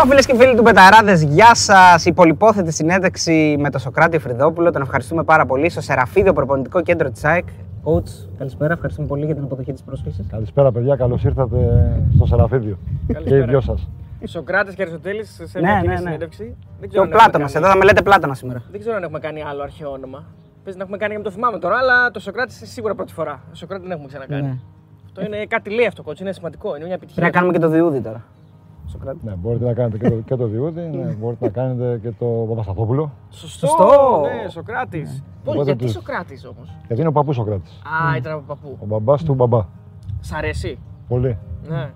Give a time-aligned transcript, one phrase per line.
[0.00, 2.04] Λοιπόν, φίλες και φίλοι του Πεταράδες, γεια σας.
[2.04, 4.70] Η πολυπόθετη συνέντευξη με τον Σοκράτη Φρυδόπουλο.
[4.72, 7.44] Τον ευχαριστούμε πάρα πολύ στο Σεραφίδιο Προπονητικό Κέντρο της ΑΕΚ.
[7.84, 8.72] Coach, καλησπέρα.
[8.72, 10.26] Ευχαριστούμε πολύ για την αποδοχή της πρόσκλησης.
[10.30, 10.96] Καλησπέρα, παιδιά.
[10.96, 11.56] Καλώς ήρθατε
[12.14, 12.78] στο Σεραφίδιο.
[13.24, 13.88] και οι δυο σας.
[14.26, 15.98] Σοκράτη και Αριστοτέλης σε Ναι, μια ναι, κοινή ναι.
[15.98, 16.56] συνέντευξη.
[16.80, 18.62] Δεν Και ο αν έχουμε Πλάτονα, κάνει- εδώ θα με λέτε Πλάτονα σήμερα.
[18.70, 20.24] Δεν ξέρω αν έχουμε κάνει άλλο αρχαίο όνομα.
[20.64, 23.12] Παίζει να έχουμε κάνει και με το θυμάμαι τώρα, αλλά το Σοκράτη είναι σίγουρα πρώτη
[23.12, 23.40] φορά.
[23.50, 24.42] Το Σοκράτη δεν έχουμε ξανακάνει.
[24.42, 24.56] Ναι.
[25.06, 27.22] Αυτό είναι κάτι λέει αυτό, κότσι, είναι σημαντικό, είναι μια επιτυχία.
[27.22, 28.24] Πρέπει να κάνουμε και το διούδι τώρα.
[28.88, 29.18] Σοκράτη.
[29.22, 32.26] Ναι, μπορείτε να κάνετε και το, και το Διούδη, ναι, μπορείτε να κάνετε και το
[32.48, 33.10] Παπασταθόπουλο.
[33.30, 34.20] Σωστό, Σωστό.
[34.44, 35.22] ναι, Σοκράτης.
[35.44, 37.80] Οπότε γιατί τους- Σοκράτης όμως; Γιατί είναι ο παππούς Σοκράτης.
[38.12, 38.76] Α, ήταν από παππού.
[38.80, 39.64] Ο μπαμπάς του μπαμπά.
[40.20, 41.38] Σ' αρέσει; Πολύ.
[41.68, 41.90] Ναι.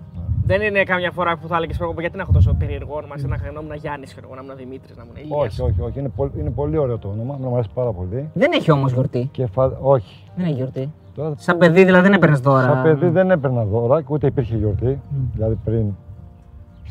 [0.45, 3.27] Δεν είναι καμιά φορά που θα έλεγες πρώτα γιατί να έχω τόσο περίεργο όνομα, σε
[3.27, 5.59] να ήμουν Γιάννης, να ήμουν Δημήτρης, να ήμουν Ηλίας.
[5.59, 5.99] Όχι, όχι, όχι.
[5.99, 7.37] Είναι, πολύ, είναι πολύ ωραίο το όνομα.
[7.41, 8.29] Μου αρέσει πάρα πολύ.
[8.33, 9.29] Δεν έχει όμως γιορτή.
[9.31, 9.65] Και φα...
[9.81, 10.23] Όχι.
[10.35, 10.91] Δεν έχει γιορτή.
[11.15, 12.61] Τώρα, Σαν παιδί δηλαδή δεν έπαιρνες δώρα.
[12.61, 14.99] σαν παιδί δεν έπαιρνα δώρα και ούτε υπήρχε γιορτή.
[15.33, 15.93] Δηλαδή πριν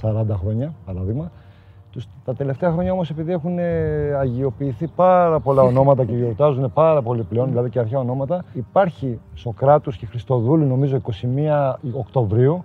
[0.02, 1.30] 40 χρόνια, παράδειγμα.
[1.90, 7.02] Τους, τα τελευταία χρόνια όμως επειδή έχουν ε, αγιοποιηθεί πάρα πολλά ονόματα και γιορτάζουν πάρα
[7.02, 12.64] πολύ πλέον, δηλαδή και αρχαία ονόματα, υπάρχει Σοκράτους και Χριστοδούλου νομίζω 21 Οκτωβρίου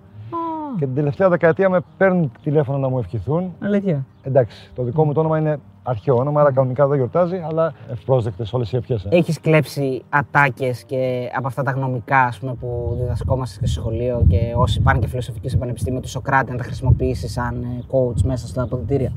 [0.78, 3.52] και την τελευταία δεκαετία με παίρνουν τηλέφωνο να μου ευχηθούν.
[3.60, 4.04] Αλήθεια.
[4.22, 5.58] Εντάξει, το δικό μου το όνομα είναι
[5.88, 9.06] αρχαίο όνομα, άρα κανονικά δεν γιορτάζει, αλλά ευπρόσδεκτες όλες οι ευχές.
[9.10, 14.24] Έχεις κλέψει ατάκες και από αυτά τα γνωμικά ας πούμε, που διδασκόμαστε και στο σχολείο
[14.28, 18.22] και όσοι πάνε και φιλοσοφική στο πανεπιστήμιο του Σοκράτη να τα χρησιμοποιήσεις σαν ε, coach
[18.22, 19.12] μέσα στα αποδητήρια;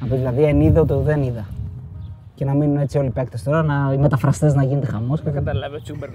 [0.00, 1.46] Να πεις δηλαδή εν είδα το δεν είδα.
[2.34, 5.22] Και να μείνουν έτσι όλοι οι παίκτες τώρα, να, οι μεταφραστές να γίνεται χαμός.
[5.22, 6.08] Δεν καταλάβει ο Τσούμπερ.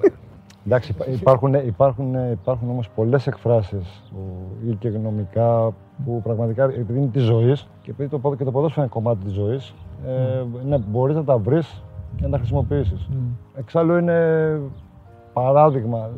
[0.66, 5.74] Εντάξει, υπά- υπάρχουν, υπάρχουν, υπάρχουν όμως πολλές εκφράσεις που- ή και γνωμικά
[6.06, 9.24] που πραγματικά επειδή είναι της ζωής και επειδή το, ποδ- και το ποδόσφαιρο είναι κομμάτι
[9.24, 9.74] της ζωής,
[10.08, 11.84] ε, ναι, μπορείς να τα βρεις
[12.16, 13.10] και να τα χρησιμοποιήσεις.
[13.56, 14.60] Εξάλλου είναι
[15.34, 16.10] παράδειγμα,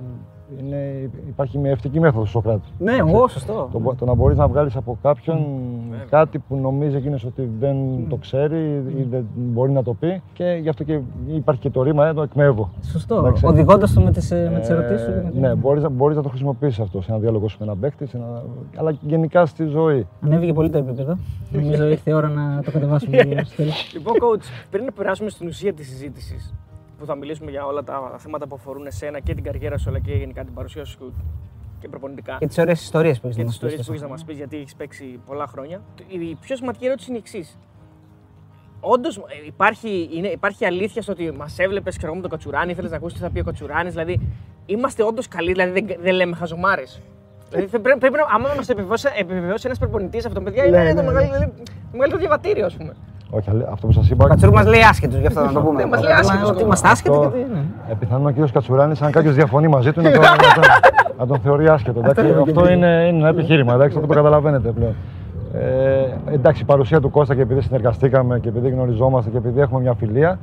[0.59, 2.67] είναι, υπάρχει μια ευτική μέθοδος στο Σοκράτη.
[2.79, 3.69] Ναι, εγώ σωστό.
[3.71, 5.45] Το, μπο- το να μπορείς να βγάλεις από κάποιον
[6.09, 7.75] κάτι που νομίζεις εκείνος ότι δεν
[8.09, 11.81] το ξέρει ή δεν μπορεί να το πει και γι' αυτό και υπάρχει και το
[11.83, 12.69] ρήμα, ε, το εκμεύω.
[12.91, 13.15] Σωστό.
[13.15, 13.45] Εντάξει.
[13.45, 15.11] Οδηγώντας το με τις με τις ερωτήσεις σου.
[15.13, 17.57] και με την- Ναι, μπορείς, να- μπορείς να το χρησιμοποιήσεις αυτό σε ένα διάλογο σου
[17.59, 18.43] με έναν παίκτη, σε ένα...
[18.75, 20.07] αλλά και γενικά στη ζωή.
[20.21, 21.17] Ανέβηκε πολύ το επίπεδο.
[21.51, 23.91] Νομίζω ήρθε η ώρα να το κατεβάσουμε λίγο στο τέλος.
[23.93, 26.53] Λοιπόν, coach, πριν να περάσουμε στην ουσία της συζήτησης,
[27.03, 29.99] που θα μιλήσουμε για όλα τα θέματα που αφορούν εσένα και την καριέρα σου, αλλά
[29.99, 31.13] και γενικά την παρουσία σου
[31.79, 32.37] και προπονητικά.
[32.39, 33.85] Και τις ωραίες ιστορίες που έχεις και να τις μας ιστορίες πει.
[33.85, 35.81] που έχεις να μας πεις, γιατί έχεις παίξει πολλά χρόνια.
[36.07, 37.57] Η πιο σημαντική ερώτηση είναι η εξής.
[38.79, 42.89] Όντως υπάρχει, είναι, υπάρχει αλήθεια στο ότι μας έβλεπες και εγώ με τον Κατσουράνη, ήθελε
[42.89, 43.93] να ακούσεις τι θα πει ο Κατσουράνης.
[43.93, 44.19] Δηλαδή,
[44.65, 47.01] είμαστε όντως καλοί, δηλαδή δεν, δεν λέμε χαζομάρες.
[47.49, 50.93] δηλαδή, θα πρέπει, πρέπει να, άμα μας επιβεβαιώσει, επιβεβαιώσει ένας προπονητής αυτό, παιδιά, είναι Ναι,
[50.93, 52.93] το, ναι, μεγαλύτερο, δηλαδή, το μεγαλύτερο διαβατήριο, ας πούμε.
[53.37, 54.25] Όχι, αλλά αυτό που σας είπα...
[54.25, 55.77] Ο Κατσούρ μας λέει άσχετου, γι' αυτό να το πούμε.
[55.81, 56.65] Δεν μας λέει Ότι- άσχετους, Ότι κόμμα.
[56.65, 57.15] είμαστε άσχετοι.
[57.15, 57.59] Αυτό, γιατί, ναι.
[57.91, 60.63] ε, πιθανόν ο κύριος Κατσουράνης, αν κάποιος διαφωνεί μαζί του, να τον, να τον,
[61.19, 61.99] να τον θεωρεί άσχετο.
[61.99, 64.93] Εντάξει, αυτό είναι, είναι ένα επιχείρημα, εντάξει, αυτό το καταλαβαίνετε πλέον.
[65.53, 69.79] Ε, εντάξει, η παρουσία του Κώστα και επειδή συνεργαστήκαμε και επειδή γνωριζόμαστε και επειδή έχουμε
[69.81, 70.39] μια φιλία,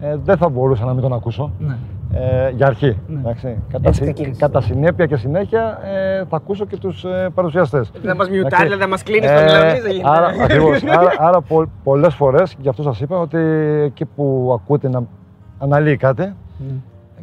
[0.00, 1.50] ε, δεν θα μπορούσα να μην τον ακούσω.
[1.58, 1.76] Ναι.
[2.14, 2.98] Ε, για αρχή.
[3.10, 3.56] Εντάξει.
[3.70, 4.40] Κατά, Έτσι συ- ξεκίνησε.
[4.40, 7.90] κατά συνέπεια και συνέχεια ε, θα ακούσω και τους ε, παρουσιαστές.
[8.02, 8.64] Να μας μιουτάρει, Εντάξει.
[8.64, 10.08] δηλαδή να μας κλείνει το Ε, μιλάμε, δεν γίνεται.
[10.08, 13.38] Άρα, ακριβώς, άρα, άρα πο, πολλές φορές, γι' αυτό σας είπα, ότι
[13.84, 15.02] εκεί που ακούτε να
[15.58, 16.34] αναλύει κάτι,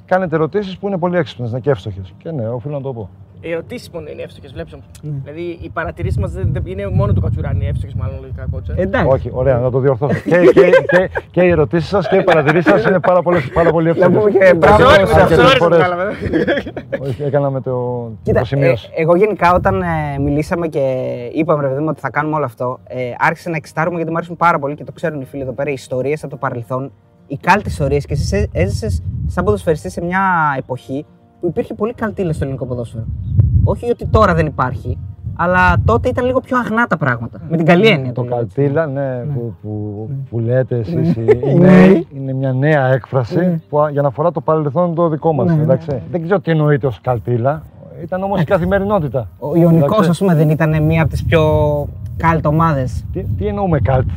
[0.05, 2.13] κάνετε ερωτήσεις που είναι πολύ έξυπνες ναι, και εύστοχες.
[2.17, 3.09] Και ναι, οφείλω να το πω.
[3.41, 4.85] Οι ερωτήσει μόνο είναι εύστοχες, βλέπεις όμως.
[5.23, 6.33] Δηλαδή οι παρατηρήσεις μας
[6.63, 8.73] είναι μόνο του Κατσουράνη εύστοχες, μάλλον λογικά κότσα.
[8.77, 9.07] Εντάξει.
[9.11, 10.19] Όχι, ωραία, να το διορθώσω.
[10.19, 13.71] και, και, και, και οι ερωτήσεις σας και οι παρατηρήσεις σας είναι πάρα, πολλές, πάρα
[13.71, 14.17] πολύ εύστοχες.
[14.17, 15.77] πούμε και μπράβο Sorry, σε sorry, αρκετές sorry, φορές.
[15.77, 16.09] κατάλαβα.
[16.99, 18.89] Όχι, έκανα με το, Κοίτα, το σημείωση.
[18.95, 20.79] ε, εγώ γενικά όταν ε, μιλήσαμε και
[21.33, 24.17] είπαμε ρε παιδί μου ότι θα κάνουμε όλο αυτό, ε, άρχισα να εξετάρουμε γιατί μου
[24.17, 26.91] αρέσουν πάρα πολύ και το ξέρουν οι φίλοι εδώ πέρα, οι ιστορίες από το παρελθόν,
[27.27, 30.21] οι κάλτες ιστορίες και εσύ έζησες σαν ποδοσφαιριστής σε μια
[30.57, 31.05] εποχή
[31.39, 33.03] που υπήρχε πολύ καλτήλα στο ελληνικό ποδόσφαιρο.
[33.63, 34.97] Όχι ότι τώρα δεν υπάρχει,
[35.35, 37.39] αλλά τότε ήταν λίγο πιο αγνά τα πράγματα.
[37.49, 38.11] Με την καλή έννοια.
[38.11, 38.55] Το λέω, έτσι.
[38.55, 42.07] καλτήλα, ναι, που, που, που λέτε εσείς, Οι είναι, νέοι.
[42.15, 45.55] είναι μια νέα έκφραση που, α- για να αφορά το παρελθόν το δικό μας.
[45.55, 46.01] Ναι, εντάξει.
[46.11, 47.63] Δεν ξέρω τι εννοείται ως καλτήλα,
[48.03, 49.27] ήταν όμως η καθημερινότητα.
[49.39, 50.09] Ο Ιωνικός, Εντάξει.
[50.09, 51.41] ας πούμε, δεν ήταν μία από τις πιο
[52.17, 53.05] κάλτ ομάδες.
[53.13, 54.07] Τι, τι εννοούμε καλτ.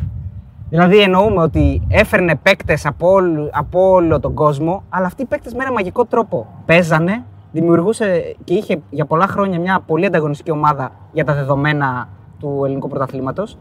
[0.72, 5.54] Δηλαδή εννοούμε ότι έφερνε παίκτες από, όλου- από όλο τον κόσμο, αλλά αυτοί οι παίκτες
[5.54, 6.46] με ένα μαγικό τρόπο.
[6.66, 12.08] Παίζανε, δημιουργούσε και είχε για πολλά χρόνια μια πολύ ανταγωνιστική ομάδα για τα δεδομένα
[12.38, 13.58] του ελληνικού πρωταθλήματος.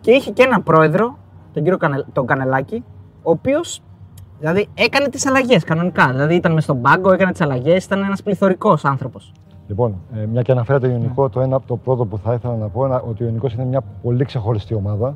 [0.00, 1.16] Και είχε και έναν πρόεδρο,
[1.52, 2.84] τον κύριο Κανε, τον Κανελάκη,
[3.22, 3.82] ο οποίος
[4.38, 6.08] δηλαδή έκανε τις αλλαγές κανονικά.
[6.10, 9.32] Δηλαδή ήταν μες στον πάγκο, έκανε τις αλλαγές, ήταν ένας πληθωρικός άνθρωπος.
[9.68, 12.68] Λοιπόν, ε, μια και αναφέρατε Ιωνικό, το ένα από το πρώτο που θα ήθελα να
[12.68, 15.14] πω είναι ότι ο Ιωνικός είναι μια πολύ ξεχωριστή ομάδα,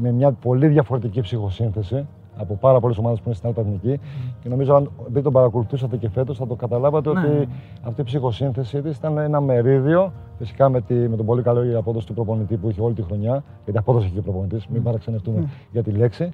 [0.00, 2.06] με μια πολύ διαφορετική ψυχοσύνθεση
[2.36, 4.00] από πάρα πολλές ομάδες που είναι στην Αλφα Εθνική.
[4.42, 7.46] Και νομίζω, αν επειδή τον παρακολουθούσατε και φέτος, θα το καταλάβατε Ναι, ότι ναι.
[7.82, 10.12] αυτή η ψυχοσύνθεση της ήταν ένα μερίδιο.
[10.38, 13.02] Φυσικά με, τη, με τον πολύ καλό η απόδοση του προπονητή που είχε όλη τη
[13.02, 13.44] χρονιά.
[13.64, 14.72] Γιατί απόδοση είχε ο προπονητής, Ναι.
[14.72, 16.30] μην παραξενευτούμε για τη λέξη.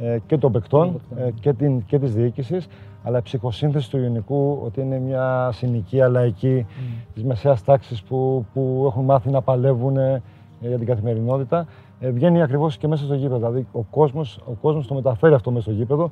[0.00, 2.68] Ε, και των παικτών ε, και, την, και της διοίκησης
[3.02, 6.66] αλλά η ψυχοσύνθεση του Ιωνικού ότι είναι μια συνοικία λαϊκή
[7.14, 10.22] της μεσαίας τάξης που, που έχουν μάθει να παλεύουν ε,
[10.60, 11.66] για την καθημερινότητα
[12.00, 13.36] ε, βγαίνει ακριβώς και μέσα στο γήπεδο.
[13.36, 16.10] Δηλαδή ο κόσμος, ο κόσμος το μεταφέρει αυτό μέσα στο γήπεδο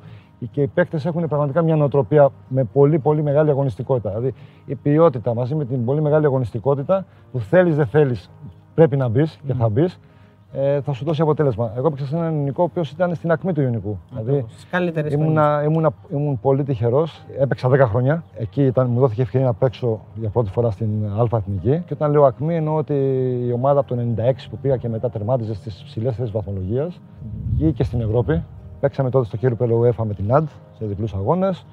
[0.51, 4.09] και οι παίκτες έχουν πραγματικά μια νοοτροπία με πολύ πολύ μεγάλη αγωνιστικότητα.
[4.09, 4.33] Δηλαδή
[4.65, 8.29] η ποιότητα μαζί με την πολύ μεγάλη αγωνιστικότητα που θέλεις δεν θέλεις
[8.73, 9.99] πρέπει να μπεις και θα μπεις.
[10.57, 11.71] Ε, θα σου δώσει αποτέλεσμα.
[11.77, 13.97] Εγώ έπαιξα σε έναν Ιωνικό ο οποίος ήταν στην ακμή του Ιωνικού.
[14.09, 17.25] Δηλαδή, Στις καλύτερες Ήμουνα, ήμουνα, ήμουν πολύ τυχερός.
[17.39, 18.23] Έπαιξα 10 χρόνια.
[18.37, 21.83] Εκεί ήταν, μου δόθηκε ευκαιρία να παίξω για πρώτη φορά στην Α Εθνική.
[21.85, 22.93] Και όταν λέω ακμή, εννοώ ότι
[23.47, 26.99] η ομάδα από το 96 που πήγα και μετά τερμάτιζε στις ψηλές θέσεις βαθμολογίας.
[27.53, 28.43] Βγήκε στην Ευρώπη.
[28.79, 31.65] Παίξαμε τότε στο χέρι UEFA με την ΑΝΤ σε διπλούς αγώνες.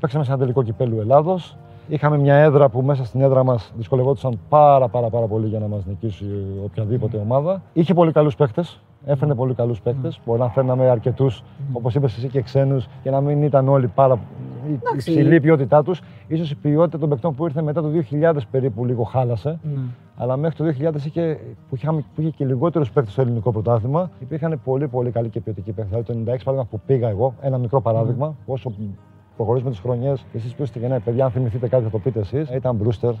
[0.00, 1.56] Παίξαμε σε ένα τελικό κυπέλου Ελλάδος.
[1.88, 5.66] Είχαμε μια έδρα που μέσα στην έδρα μας δυσκολευόντουσαν πάρα, πάρα, πάρα πολύ για να
[5.66, 6.24] μας νικήσει
[6.64, 7.62] οποιαδήποτε ομάδα.
[7.72, 8.62] Είχε πολύ καλούς παίχτε.
[9.04, 10.10] Έφερνε πολύ καλούς παίχτε.
[10.24, 11.42] Μπορεί να φέρναμε αρκετούς,
[11.72, 14.18] όπως είπες εσύ, και ξένους και να μην ήταν όλοι πάρα
[14.66, 15.10] Εντάξει.
[15.10, 16.00] υψηλή η ποιότητά τους.
[16.36, 19.58] σω η ποιότητα των παιχτών που ήρθε μετά το 2000 περίπου λίγο χάλασε.
[19.62, 19.80] Ναι.
[20.16, 21.38] Αλλά μέχρι το 2000 είχε,
[21.68, 25.40] που, είχαμε, που είχε και λιγότερους παίχτες στο ελληνικό πρωτάθλημα, υπήρχαν πολύ πολύ καλοί και
[25.40, 26.02] ποιοτικοί παίχτες.
[26.02, 28.72] Δηλαδή το 96 παράδειγμα που πήγα εγώ, ένα μικρό παράδειγμα, όσο
[29.38, 32.50] προχωρήσουμε τις χρονιές, εσείς που είστε γενναίοι παιδιά, αν θυμηθείτε κάτι θα το πείτε εσείς.
[32.50, 33.12] Ήταν Μπρούστερ,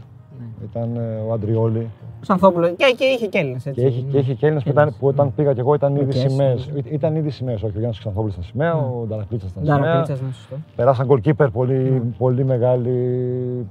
[0.62, 1.90] ήταν ε, ο Αντριόλη.
[2.20, 2.68] Ο Ξανθόπουλος.
[2.68, 3.62] Και, και είχε και Έλληνες.
[3.62, 6.18] Και είχε, και είχε και Έλληνες που, ήταν, που όταν πήγα και εγώ ήταν ήδη
[6.18, 6.70] Οκ, σημαίες.
[6.84, 7.62] Ήταν ήδη σημαίες.
[7.62, 10.00] Όχι, ο Γιάννης Ξανθόπουλος ήταν σημαία, ο Νταρακλίτσας ήταν Ντάρα σημαία.
[10.00, 10.56] Πίτσα, ναι, σωστό.
[10.76, 12.92] Περάσαν γκολκίπερ πολύ, πολύ μεγάλοι.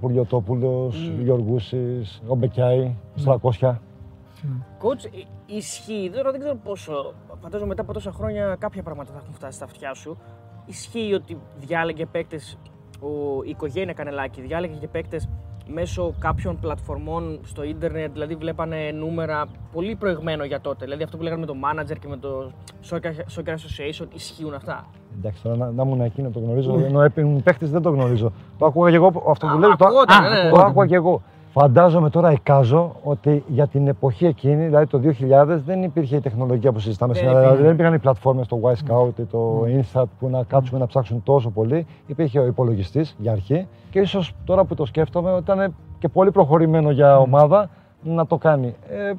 [0.02, 3.82] Πουλιοτόπουλος, Γιωργούσης, ο Μπεκιάη, ο Στρακόσια.
[4.82, 7.14] Coach, ε, ισχύει, τώρα δεν ξέρω πόσο.
[7.42, 10.18] Φαντάζομαι μετά από τόσα χρόνια κάποια πράγματα θα έχουν φτάσει στα αυτιά σου.
[10.68, 12.58] Ισχύει ότι διάλεγε παίκτες,
[13.46, 15.30] η οικογένεια Κανελάκη διάλεγε και παίκτες
[15.68, 20.86] μέσω κάποιων πλατφορμών στο ίντερνετ, δηλαδή βλέπανε νούμερα πολύ προηγμένο για τότε.
[20.86, 22.52] Δηλαδή αυτό που λέγανε με το manager και με το
[22.90, 24.86] Soccer Soccer Association, ισχύουν αυτά.
[25.18, 28.32] Εντάξει, τώρα να, να ήμουν εκεί να το γνωρίζω, ενώ ήμουν παίχτης δεν το γνωρίζω.
[28.58, 30.50] Το άκουγα και εγώ, αυτό που Α, λέω, το, ακουγόταν, Α, ναι, ναι.
[30.50, 31.22] το άκουγα και εγώ.
[31.60, 36.72] Φαντάζομαι τώρα εικάζω ότι για την εποχή εκείνη, δηλαδή το 2000, δεν υπήρχε η τεχνολογία
[36.72, 37.40] που συζητάμε Δεν σήμερα.
[37.40, 37.56] υπήρχε.
[37.56, 41.24] Δηλαδή δεν υπήρχαν οι πλατφόρμες, το Y-Scout ή το Instat που να κάτσουμε να ψάξουν
[41.24, 41.86] τόσο πολύ.
[42.08, 46.32] Υπήρχε ο υπολογιστής για αρχή και ίσως τώρα που το σκέφτομαι ότι ήταν και πολύ
[46.32, 47.70] προχωρημένο για ομάδα
[48.04, 48.76] να το κάνει.
[48.90, 49.12] Ε,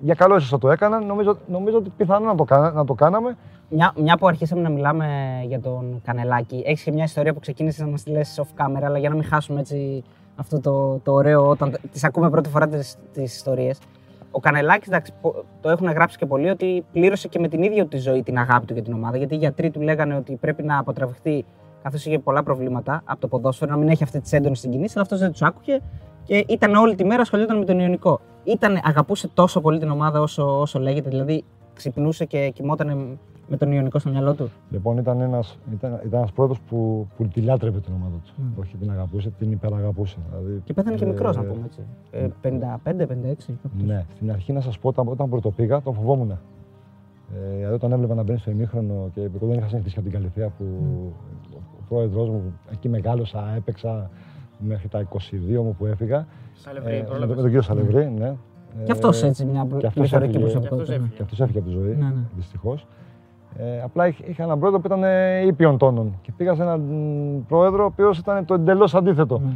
[0.00, 1.06] για καλό ίσως το έκαναν.
[1.06, 3.36] Νομίζω, νομίζω ότι πιθανό να το, κάνα- να το κάναμε.
[3.68, 5.06] Μια, μια που αρχίσαμε να μιλάμε
[5.46, 8.82] για τον Κανελάκη, έχεις και μια ιστορία που ξεκίνησες να μας τη λες off camera,
[8.84, 10.04] αλλά για να μην χάσουμε έτσι
[10.36, 13.78] αυτό το, το ωραίο όταν τις ακούμε πρώτη φορά τις ιστορίες.
[14.30, 17.82] Ο Κανελάκης, εντάξει, πο- το έχουν γράψει και πολλοί ότι πλήρωσε και με την ίδια
[17.82, 19.16] του τη ζωή την αγάπη του για την ομάδα.
[19.16, 21.44] Γιατί οι γιατροί του λέγανε ότι πρέπει να αποτραβηχτεί,
[21.82, 25.02] καθώς είχε πολλά προβλήματα από το ποδόσφαιρο, να μην έχει αυτή τι έντονε συγκινήσει, αλλά
[25.02, 25.80] αυτός δεν τους άκουγε
[26.24, 28.20] και ήταν όλη τη μέρα ασχολιόταν με τον Ιωνικό.
[28.44, 31.44] Ήταν, αγαπούσε τόσο πολύ την ομάδα όσο, όσο λέγεται, δηλαδή
[31.74, 34.50] ξυπνούσε και κοιμόταν με τον Ιωνικό στο μυαλό του.
[34.70, 38.32] Λοιπόν, ήταν ένας, ήταν, ήταν ένας πρόεδρος που, που τη λάτρευε την ομάδα του.
[38.60, 40.16] Όχι την αγαπούσε, την υπεραγαπούσε.
[40.30, 41.80] Δηλαδή, Και πέθανε και ε, μικρός, να πούμε έτσι.
[42.10, 42.28] Ε,
[43.50, 43.54] 55-56.
[43.86, 46.30] Ναι, στην αρχή να σας πω, όταν, όταν πρωτοπήγα, τον φοβόμουν.
[46.30, 50.18] Ε, δηλαδή, όταν έβλεπα να μπαίνει στο ημίχρονο και εγώ δεν είχα συνηθίσει από την
[50.18, 50.64] Καλυθέα που
[51.56, 54.10] ο πρόεδρος μου, εκεί μεγάλωσα, έπαιξα
[54.58, 56.26] μέχρι τα 22 μου που έφυγα.
[56.54, 57.26] Σαλευρή, Ε, με, πρόλαβες.
[57.26, 58.34] τον- με τον κύριο Σαλευρή, ναι.
[58.84, 60.44] Και αυτός έτσι μια και αυτός πληθωρική έφυγε.
[60.52, 60.84] προσωπικότητα.
[60.92, 61.16] Και αυτός ναι.
[61.16, 62.14] Και αυτός έφυγε από τη ζωή, Ναι, ναι.
[62.36, 62.86] δυστυχώς.
[63.58, 66.18] Ε, απλά είχ- είχα έναν πρόεδρο που ήταν ε, ήπιον τόνων.
[66.22, 69.38] Και πήγα σε έναν μ, πρόεδρο ο οποίος ήταν το εντελώς αντίθετο.
[69.38, 69.52] Ναι.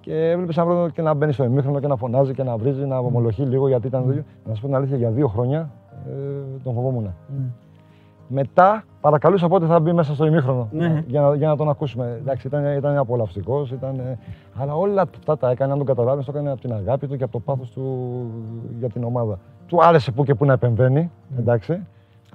[0.00, 2.84] Και έβλεπες έναν πρόεδρο και να μπαίνει στο ημίχρονο και να φωνάζει και να βρίζει,
[2.86, 4.06] να ομολογεί λίγο γιατί ήταν.
[4.06, 4.22] τέτοιο.
[4.44, 5.70] Να σου πω την αλήθεια, για δύο χρόνια
[6.08, 6.12] ε,
[6.64, 7.02] τον φοβόμουν.
[7.02, 7.44] Ναι.
[8.28, 11.04] Μετά παρακαλούσα πότε θα μπει μέσα στο ημίχρονο Ναι.
[11.06, 12.16] για, να, για να τον ακούσουμε.
[12.20, 14.18] Εντάξει, ήταν, ήταν απολαυστικός, ήταν, ε,
[14.58, 17.22] αλλά όλα αυτά τα έκανε, αν τον καταλάβεις, το έκανε από την αγάπη του και
[17.24, 17.82] από το πάθος του
[18.78, 19.38] για την ομάδα.
[19.66, 21.10] Του άρεσε που και που να επεμβαίνει.
[21.38, 21.80] Εντάξει.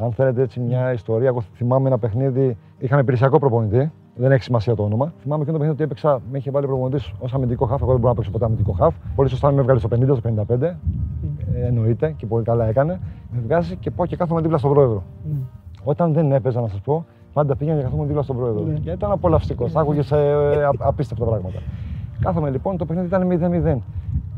[0.03, 2.57] Αν θέλετε έτσι μια ιστορία, εγώ θυμάμαι ένα παιχνίδι.
[2.79, 5.13] Είχαμε υπηρεσιακό προπονητή, δεν έχει σημασία το όνομα.
[5.21, 7.81] Θυμάμαι εκείνο το παιχνίδι ότι έπαιξα, με είχε βάλει προπονητής ως αμυντικό χάφ.
[7.81, 8.93] Εγώ δεν μπορώ να παίξω ποτέ αμυντικό χάφ.
[9.15, 10.61] Πολύ σωστά με έβγαλε στο 50, στο 55.
[10.61, 12.99] Ε, εννοείται και πολύ καλά έκανε.
[13.31, 15.03] Με βγάζει και πάω και κάθομαι δίπλα στον πρόεδρο.
[15.31, 15.37] Ναι.
[15.83, 18.63] Όταν δεν έπαιζα, να σας πω, πάντα πήγαινε και καθόμουν δίπλα στον πρόεδρο.
[18.63, 18.73] Ναι.
[18.73, 19.75] Και ήταν απολαυστικός.
[19.75, 20.17] Άκουγες ε,
[20.63, 21.59] α- απίστευτα πράγματα.
[22.21, 23.27] Κάθομαι λοιπόν, το παιχνίδι ήταν
[23.75, 23.77] 0-0.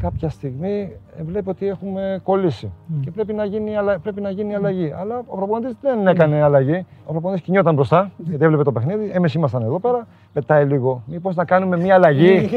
[0.04, 4.56] Κάποια στιγμή ε, βλέπω ότι έχουμε κολλήσει και πρέπει να γίνει, αλλα- πρέπει να γίνει
[4.56, 4.94] αλλαγή.
[5.00, 6.86] Αλλά ο προπονητής δεν έκανε αλλαγή.
[7.06, 9.12] Ο προπονητής κινιόταν μπροστά, γιατί έβλεπε το παιχνίδι.
[9.14, 10.08] Εμείς ήμασταν εδώ πέρα.
[10.34, 11.04] Πετάει λίγο.
[11.06, 12.50] Μήπως να κάνουμε μια αλλαγή;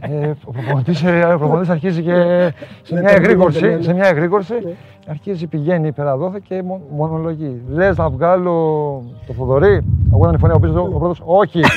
[0.00, 2.12] Ε, ο προπονητής, ε, ο προπονητής αρχίζει και
[2.82, 4.54] σε μια εγρήγορση, σε μια εγρήγορση
[5.08, 7.62] αρχίζει, πηγαίνει υπεραδόθε και μο- μονολογεί.
[7.68, 8.52] Λες να βγάλω
[9.26, 11.60] το Θοδωρή, ακούγονταν η φωνή από πίσω, ο πρώτος, όχι.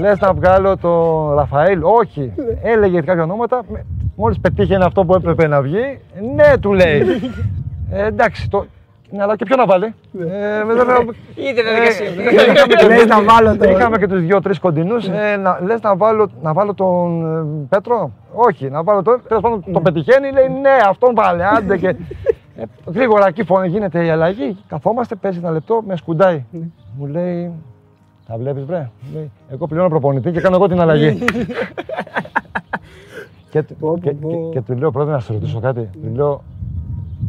[0.00, 2.32] Λες να βγάλω τον Ραφαήλ, όχι.
[2.62, 3.84] Έλεγε κάποια ονόματα, με-
[4.16, 5.98] μόλις πετύχαινε αυτό που έπρεπε να βγει,
[6.36, 7.02] ναι του λέει.
[7.94, 8.64] Ε, εντάξει, το...
[9.10, 12.06] Ναι, αλλά και ποιο να βάλει; Ε, με- με- Ήδη διαδικασία.
[12.06, 15.06] ε, είχαμε και Λες τους- να βάλω το- Είχαμε και τους δύο-τρει κοντινούς.
[15.08, 17.24] Ε, να, λες να βάλω, να βάλω τον
[17.62, 19.20] ε, Πέτρο; Όχι, να βάλω τον.
[19.28, 21.44] Τέλος πάντων τον πετυχαίνει, λέει ναι, αυτόν βάλε.
[21.56, 21.88] Άντε και.
[22.56, 22.62] Ε,
[22.94, 24.56] γρήγορα εκεί φωνή γίνεται η αλλαγή.
[24.68, 26.44] Καθόμαστε, παίζει ένα λεπτό, με σκουντάει.
[26.98, 27.52] Μου λέει,
[28.32, 31.18] τα βλέπεις, βρε; Μου Λέει, εγώ πληρώνω προπονητή και κάνω εγώ την αλλαγή.
[33.50, 34.28] και, του- Πω, πω, και, πω.
[34.28, 35.80] και, και του λέω, πρώτα να σε ρωτήσω κάτι.
[36.02, 36.42] Του λέω,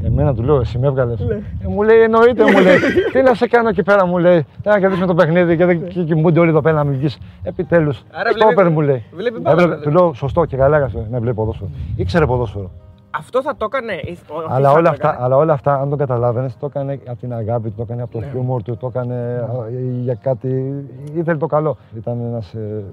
[0.06, 1.20] Εμένα του λέω, εσύ με έβγαλες.
[1.20, 2.78] Ε, μου λέει, εννοείται, μου λέει.
[3.14, 4.46] Τι να σε κάνω εκεί πέρα, μου λέει.
[4.64, 7.18] Να κερδίσουμε το παιχνίδι και δεν και κοιμούνται όλοι εδώ πέρα να μην βγεις.
[7.44, 8.04] Επιτέλους.
[8.12, 9.04] Άρα Στόπερ βλέπει- μου λέει.
[9.16, 9.98] βλέπεις μπάλα, Έβλεπε- δηλαδή.
[9.98, 11.08] Του λέω, σωστό και καλά έκασε.
[11.12, 11.70] Ναι, βλέπει ποδόσφαιρο.
[11.96, 12.72] Ήξερε ποδόσφαιρο.
[13.18, 13.94] Αυτό θα το έκανε.
[13.94, 15.24] ή- ο- όχι Αλλά θα όλα, το αυτά, έκανε.
[15.26, 18.12] αλλά όλα αυτά, αν το καταλάβαινες, το έκανε από την αγάπη του, το έκανε από
[18.12, 18.26] το Ναι.
[18.32, 20.74] χιούμορ του, το έκανε ε, για κάτι.
[21.14, 21.78] ήθελε το καλό.
[21.98, 22.84] Ήταν ένας ε,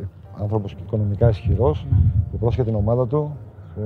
[0.40, 1.86] άνθρωπος οικονομικά ισχυρός
[2.30, 3.36] που πρόσχε την ομάδα του.
[3.76, 3.82] Ε,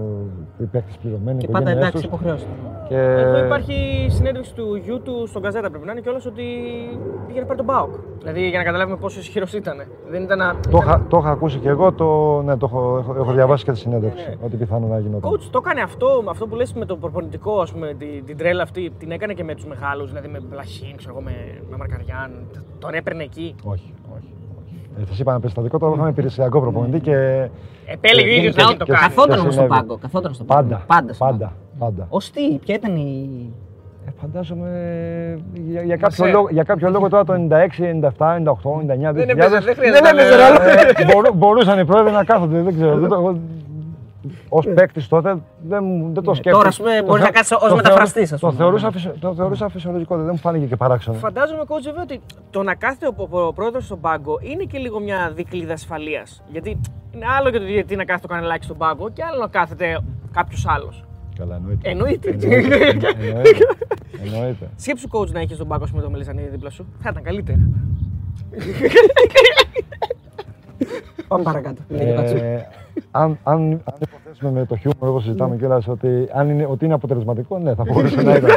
[0.62, 2.17] οι παίκτες πληρωμένοι, Και οι πάντα οικογένειές εντάξει, τους.
[2.19, 2.47] υποχρεώσει.
[2.88, 2.97] Και...
[2.97, 6.43] Εδώ υπάρχει συνέντευξη του γιού του στον Καζέτα πρέπει να είναι κιόλας ότι
[7.26, 7.95] πήγε να πάρει τον Μπάουκ.
[8.19, 9.76] Δηλαδή για να καταλάβουμε πόσο ισχυρός ήταν.
[10.11, 10.38] Δεν ήταν.
[10.38, 13.33] να- Το, ήταν- είχα, το είχα ακούσει και εγώ, το, ναι, το έχω, έχω, έχω
[13.33, 14.35] διαβάσει και τη συνέντευξη, Ναι.
[14.45, 15.31] ότι πιθανόν να γινόταν.
[15.33, 18.62] Coach, το έκανε αυτό, αυτό που λες με το προπονητικό, ας πούμε, την, την τρέλα
[18.62, 21.33] αυτή, την έκανε και με τους μεγάλους, δηλαδή με Μπλαχίν, ξέρω εγώ, με,
[21.71, 22.31] με Μαρκαριάν,
[22.79, 23.55] τον έπαιρνε εκεί.
[23.64, 24.34] Όχι, όχι.
[24.96, 25.02] Όχι.
[25.02, 27.48] Ε, σας είπα ένα περιστατικό, τώρα είχαμε υπηρεσιακό προπονητή και
[27.86, 29.06] Επέλεγε ο Ε, ίδιος και- να και- το και- κάνεις.
[29.06, 29.80] Καθόταν και όμως στον συνέβη.
[29.80, 29.98] πάγκο.
[30.00, 30.62] Καθόταν στον πάγκο.
[30.68, 31.12] πάντα, Πάντα.
[31.12, 31.92] στον πάντα, πάγκο.
[31.92, 32.06] πάντα.
[32.08, 33.28] Ως τι, ποια ήταν η.
[34.06, 34.68] Ε, φαντάζομαι
[35.52, 36.30] για, για, Μας κάποιο ε.
[36.34, 39.26] λόγο, για κάποιο λόγο τώρα το 96, 97, 98, 99, 2000.
[39.26, 40.74] Δεν έπαιζε, δεν χρειάζεται δεν να έπαιζε, λέω.
[40.96, 41.02] ρε.
[41.02, 43.36] Ε, μπορού- μπορούσαν οι πρόεδροι να κάθονται, δεν ξέρω.
[44.25, 46.50] Δεν το- Ω παίκτης τότε δεν, μου- δεν το Ναι, σκέφτηκα.
[46.57, 48.59] τώρα, ας πούμε, Το μπορείς να θεω- κάτσεις ως το θεω- μεταφραστής, ας Το πούμε.
[48.59, 51.16] θεωρούσα, φυσιο- το θεωρούσα φυσιολογικό, δεν μου φάνηκε και παράξενο.
[51.16, 54.78] Φαντάζομαι, coach, βέβαια ότι το να κάθεται ο, ο, ο πρόεδρος στον πάγκο είναι και
[54.78, 56.43] λίγο μια δικλίδα ασφαλείας.
[56.52, 56.81] Γιατί
[57.14, 59.99] είναι άλλο και το γιατί να κάθεται ο κανελάκι στον πάγκο και άλλο να κάθεται
[60.33, 61.04] κάποιος άλλος.
[61.38, 61.90] Καλά, εννοείται.
[61.90, 62.28] Εννοείται.
[62.31, 63.09] Εννοείται.
[63.19, 63.66] Εννοείται.
[64.25, 64.71] Εννοείται.
[64.76, 66.87] Σκέψου coach να έχεις τον πάγκο με το Μελισανίδη δίπλα σου.
[67.00, 67.59] Θα ήταν καλύτερα.
[71.28, 71.83] Πάμε παρακάτω.
[71.88, 72.37] Λέγε Πατσού.
[72.37, 72.69] Ε,
[73.11, 76.95] αν, αν, αν υποθέσουμε με το χιούμορ όπως συζητάμε κιόλας ότι, αν είναι, ότι είναι
[76.95, 78.50] αποτελεσματικό, ναι, θα μπορούσε να ήταν.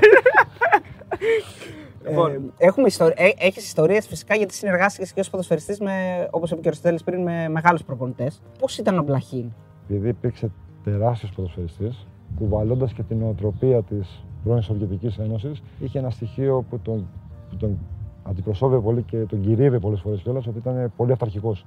[2.10, 2.32] Λοιπόν.
[2.32, 3.12] Ε, έχουμε ιστορ...
[3.16, 5.92] ε, έχεις ιστορίες φυσικά γιατί συνεργάστηκες και ως ποδοσφαιριστής με,
[6.32, 8.42] όπως είπε και ο Αριστοτέλης πριν, με μεγάλους προπονητές.
[8.60, 9.52] Πώς ήταν ο Μπλαχίν;
[9.90, 10.52] Επειδή υπήρξε
[10.84, 12.08] τεράστιος ποδοσφαιριστής,
[12.38, 17.08] κουβαλώντας και την νοοτροπία της πρώην Σοβιετικής Ένωσης, είχε ένα στοιχείο που τον,
[17.50, 17.78] που τον
[18.24, 21.66] αντιπροσώβευε πολύ και τον κυρίευε πολλές φορές κιόλας, ότι ήταν πολύ αυταρχικός.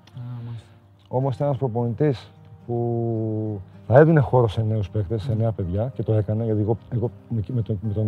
[1.12, 2.30] Όμως ήταν ένας προπονητής
[2.66, 6.44] που θα έδινε χώρο σε νέους παίκτες, σε νέα παιδιά και το έκανε.
[6.44, 8.06] Γιατί εγώ, εγώ με, με τον, με, τον,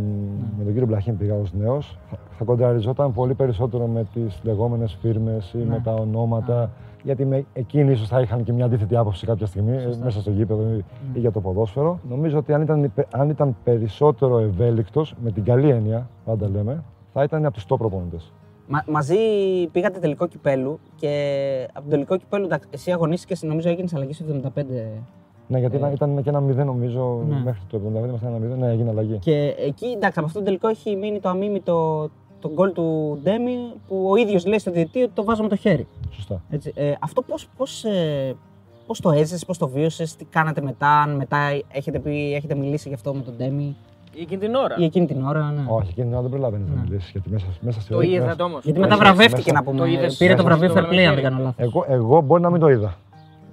[0.58, 1.98] με τον κύριο Μπλαχίν πήγα ως νέος.
[2.10, 6.70] Θα, θα κοντραριζόταν πολύ περισσότερο με τις λεγόμενες φίρμες ή με τα ονόματα.
[7.02, 10.30] Γιατί με, εκείνοι ίσως θα είχαν και μια αντίθετη άποψη κάποια στιγμή ε, μέσα στο
[10.30, 11.98] γήπεδο ή, ή για το ποδόσφαιρο.
[12.08, 16.82] Νομίζω ότι αν ήταν, υπε- αν ήταν περισσότερο ευέλικτος, με την καλή έννοια, πάντα λέμε,
[17.12, 18.32] θα ήταν από τους top προπονητές.
[18.66, 19.16] Μα, μαζί
[19.72, 21.08] πήγατε τελικό κυπέλου και
[21.68, 24.64] από τον τελικό κυπέλου εντάξει, εσύ αγωνίστηκες, νομίζω έγινες αλλαγή στο 75.
[25.48, 27.40] Ναι, γιατί ήταν, ήταν και ένα μηδέν νομίζω Ναι.
[27.44, 28.58] μέχρι το 75 ήμασταν ένα μηδέν.
[28.58, 29.18] Ναι, έγινε αλλαγή.
[29.18, 32.08] Και εκεί, εντάξει, από αυτό το τελικό έχει μείνει το αμίμητο
[32.40, 33.56] το γκολ του Ντέμι
[33.88, 35.86] που ο ίδιος λέει στο διαιτητή ότι το βάζω με το χέρι.
[36.10, 36.42] Σωστά.
[36.50, 38.36] Έτσι, ε, αυτό πώς, πώς, ε,
[38.86, 41.38] πώς το έζησες, πώς το βίωσες, τι κάνατε μετά, αν μετά
[41.72, 43.76] έχετε, πει, έχετε μιλήσει γι' αυτό με τον Ντέμι; Ή
[44.20, 44.74] εκείνη την ώρα.
[44.78, 45.62] ή εκείνη την ώρα, ναι.
[45.68, 46.80] Όχι, εκείνη την ώρα δεν προλαβαίνει να Ναι.
[46.88, 47.10] μιλήσεις.
[47.10, 48.58] Γιατί μέσα, μέσα στη Το ώρα- είδατε μέσα- όμω.
[48.62, 49.78] Γιατί μετά μέσα- βραβεύτηκε μέσα- να πούμε.
[49.78, 51.22] το είδες Πήρε το μέσα βραβείο στο Fair Play, αν δεν καλοκαίρι.
[51.22, 51.64] κάνω λάθος.
[51.66, 52.94] Εγώ, εγώ μπορεί να μην το είδα.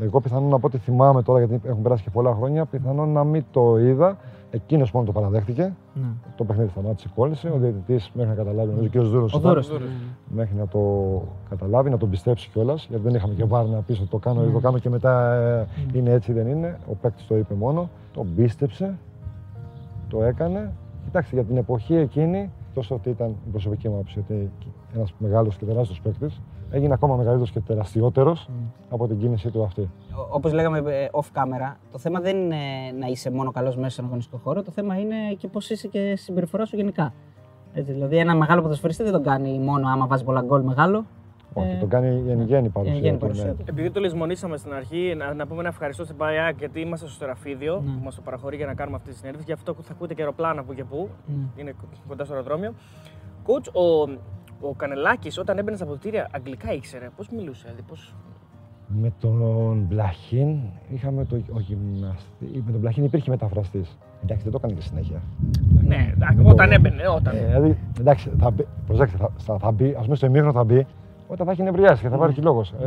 [0.02, 3.24] Εγώ πιθανόν να πω ότι θυμάμαι τώρα, γιατί έχουν περάσει και πολλά χρόνια, πιθανόν να
[3.24, 4.18] μην το είδα.
[4.52, 5.74] Εκείνος μόνο το παραδέχτηκε.
[5.94, 6.02] Ναι.
[6.38, 7.48] Το παιχνίδι σταμάτησε, κόλλησε.
[7.50, 9.28] Ο διαιτητής μέχρι να καταλάβει, νομίζω και ο Δούρο.
[9.34, 9.72] Ο Δούρος.
[10.28, 10.80] Μέχρι να το
[11.50, 12.86] καταλάβει, να τον πιστέψει κιόλας.
[12.90, 14.52] Γιατί δεν είχαμε και βάρ να πει ότι το κάνω, Ναι.
[14.52, 16.78] το κάνω και μετά ε, είναι έτσι, δεν είναι.
[16.92, 17.90] Ο παίκτης το είπε μόνο.
[18.14, 18.98] Τον πίστεψε.
[20.10, 20.74] Το έκανε.
[21.04, 24.52] Κοιτάξτε, για την εποχή εκείνη, τόσο ότι ήταν η προσωπική μου άποψη, ότι
[24.96, 28.50] ένας μεγάλος και τεράστιος παίκτης, έγινε ακόμα μεγαλύτερος και τεραστιότερος
[28.90, 29.90] από την κίνησή του αυτή.
[30.30, 32.56] Όπως λέγαμε ε, off camera, το θέμα δεν είναι
[33.00, 34.64] να είσαι μόνο καλός μέσα στον αγωνιστικό χώρο.
[34.64, 37.14] Το θέμα είναι και πώς είσαι και στη συμπεριφορά σου γενικά.
[37.74, 41.06] Έτσι, δηλαδή, ένα μεγάλο ποδοσφαιριστή δεν τον κάνει μόνο άμα βάζει πολλά γκολ μεγάλο.
[41.54, 42.96] Όχι, Ε, τον κάνει η εν γέννη παρουσία.
[42.96, 43.54] εν γέννη του, παρουσία ναι.
[43.54, 43.64] του.
[43.70, 47.16] Επειδή το λησμονήσαμε στην αρχή, να, να πούμε ένα ευχαριστώ στην ΠΑΕΑΚ γιατί είμαστε στο
[47.16, 47.92] Στεραφίδιο Ναι.
[47.92, 49.46] που μας το παραχωρεί για να κάνουμε αυτή τη συνέντευξη.
[49.48, 51.10] Γι' αυτό θα ακούτε και αεροπλάνα που και που.
[51.28, 51.62] Ναι.
[51.62, 51.74] Είναι
[52.08, 52.74] κοντά στο αεροδρόμιο.
[53.46, 53.84] Coach, ο,
[54.68, 57.10] ο Κανελάκης όταν έμπαινε στα ποτήρια αγγλικά ήξερε.
[57.16, 58.16] Πώς μιλούσε, δηλαδή, πώς...
[59.02, 60.58] Με τον Μπλαχίν
[60.90, 62.64] είχαμε το ο γυμναστή.
[62.66, 63.98] Με τον Μπλαχίν υπήρχε μεταφραστής.
[64.24, 65.22] Εντάξει, δεν το έκανε και συνέχεια.
[65.86, 67.36] Ναι, εντάξει, Με το- όταν έμπαινε, όταν.
[67.36, 70.64] Ε, δηλαδή, εντάξει, θα μπει, προσέξτε, θα, θα, θα μπει, ας πούμε στο ημίχρονο θα
[70.64, 70.86] μπει,
[71.32, 72.64] όταν θα έχει νευριάσει και θα υπάρχει λόγο.
[72.82, 72.86] Ε,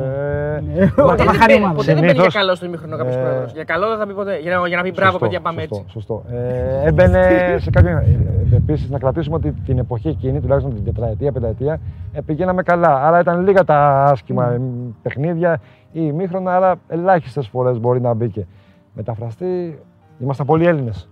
[0.61, 0.83] Ναι.
[0.83, 1.75] Όταν Ποτέ θα δεν χάνει η μπαίνει- ομάδα.
[1.75, 3.53] Ποτέ δεν μπαίνει για Συνήθως, καλό στο ημίχρονο κάποιος ε, πρόεδρος.
[3.53, 4.39] Για καλό δεν θα πει ποτέ.
[4.39, 5.91] Για να, για να πει μπράβο, σωστό, παιδιά, πάμε σωστό, έτσι.
[5.93, 6.25] Σωστό.
[6.31, 7.23] Ε, έμπαινε
[7.61, 7.91] σε κάποια.
[7.91, 11.81] Ε, Επίσης, να κρατήσουμε ότι την εποχή εκείνη, τουλάχιστον την τετραετία, πενταετία,
[12.13, 13.07] ε, πηγαίναμε καλά.
[13.07, 14.61] Άρα ήταν λίγα τα άσχημα ε,
[15.03, 15.61] παιχνίδια
[15.93, 18.47] ή ημίχρονα, άρα ελάχιστες φορές μπορεί να μπήκε.
[18.95, 19.79] Μεταφραστή,
[20.19, 21.09] ήμασταν πολλοί Έλληνες.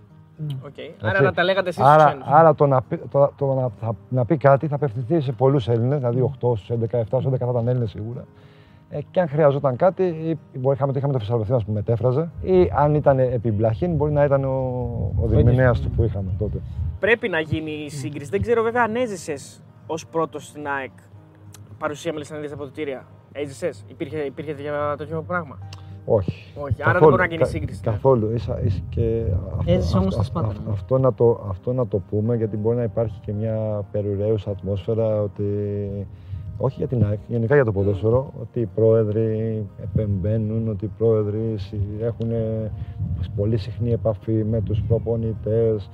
[0.65, 0.73] Οκ.
[1.01, 2.23] Άρα να τα λέγατε εσείς στους άρα, ξένους.
[2.25, 5.67] άρα το, να, πει, το, το να, θα- να πει κάτι θα απευθυνθεί σε πολλούς
[5.67, 8.25] Έλληνες, δηλαδή 8 στους 11, 7 στους 11 θα ήταν Έλληνες σίγουρα.
[8.89, 12.95] Ε, και αν χρειαζόταν κάτι, ή μπορεί είχαμε, είχαμε το Φυσαρβευθύνα που μετέφραζε, ή αν
[12.95, 14.49] ήταν επί Μπλαχίν, μπορεί να ήταν ο,
[15.21, 16.57] ο διερμηνέας του που είχαμε τότε.
[16.99, 18.29] Πρέπει να γίνει η σύγκριση.
[18.29, 20.91] Δεν ξέρω βέβαια αν έζησες ως πρώτος στην ΑΕΚ
[21.77, 23.05] παρουσία με λησανίδια στα αποδητήρια.
[23.31, 25.57] Έζησες, υπήρχε, υπήρχε τέτοιο, τέτοιο πράγμα;
[26.15, 26.53] Όχι.
[26.61, 27.81] Όχι, άρα δεν μπορεί να γίνει σύγκριση.
[27.85, 27.91] ναι.
[27.91, 28.31] Καθόλου.
[28.33, 29.21] Ίσα, ίσα και
[29.57, 30.71] αυτό, Έζησε όμως αυτό- στα Σπάτα, αυτό- ναι.
[30.73, 35.21] αυτό, να το, αυτό να το πούμε, γιατί μπορεί να υπάρχει και μια περιουραίουσα ατμόσφαιρα
[35.21, 35.43] ότι.
[36.57, 41.53] Όχι για την ΑΕΚ, γενικά για το ποδόσφαιρο, ότι οι πρόεδροι επεμβαίνουν, ότι οι πρόεδροι
[41.57, 42.29] συ- έχουν
[43.35, 45.89] πολύ συχνή επαφή με τους προπονητές, ε,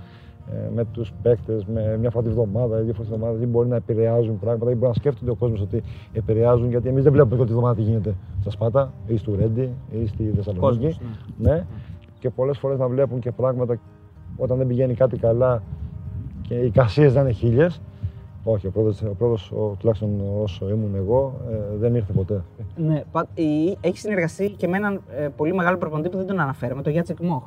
[0.75, 3.67] με τους παίκτες, με μια φορά τη βδομάδα ή δύο φορές τη βδομάδα, δεν μπορεί
[3.67, 7.35] να επηρεάζουν πράγματα, ή μπορεί να σκέφτονται ο κόσμος ότι επηρεάζουν, γιατί εμείς δεν βλέπουμε
[7.35, 10.59] όλη τη βδομάδα τι γίνεται στα Σπάτα ή στο Ρέντι ή στη Θεσσαλονίκη.
[10.85, 10.99] Κόσμος,
[11.37, 11.65] Ναι.
[12.19, 13.79] Και πολλές φορές να βλέπουν και πράγματα
[14.37, 15.63] όταν δεν πηγαίνει κάτι καλά
[16.41, 17.81] και οι κασίε να είναι χίλιες.
[18.43, 20.09] Όχι, ο πρόεδρος, ο πρόεδρος, ο, τουλάχιστον
[20.41, 22.41] όσο ήμουν εγώ, ε, δεν ήρθε ποτέ.
[22.75, 26.39] Ναι, πα- η- έχει συνεργαστεί και με έναν ε, πολύ μεγάλο προπονητή που δεν τον
[26.39, 27.43] αναφέραμε, τον Γιάτσεκ Μόχ.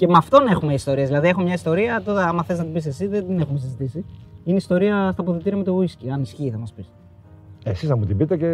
[0.00, 1.08] Και με αυτόν έχουμε ιστορίες.
[1.08, 4.04] Δηλαδή, έχω μια ιστορία, τώρα, άμα θες να την πεις εσύ, δεν την έχουμε συζητήσει.
[4.44, 6.08] Είναι ιστορία στα αποδητήρια με το whisky.
[6.12, 6.92] Αν ισχύει, θα μας πεις.
[7.64, 8.46] Εσείς να μου την πείτε και.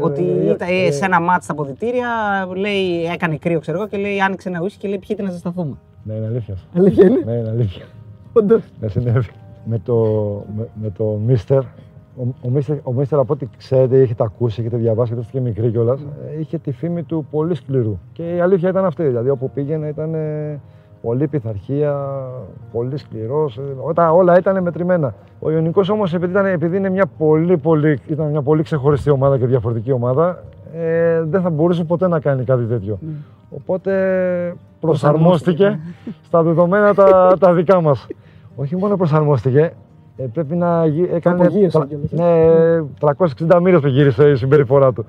[0.00, 2.08] Ότι ε, ήταν ε, σε ένα μάτι στα αποδητήρια,
[2.56, 5.76] λέει, έκανε κρύο, ξέρω εγώ, και λέει, άνοιξε ένα whisky και λέει, πιείτε να ζεσταθούμε.
[6.02, 6.56] Ναι, είναι αλήθεια.
[6.76, 7.84] Αλήθεια είναι; Ναι, είναι αλήθεια.
[8.32, 8.62] Όντως.
[8.80, 9.28] Ναι, συνέβη.
[9.64, 9.94] Με το,
[10.56, 11.62] με, με το Μίστερ,
[12.16, 15.44] ο, ο, Μίστερ, ο Μίστερ από ό,τι ξέρετε, έχετε ακούσει, έχετε διαβάσει, γιατί είστε και
[15.44, 16.00] μικρή κιόλας,
[16.40, 17.98] είχε τη φήμη του πολύ σκληρού.
[18.12, 19.02] Και η αλήθεια ήταν αυτή.
[19.02, 20.60] Δηλαδή, όπου πήγαινε ήταν ε,
[21.06, 21.96] πολλή πειθαρχία,
[22.72, 23.58] πολύ σκληρός.
[23.82, 25.14] Όταν όλα ήταν μετρημένα.
[25.40, 29.38] Ο Ιωνικός όμως, επειδή, ήταν- επειδή είναι μια πολύ, πολύ, ήταν μια πολύ ξεχωριστή ομάδα
[29.38, 30.42] και διαφορετική ομάδα,
[30.74, 32.98] ε, δεν θα μπορούσε ποτέ να κάνει κάτι τέτοιο.
[33.50, 33.92] Οπότε
[34.80, 35.78] προσαρμόστηκε
[36.26, 38.06] στα δεδομένα τα, τα δικά μας.
[38.56, 39.72] Όχι μόνο προσαρμόστηκε,
[40.16, 42.16] ε, πρέπει να γι- έκανε απογείωσε τρα- κιόλας, ε.
[42.16, 45.04] ναι, 360 μοίρες που γύρισε η συμπεριφορά του.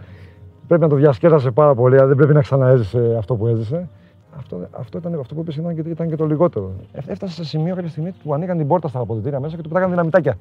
[0.68, 3.88] Πρέπει να το διασκέδασε πάρα πολύ, αλλά δεν πρέπει να ξαναέζησε αυτό που έζησε.
[4.38, 6.72] Αυτό, αυτό, ήταν, αυτό που είπες ήταν, και- ήταν και το λιγότερο.
[6.92, 9.68] Ε, Έφτασε σε σημείο κάποια στιγμή που ανοίγαν την πόρτα στα αποδητήρια μέσα και του
[9.68, 10.36] πετάγαν δυναμητάκια.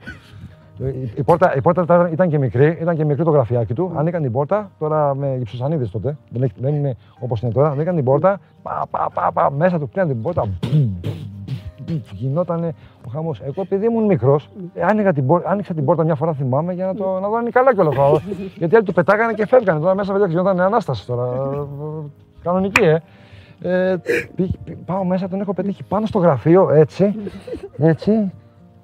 [0.78, 3.92] Η, η, πόρτα, η πόρτα ήταν, ήταν και μικρή, ήταν και μικρή το γραφιάκι του.
[3.96, 6.16] Ανοίγαν την πόρτα, τώρα με γυψοσανίδε τότε.
[6.30, 7.68] Δεν, έχει- δεν είναι όπως είναι τώρα.
[7.70, 10.42] Ανοίγαν την πόρτα, πα, πα, πα, πα, μέσα του κλείναν την πόρτα.
[10.44, 12.64] μπούμ, μπούμ, Γινόταν
[13.06, 13.40] ο χαμός.
[13.40, 14.48] Εγώ επειδή ήμουν μικρός,
[14.90, 17.40] άνοιγα την πόρτα, άνοιξα την πόρτα μια φορά θυμάμαι για να, το, να δω αν
[17.40, 17.94] είναι καλά κιόλας.
[18.56, 19.80] Γιατί άλλοι του πετάγανε και φεύγανε.
[19.80, 21.26] Τώρα μέσα παιδιά γινόταν ανάσταση τώρα.
[22.42, 22.98] Κανονική, ε.
[23.60, 23.94] Ε,
[24.34, 27.14] πή- πή- πάω μέσα, τον έχω πετύχει πάνω στο γραφείο, έτσι,
[27.78, 28.32] έτσι,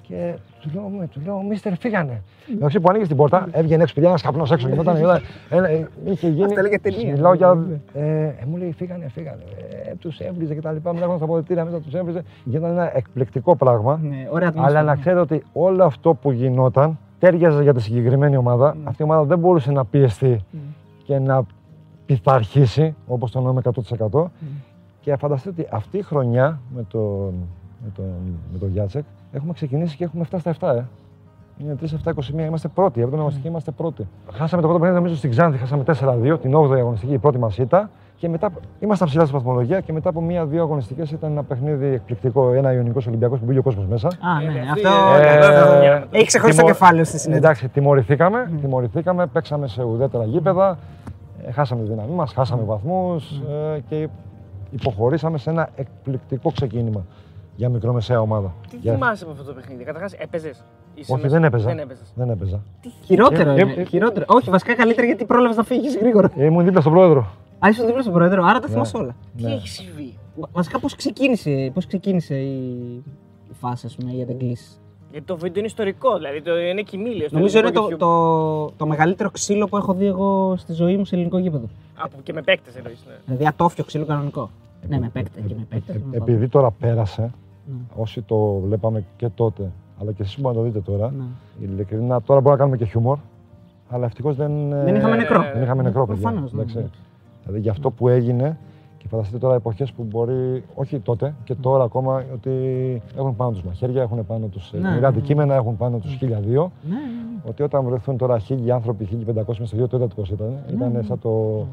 [0.03, 2.23] και του λέω, «Μ, του λέω, Μίστερ, φύγανε.
[2.55, 4.69] Εντάξει που ανοίγεις την πόρτα, έβγαινε έξω, πήγε ένας καπνός έξω.
[4.69, 6.45] Γινόταν, γινόταν, ένα, ε, είχε γίνει.
[6.45, 7.13] Αυτά λέγε ταινία.
[7.13, 7.59] Μιλάω για.
[7.93, 9.43] Ε, ε, μου λέει, φύγανε, φύγανε.
[9.91, 10.69] Ε, τους έβριζε κτλ.
[10.69, 12.23] Μετά έρχονταν στα αποδητήρια, μετά τους έβριζε.
[12.45, 14.01] Γινόταν ένα εκπληκτικό πράγμα.
[14.03, 14.79] Ναι, ωραία ατμόσφαιρα.
[14.79, 18.77] Αλλά να ξέρετε ότι όλο αυτό που γινόταν τέριαζε για τη συγκεκριμένη ομάδα.
[18.85, 20.41] Αυτή η ομάδα δεν μπορούσε να πιεστεί
[21.05, 21.43] και να
[22.07, 23.61] πειθαρχήσει όπως το εννοούμε
[24.12, 24.25] 100%.
[25.01, 27.33] Και φανταστείτε ότι αυτή η χρονιά με τον,
[27.85, 28.05] με τον,
[28.53, 30.77] με τον Γιάτσεκ έχουμε ξεκινήσει και έχουμε φτάσει στα 7.
[30.77, 30.83] Ε.
[31.59, 32.15] Είναι 3-7-21,
[32.47, 33.01] είμαστε πρώτοι.
[33.01, 34.07] Η 7η αγωνιστική είμαστε πρώτοι.
[34.33, 35.83] Χάσαμε το πρώτο παιχνίδι νομίζω στην Ξάνθη, χάσαμε
[36.33, 37.91] 4-2, την 8η αγωνιστική, η πρώτη μας ήττα.
[38.17, 42.53] Και μετά ήμασταν ψηλά στην βαθμολογία και μετά από μία-δύο αγωνιστικές ήταν ένα παιχνίδι εκπληκτικό.
[42.53, 44.07] Ένα Ιωνικός Ολυμπιακός που μπήκε ο κόσμος μέσα.
[44.09, 44.88] Α, ναι, Ε, αυτό.
[45.21, 46.05] ε, ναι.
[46.11, 47.49] Έχει ξεχωρίσει το τιμω- κεφάλαιο στη συνέντευξη.
[47.65, 51.02] Εντάξει, τιμωρηθήκαμε, τιμωρηθήκαμε, παίξαμε σε ουδέτερα γήπεδα, ε,
[51.51, 53.41] χάσαμε τη δύναμή μας, χάσαμε βαθμούς
[53.75, 54.09] ε, και
[54.71, 57.05] υποχωρήσαμε σε ένα εκπληκτικό ξεκίνημα
[57.57, 58.55] για μικρομεσαία ομάδα.
[58.71, 59.85] Τι Για- θυμάσαι από αυτό το παιχνίδι.
[59.85, 60.65] Καταρχάς, έπαιζες;
[61.09, 61.69] Όχι, δεν έπαιζα.
[61.69, 62.13] Δεν έπαιζες.
[62.15, 62.63] Δεν έπαιζα.
[63.05, 63.73] Χειρότερο Ε, είναι.
[63.77, 64.25] ε, ε, χειρότερο.
[64.29, 66.31] Όχι, βασικά καλύτερα γιατί πρόλαβες να φύγεις γρήγορα.
[66.37, 67.21] Ήμουν δίπλα στον πρόεδρο.
[67.59, 69.17] Α, ήσουν δίπλα στον πρόεδρο, άρα τα θυμάσαι όλα.
[69.37, 69.53] Τι Ναι.
[69.53, 72.57] έχει συμβεί; Βα- Βασικά, πώς ξεκίνησε, πώς ξεκίνησε η,
[73.51, 74.71] η φάση ας πούμε, για την κλίση;
[75.12, 77.29] Γιατί το βίντεο είναι ιστορικό, δηλαδή το είναι κοιμήλιο.
[77.29, 77.98] στο Νομίζω είναι ελληνικό το, YouTube.
[77.98, 81.68] το, το μεγαλύτερο ξύλο που έχω δει εγώ στη ζωή μου σε ελληνικό γήπεδο.
[81.98, 83.05] Από και με παίκτες εννοείς.
[83.09, 83.14] Ναι.
[83.27, 84.51] Δηλαδή ατόφιο ξύλο κανονικό.
[84.88, 85.94] Ναι, με παίκτε και με παίκτες.
[85.96, 87.22] Ε, επειδή τώρα πέρασε,
[87.66, 87.75] Ναι.
[87.96, 89.70] όσοι το βλέπαμε και τότε,
[90.01, 91.25] αλλά και εσείς που να το δείτε τώρα, Ναι.
[91.66, 93.18] ειλικρινά τώρα μπορούμε να κάνουμε και χιούμορ,
[93.88, 95.44] αλλά ευτυχώς δεν, ε, Δεν είχαμε νεκρό.
[95.55, 96.22] δεν είχαμε νεκρό, παιδιά.
[96.22, 96.61] Προφανώς, ναι.
[96.62, 96.90] εντάξει.
[97.42, 98.59] Δηλαδή για αυτό που έγινε
[99.03, 102.51] και φανταστείτε τώρα εποχές που μπορεί, όχι τότε και τώρα ακόμα, ότι
[103.17, 105.07] έχουν πάνω τους μαχαίρια, έχουν πάνω τους Ναι, ναι, ναι, ναι.
[105.07, 106.25] αντικείμενα, έχουν πάνω τους 1002.
[106.25, 106.69] Ναι, ναι, ναι.
[107.49, 110.57] Ότι όταν βρεθούν τώρα χίλιοι άνθρωποι, 1500 μέσα στο δύο, το είδατε πώ ήταν.
[110.79, 111.65] Ναι, Ήταν σαν το.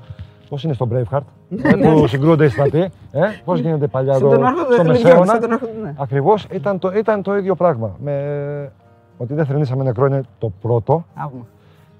[0.50, 1.20] Πώς είναι στο Braveheart,
[1.64, 2.80] ε, που συγκρούνται οι στρατοί.
[3.12, 5.26] Ε, Πώς γίνεται παλιά Στον εδώ τον Άρχοντα στο των Λεγιών, Μεσαίωνα.
[5.26, 5.94] στον τον Άρχοντα, ναι.
[5.98, 7.96] Ακριβώς ήταν, το, ήταν το ίδιο πράγμα.
[8.04, 8.72] Με,
[9.18, 11.06] ότι δεν θρυνήσαμε νεκρό είναι το πρώτο.
[11.16, 11.46] Θαύμα.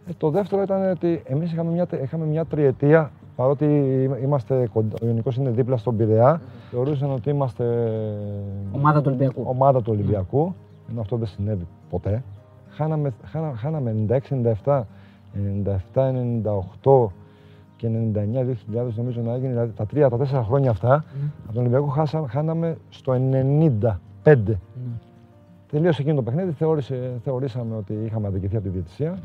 [0.08, 3.66] Ε, το δεύτερο ήταν ότι εμείς είχαμε μια, τε- είχαμε μια τριετία, παρότι
[4.24, 7.64] είμαστε κοντά, ο Ιωνικός είναι δίπλα στον Πειραιά, θεωρούσαν ότι είμαστε
[8.72, 9.44] Ομάδα του Ολυμπιακού.
[9.46, 10.56] ομάδα του Ολυμπιακού,
[10.92, 12.24] ενώ αυτό δεν συνέβη ποτέ.
[12.70, 13.96] Χάναμε, χάνα, χάναμε
[14.64, 14.82] 96-97,
[16.84, 17.08] 97-98
[17.76, 20.94] και 99-2000 νομίζω να έγινε, δηλαδή τα τρία, τα τέσσερα χρόνια αυτά,
[21.44, 23.20] από τον Ολυμπιακό χάσα, χάναμε στο 95.
[24.24, 24.36] Ναι.
[25.72, 29.20] Τελείωσε εκείνο το παιχνίδι, θεώρησε, θεωρήσαμε ότι είχαμε αδικηθεί από τη διαιτησία.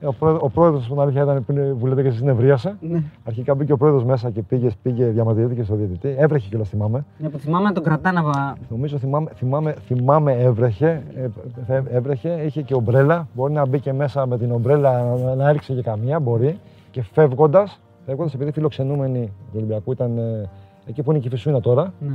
[0.00, 2.76] Ε, ο, πρόεδρο, ο πρόεδρος, που την αλήθεια ήταν πριν που λέτε και εσείς νευρίασε.
[2.80, 3.02] Ναι.
[3.24, 6.14] Αρχικά μπήκε ο πρόεδρος μέσα και πήγε, πήγε διαμαρτυρήθηκε στο διαιτητή.
[6.18, 7.04] Έβρεχε κιόλας θυμάμαι.
[7.18, 8.30] Ναι, που θυμάμαι να τον κρατάνε από.
[8.68, 13.28] Νομίζω θυμάμαι, θυμάμαι, θυμάμαι έβρεχε, ε, ε, έβρεχε, είχε και ομπρέλα.
[13.34, 16.58] Μπορεί να μπήκε μέσα με την ομπρέλα να, να έριξε και καμία, μπορεί.
[16.90, 17.68] Και φεύγοντα,
[18.06, 20.48] φεύγοντας, επειδή φιλοξενούμενοι του Ολυμπιακού ήταν ε,
[20.86, 22.14] εκεί που είναι και η Φυσούνα τώρα, Ναι.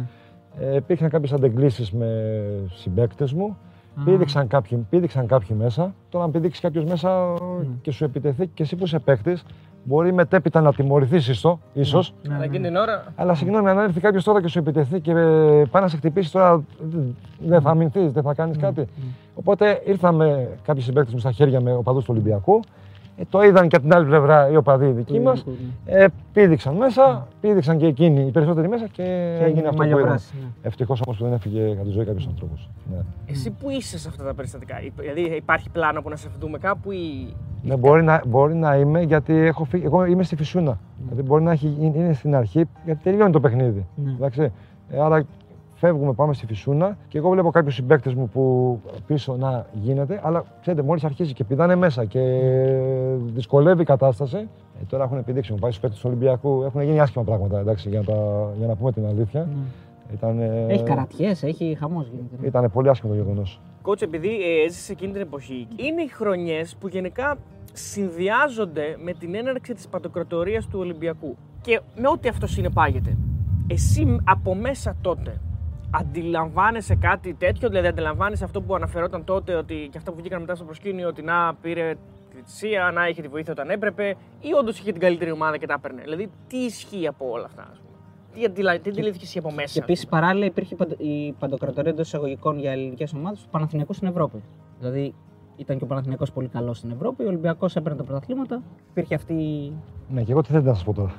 [0.72, 2.08] ε, υπήρχαν κάποιες αντεγκλήσεις με
[2.76, 3.58] συμπαίκτες μου.
[4.00, 4.04] Α.
[4.04, 5.94] Πήδηξαν κάποιοι, πήδηξαν κάποιοι μέσα.
[6.10, 7.66] Τώρα, αν πήδηξει κάποιος μέσα Ναι.
[7.82, 9.44] και σου επιτεθεί και εσύ που είσαι παίκτης,
[9.84, 11.58] μπορεί μετέπειτα να τιμωρηθείς ίσως.
[11.74, 12.14] Ίσως.
[12.24, 12.46] Ναι, Αλλά ναι.
[12.46, 13.04] εκείνη την ώρα.
[13.16, 16.32] Αλλά συγγνώμη, αν έρθει κάποιος τώρα και σου επιτεθεί και ε, πάει να σε χτυπήσει
[16.32, 16.64] τώρα,
[17.40, 18.86] δεν θα αμυνθείς, δεν θα κάνεις κάτι.
[19.36, 22.60] Οπότε ήρθαμε κάποιοι συμπαίκτες μου στα χέρια με οπαδού του Ολυμπιακού.
[23.18, 25.46] Ε, το είδαν και από την άλλη πλευρά οι οπαδοί δικοί μας.
[25.86, 29.04] Ε, πήδηξαν μέσα, πήδηξαν και εκείνοι οι περισσότεροι μέσα και,
[29.42, 29.92] έγινε αυτό που είδαμε.
[29.92, 30.48] μαλλιοβράση, ναι.
[30.62, 32.70] Ευτυχώς όμως που δεν έφυγε από τη ζωή κάποιος άνθρωπος.
[32.92, 32.98] Ναι.
[33.26, 36.58] Εσύ που είσαι σε αυτά τα περιστατικά, Υπ- δηλαδή υπάρχει πλάνο που να σε δούμε
[36.58, 37.34] κάπου ή.
[37.64, 40.80] Ναι, μπορεί, να, μπορεί να είμαι γιατί έχω φύγει, εγώ είμαι στη Φυσούνα.
[41.04, 43.86] Δηλαδή μπορεί να έχει, είναι είναι στην αρχή γιατί τελειώνει το παιχνίδι.
[43.96, 44.12] Ναι.
[44.12, 44.52] Εντάξει.
[44.90, 45.24] Ε, άρα
[45.76, 50.22] φεύγουμε, πάμε στη Φυσούνα και εγώ βλέπω κάποιους συμπαίκτες μου που πίσω να γίνεται.
[50.24, 52.20] Αλλά ξέρετε, μόλις αρχίζει και πηδάνε μέσα και
[53.16, 54.38] δυσκολεύει η κατάσταση.
[54.82, 56.64] Ε, τώρα έχουν επιδείξει, μου πάει στους παίκτες του Ολυμπιακού.
[56.64, 59.40] Έχουν γίνει άσχημα πράγματα εντάξει, για, να τα, για να πούμε την αλήθεια.
[59.40, 59.64] Ναι.
[60.14, 62.48] Ήταν, ε, Έχει καρατιές, έχει χαμός γίνεται.
[62.48, 63.62] Ήταν πολύ άσχημο το γεγονός.
[63.82, 67.38] Κότς, επειδή ε, έζησε εκείνη την εποχή, είναι οι χρονιές που γενικά
[67.74, 71.36] συνδυάζονται με την έναρξη της παντοκρατορίας του Ολυμπιακού.
[71.62, 73.18] Και με ό,τι αυτό συνεπάγεται.
[73.68, 75.42] Εσύ από μέσα τότε
[76.00, 80.56] αντιλαμβάνεσαι κάτι τέτοιο, δηλαδή αντιλαμβάνεσαι αυτό που αναφερόταν τότε ότι και αυτά που βγήκαν μετά
[80.56, 81.96] στο προσκήνιο ότι να πήρε
[82.30, 85.66] τη θυσία, να είχε τη βοήθεια όταν έπρεπε ή όντως είχε την καλύτερη ομάδα και
[85.68, 86.02] τα έπαιρνε.
[86.02, 87.98] Δηλαδή τι ισχύει από όλα αυτά, ας πούμε.
[88.34, 88.80] Τι, αντιλα...
[88.80, 92.60] τι αντιλήφθηκες εσύ από μέσα; Και επίσης παράλληλα υπήρχε η παντο- η παντοκρατορία εντός εισαγωγικών
[92.60, 94.44] για ελληνικές ομάδες του Παναθηναϊκού στην Ευρώπη.
[94.80, 95.14] Δηλαδή
[95.58, 98.62] ήταν και ο Παναθηναϊκός πολύ καλός στην Ευρώπη, ο Ολυμπιακός έπαιρνε τα πρωταθλήματα.
[98.90, 99.34] Υπήρχε αυτή.
[100.10, 101.14] Ναι, και εγώ τι θέλετε να σας πω τώρα.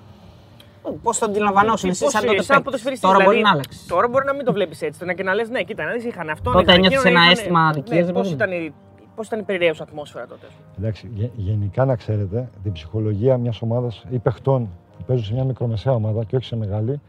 [1.03, 2.37] Πώς το αντιλαμβανόσουν εσύ, Πώς, σαν ε, τότε.
[2.39, 2.65] σαν παίκτης.
[2.65, 3.89] ποδοσφαιριστής, Τώρα μπορεί δηλαδή, να άλλαξει.
[3.89, 4.99] Τώρα μπορεί να μην το βλέπεις έτσι.
[5.01, 6.53] Το να και να λες, ναι, κοίτα, να δεις, είχαν αυτόν.
[6.53, 8.35] Τότε είχαν ένιωθες εκείνον, ένα είχαν- αίσθημα αδικίας, Ναι, ρε πώς παιδί μου.
[8.35, 8.73] ήταν, η-
[9.15, 10.47] πώς ήταν η περιραίουσα ατμόσφαιρα τότε.
[10.47, 10.67] ας πούμε.
[10.79, 14.69] Εντάξει, γε- γενικά να ξέρετε την ψυχολογία μιας ομάδας ή παιχτών
[14.99, 17.01] που παίζουν σε μια μικρομεσαία ομάδα και όχι σε μεγάλη,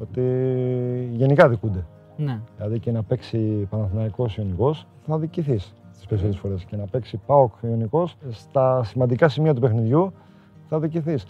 [0.00, 0.20] ότι
[1.12, 1.84] γενικά δικούνται.
[2.16, 2.40] Ναι.
[2.56, 3.38] Δηλαδή και να παίξει
[3.70, 6.64] Παναθηναϊκός Ιωνικός θα δικηθείς τις περισσότερες φορές.
[6.64, 10.12] Και να παίξει ΠΑΟΚ Ιωνικός στα σημαντικά σημεία του παιχνιδιού
[10.68, 11.24] θα δικηθείς.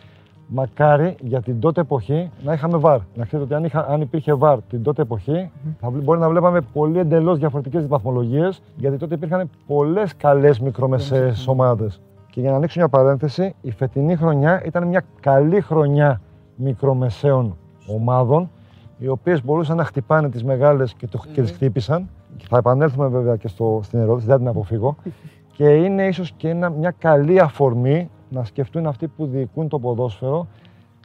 [0.46, 2.98] Μακάρι για την τότε εποχή να είχαμε βαρ.
[3.14, 6.28] Να ξέρετε ότι αν, είχα, αν υπήρχε βαρ την τότε εποχή, θα, βλέ- μπορεί να
[6.28, 12.00] βλέπαμε πολύ εντελώς διαφορετικές βαθμολογίες, γιατί τότε υπήρχαν πολλές καλές μικρομεσαίες ομάδες.
[12.30, 16.20] Και για να ανοίξω μια παρένθεση, η φετινή χρονιά ήταν μια καλή χρονιά
[16.56, 17.56] μικρομεσαίων
[17.86, 18.50] ομάδων,
[18.98, 22.08] οι οποίες μπορούσαν να χτυπάνε τις μεγάλες και, το, και τις χτύπησαν.
[22.36, 24.96] Και θα επανέλθουμε βέβαια και στο, στην ερώτηση, δεν την αποφύγω.
[25.56, 30.46] και είναι ίσως και ένα, μια καλή αφορμή να σκεφτούν αυτοί που διοικούν το ποδόσφαιρο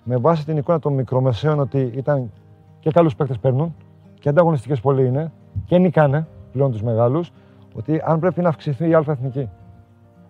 [0.03, 2.31] με βάση την εικόνα των μικρομεσαίων ότι ήταν
[2.79, 3.75] και καλούς παίκτες παίρνουν
[4.19, 5.31] και ανταγωνιστικές πολλοί είναι
[5.65, 7.31] και νικάνε πλέον τους μεγάλους,
[7.75, 9.49] ότι αν πρέπει να αυξηθεί η αλφα εθνική.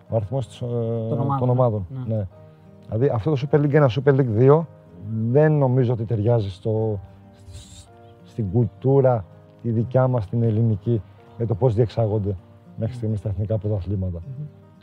[0.08, 1.38] Ο αριθμός των, ομάδων.
[1.38, 1.86] των ομάδων.
[2.06, 2.14] Ναι.
[2.14, 2.26] Ναι.
[2.86, 4.64] Δηλαδή αυτό το Super League 1, Super League 2
[5.30, 7.00] δεν νομίζω ότι ταιριάζει στο,
[8.24, 9.24] στην κουλτούρα
[9.62, 11.02] τη δικιά μας την ελληνική
[11.36, 12.36] για το πώς διεξάγονται
[12.76, 14.18] μέχρι στιγμής τα εθνικά πρωταθλήματα.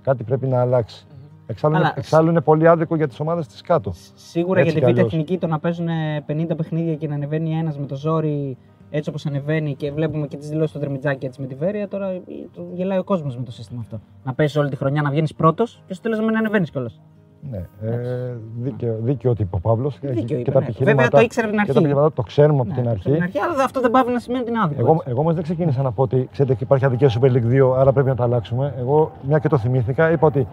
[0.02, 1.06] Κάτι πρέπει να αλλάξει.
[1.52, 3.94] Εξάλλου, είναι, Αλλά- εξάλλου είναι πολύ άδικο για τις ομάδες της κάτω.
[4.16, 5.14] Σίγουρα Έτσι για τη κι Β' αλλιώς.
[5.14, 5.88] Εθνική το να παίζουν
[6.26, 8.58] 50 παιχνίδια και να ανεβαίνει ένας με το ζόρι
[8.90, 11.88] έτσι όπως ανεβαίνει και βλέπουμε και τις δηλώσεις του Δερμιτζάκη έτσι με τη Βέρεια.
[11.88, 12.22] Τώρα ε,
[12.56, 14.00] το γελάει ο κόσμος με το σύστημα αυτό.
[14.24, 17.02] Να παίζεις όλη τη χρονιά να βγαίνεις πρώτος και στο τέλος να μην ανεβαίνεις κιόλας.
[17.50, 20.66] Ναι, ε, δίκαιο, δίκαιο ότι είπε ο Παύλος και, Δίκαιο και είπε, τα ναι.
[20.66, 21.86] επιχειρήματα, Βέβαια, το ήξερε από την και τα αρχή.
[21.86, 23.12] επιχειρήματα το ξέρουμε από Ναι, την από αρχή.
[23.12, 24.82] την αρχή, αλλά αυτό δεν πάβει να σημαίνει ότι είναι άδικο.
[24.82, 25.06] Εγώ, έτσι.
[25.10, 28.08] εγώ όμως δεν ξεκίνησα να πω ότι ξέρετε, υπάρχει αδικία Super League 2, άρα πρέπει
[28.08, 28.74] να τα αλλάξουμε.
[28.80, 30.48] Εγώ, μια και το θυμήθηκα, είπα ότι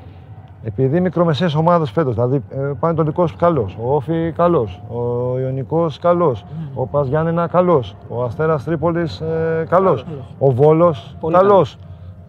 [0.66, 4.98] επειδή οι μικρομεσαίες ομάδες φέτος, δηλαδή ε, Πανετολικός καλός, ο Όφη καλός, ο
[5.38, 10.04] Ιωνικός καλός, ο Πας Γιάννενα καλός, ο Αστέρας Τρίπολης ε, καλός,
[10.38, 11.78] ο Βόλος Πολύ καλός.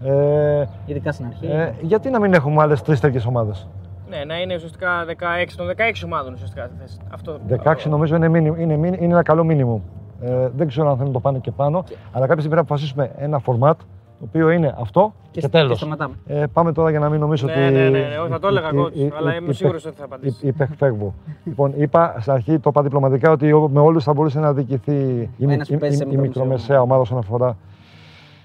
[0.04, 1.46] Ε, Ειδικά στην αρχή.
[1.46, 3.68] ε, γιατί να μην έχουμε άλλες τρεις τέτοιες ομάδες;
[4.10, 6.98] Ναι, να είναι ουσιαστικά 16 των 16 ομάδων ουσιαστικά στη θέση.
[7.14, 9.82] Αυτό, 16 νομίζω είναι, μίνι- είναι, μίνι- είναι ένα καλό μήνυμο.
[10.22, 12.62] Ε, δεν ξέρω αν θέλουν να το πάνε και πάνω, αλλά κάποια στιγμή πρέπει να
[12.62, 13.74] αποφασίσουμε ένα format
[14.20, 15.70] το οποίο είναι αυτό και, και, τέλος.
[15.72, 16.16] και σταματάμε.
[16.28, 17.60] Ε, πάμε τώρα για να μην νομίζω Ναι, ότι.
[17.62, 19.84] ναι, ναι, ναι, όχι, θα το έλεγα υ- εγώ, υ- αλλά υ- είμαι υ- σίγουρος
[19.84, 20.42] υ- ότι θα απαντήσεις.
[20.42, 21.14] υ- Υπεκφεύγω.
[21.44, 24.92] λοιπόν, είπα στην αρχή, το είπα διπλωματικά, ότι ο- με όλου θα μπορούσε να διοικηθεί
[25.38, 27.58] η, μι- ένας που η- παίζει σε η- η μικρομεσαία μικρομεσαία ομάδα όσον αφορά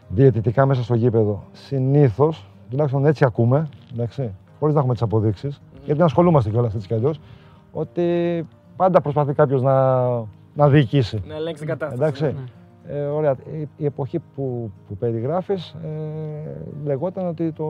[0.09, 1.43] διαιτητικά μέσα στο γήπεδο.
[1.53, 2.33] Συνήθω,
[2.71, 5.49] τουλάχιστον έτσι ακούμε, εντάξει, χωρί να έχουμε τι αποδείξει,
[5.85, 7.15] γιατί ασχολούμαστε κιόλα έτσι κι αλλιώ,
[7.73, 8.03] ότι
[8.77, 10.03] πάντα προσπαθεί κάποιο να,
[10.55, 11.23] να διοικήσει.
[11.29, 12.03] Να ελέγξει την κατάσταση.
[12.25, 12.35] Εντάξει.
[12.89, 13.37] Ε, ωραία.
[13.61, 15.89] Η, η εποχή που, που περιγράφεις ε,
[16.85, 17.65] λεγόταν ότι, το,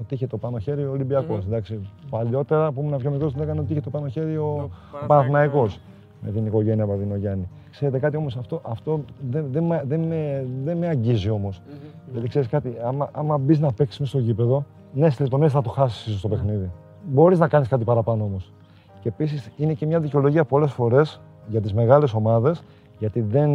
[0.00, 1.44] ότι είχε το πάνω χέρι ο Ολυμπιακός.
[1.46, 1.80] εντάξει.
[2.10, 5.08] Παλιότερα που ήμουν πιο μικρός λέγανε ότι είχε το πάνω χέρι ο, ο Παναθηναϊκός.
[5.08, 5.80] Παναθηναϊκός
[6.24, 7.48] με την οικογένεια Παπαδινογιάννη.
[7.70, 9.00] Ξέρετε κάτι όμως αυτό, αυτό
[9.30, 11.62] δεν, δεν, με- δεν, με, δεν με αγγίζει όμως.
[11.66, 12.12] Μμμ.
[12.12, 15.62] Γιατί ξέρεις κάτι, άμα, άμα μπεις να παίξεις μες στο γήπεδο, ναι, στις λεπτομέρειες θα
[15.62, 16.70] το χάσεις ίσως το παιχνίδι.
[17.04, 18.52] Μπορείς να κάνεις κάτι παραπάνω όμως.
[19.00, 22.62] Και επίσης είναι και μια δικαιολογία πολλές φορές για τις μεγάλες ομάδες,
[23.02, 23.50] γιατί δεν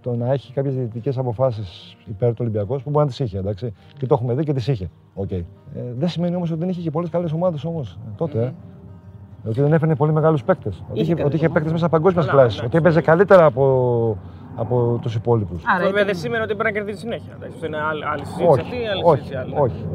[0.00, 3.38] το να έχει κάποιες διαιτητικές αποφάσεις υπέρ του Ολυμπιακού που μπορεί να τις είχε.
[3.38, 3.72] Εντάξει.
[3.98, 4.90] Και το έχουμε δει και τις είχε.
[5.16, 5.42] Okay.
[5.74, 8.42] Ε, δεν σημαίνει όμως ότι δεν είχε και πολλές καλές ομάδες όμως τότε.
[8.42, 8.52] Ε.
[9.48, 10.82] Ότι δεν έφερνε πολύ μεγάλους παίκτες.
[10.90, 12.56] Ότι είχε, καλές ότι είχε παίκτες μέσα παγκόσμιας Καλά, κλάσει.
[12.58, 12.76] εντάξει.
[12.76, 14.16] Ότι έπαιζε καλύτερα από,
[14.56, 15.62] από τους υπόλοιπους.
[15.62, 17.32] Άρα Αυτό βέβαια ήταν- δεν σημαίνει ότι πρέπει να κερδίσει συνέχεια.
[17.36, 17.54] εντάξει.
[17.54, 19.54] Αυτό είναι άλλη, άλλη συζήτηση Όχι, αυτή, άλλη όχι, συζήτηση άλλη.
[19.58, 19.86] όχι.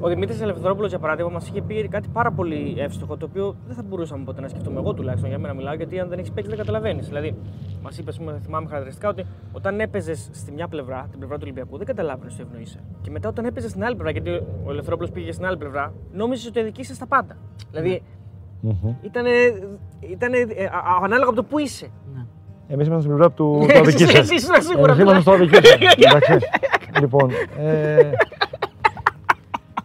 [0.00, 3.76] Ο Δημήτρης Ελευθερόπουλο, για παράδειγμα, μας είχε πει κάτι πάρα πολύ εύστοχο, το οποίο δεν
[3.76, 6.48] θα μπορούσαμε ποτέ να σκεφτούμε εγώ τουλάχιστον για μένα μιλάω, γιατί αν δεν έχεις παίξει
[6.50, 7.06] δεν καταλαβαίνεις.
[7.06, 7.34] Δηλαδή,
[7.82, 11.42] μας είπες, ας πούμε, θυμάμαι χαρακτηριστικά, ότι όταν έπαιζες στη μια πλευρά, την πλευρά του
[11.44, 12.78] Ολυμπιακού, δεν καταλάβαινες τι ευνοείσαι.
[13.02, 14.30] Και μετά όταν έπαιζες στην άλλη πλευρά, γιατί
[14.64, 17.36] ο Ελευθερόπουλο πήγε στην άλλη πλευρά, νόμιζες ότι αδικήσει τα πάντα.
[17.70, 18.02] Δηλαδή,
[18.60, 18.94] Μμμ.
[19.02, 19.24] ήταν,
[20.00, 21.90] ήτανε, ε, α- α- ανάλογα από το που είσαι.
[22.68, 24.08] Εμείς ήμασταν στην πλευρά του Ναι, του αδικήσεων.
[24.10, 25.80] εσείς- εσείς ήσασταν σίγουρα Εμείς ήμασταν στο αδικήσεων.
[26.06, 26.38] Εντάξει.
[27.00, 28.10] Λοιπόν, ε,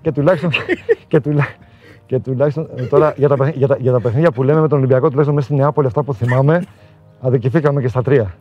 [0.01, 0.49] και τουλάχιστον,
[1.07, 1.47] και, τουλά,
[2.05, 4.67] και τουλάχιστον ε, τώρα για τα, παιχνίδια- για, τα, για τα παιχνίδια που λέμε με
[4.67, 6.63] τον Ολυμπιακό, τουλάχιστον μέσα στη Νεάπολη, αυτά που θυμάμαι,
[7.21, 8.35] αδικηθήκαμε και στα τρία.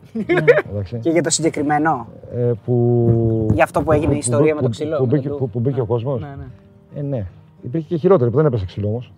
[0.71, 0.97] Εντάξει.
[0.99, 2.07] Και για το συγκεκριμένο.
[2.35, 5.35] Ε, που, Για αυτό που έγινε η ιστορία με το ξύλο, Που, με μπήκε, το-
[5.35, 6.21] που, που μπήκε ο κόσμος.
[6.21, 6.99] Ναι, ναι.
[6.99, 7.25] Ε, ναι.
[7.61, 9.11] Υπήρχε και χειρότερη που δεν έπεσε ξύλο όμως.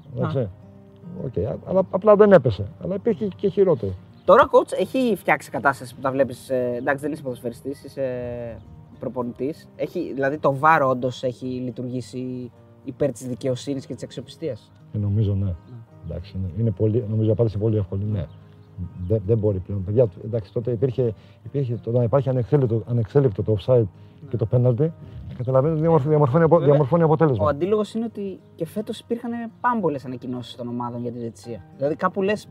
[1.25, 1.33] Οκ,
[1.69, 2.63] αλλά απλά δεν έπεσε.
[2.83, 3.95] Αλλά υπήρχε και χειρότερη.
[4.25, 6.49] Τώρα ο coach έχει φτιάξει κατάσταση που τα βλέπεις.
[6.77, 8.01] εντάξει, δεν είσαι ποδοσφαιριστής, είσαι
[9.01, 9.67] προπονητής.
[10.15, 12.51] Δηλαδή το VAR όντως έχει λειτουργήσει
[12.83, 14.71] υπέρ της δικαιοσύνης και της αξιοπιστίας.
[14.93, 15.53] Ε, νομίζω ναι.
[16.05, 18.03] Εντάξει, είναι, είναι πολύ, νομίζω η απάντηση είναι πολύ εύκολη.
[18.11, 18.25] Ναι.
[19.07, 19.83] Δεν, δεν μπορεί πλέον.
[19.83, 21.13] Παιδιά, εντάξει, τότε υπήρχε,
[21.45, 23.83] υπήρχε το να υπάρχει ανεξέλεγκτο, ανεξέλεγκτο το offside
[24.29, 24.87] και το penalty.
[25.37, 27.45] Καταλαβαίνετε ότι διαμορφ- διαμορφώνει, απο- Βέβαια, διαμορφώνει αποτέλεσμα.
[27.45, 31.63] Ο αντίλογος είναι ότι και φέτος υπήρχαν πάμπολλες ανακοινώσεις των ομάδων για τη διαιτησία.
[31.77, 32.47] Δηλαδή κάπου λες.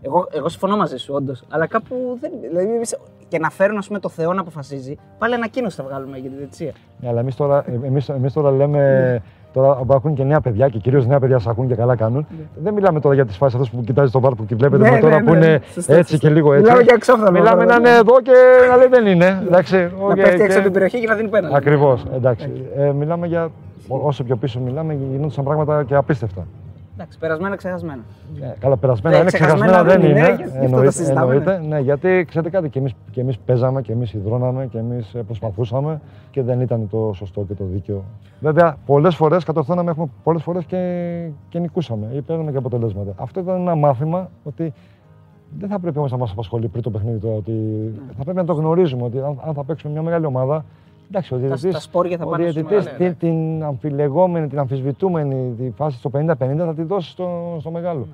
[0.00, 1.44] Εγώ, εγώ συμφωνώ μαζί σου, όντως.
[1.48, 2.32] Αλλά κάπου δεν.
[2.40, 2.98] Δηλαδή, εμείς-
[3.32, 6.36] και να φέρουν ας πούμε, το Θεό να αποφασίζει, πάλι ανακοίνωση θα βγάλουμε για τη
[6.36, 6.72] διαιτησία.
[7.00, 9.22] Ναι, αλλά εμείς τώρα, εμείς, εμείς τώρα λέμε.
[9.52, 12.26] Τώρα που ακούν και νέα παιδιά και κυρίως νέα παιδιά σας ακούν και καλά κάνουν.
[12.62, 14.98] Δεν μιλάμε τώρα για τις φάσεις αυτές που κοιτάζεις το VAR που βλέπετε Ναι, με
[14.98, 15.46] τώρα ναι, που ναι.
[15.46, 16.28] είναι Σωστά, έτσι σωστά.
[16.28, 16.62] και λίγο έτσι.
[16.64, 17.90] Μιλάμε για εξόφθαλμο, Μιλάμε να βέβαια.
[17.90, 18.32] είναι εδώ και
[18.70, 19.42] να λέει δεν είναι.
[19.46, 21.54] Εντάξει, να οκ, πέφτει και- έξω από την περιοχή και να δίνει πέναλτι.
[21.56, 22.04] Ακριβώς.
[22.14, 22.50] Εντάξει.
[22.76, 23.50] Ε, μιλάμε για.
[23.88, 26.46] ό- Όσο πιο πίσω μιλάμε, γινόντουσαν πράγματα και απίστευτα.
[26.94, 28.02] Εντάξει, περασμένα, ξεχασμένα.
[28.40, 30.18] Ναι, καλά, περασμένα Ναι, είναι, ξεχασμένα ξεχασμένα δεν δεν είναι.
[30.18, 31.66] είναι, γι' αυτό το εννοείται, συζητάμε, εννοείται.
[31.66, 35.22] Ναι, γιατί ξέρετε κάτι, και εμείς, και εμείς παίζαμε και εμείς υδρώναμε και εμείς ε,
[35.22, 36.00] προσπαθούσαμε
[36.30, 38.04] και δεν ήταν το σωστό και το δίκαιο.
[38.40, 43.12] Βέβαια, πολλές φορές κατορθώναμε, έχουμε πολλές φορές και, και νικούσαμε ή παίρνουμε και αποτελέσματα.
[43.16, 44.72] Αυτό ήταν ένα μάθημα ότι
[45.58, 47.52] δεν θα πρέπει όμως να μας απασχολεί πριν το παιχνίδι τώρα, ότι
[48.16, 50.64] θα πρέπει να το γνωρίζουμε ότι αν, αν θα παίξουμε μια μεγάλη ομάδα,
[51.12, 53.16] εντάξει, ο Τα, διαιτητής, τα σπόρια θα ο πάνε στους διαιτητής μεγάλους.
[53.18, 58.06] την, την αμφιλεγόμενη, την αμφισβητούμενη τη φάση στο 50-50 θα τη δώσει στο, στο μεγάλο.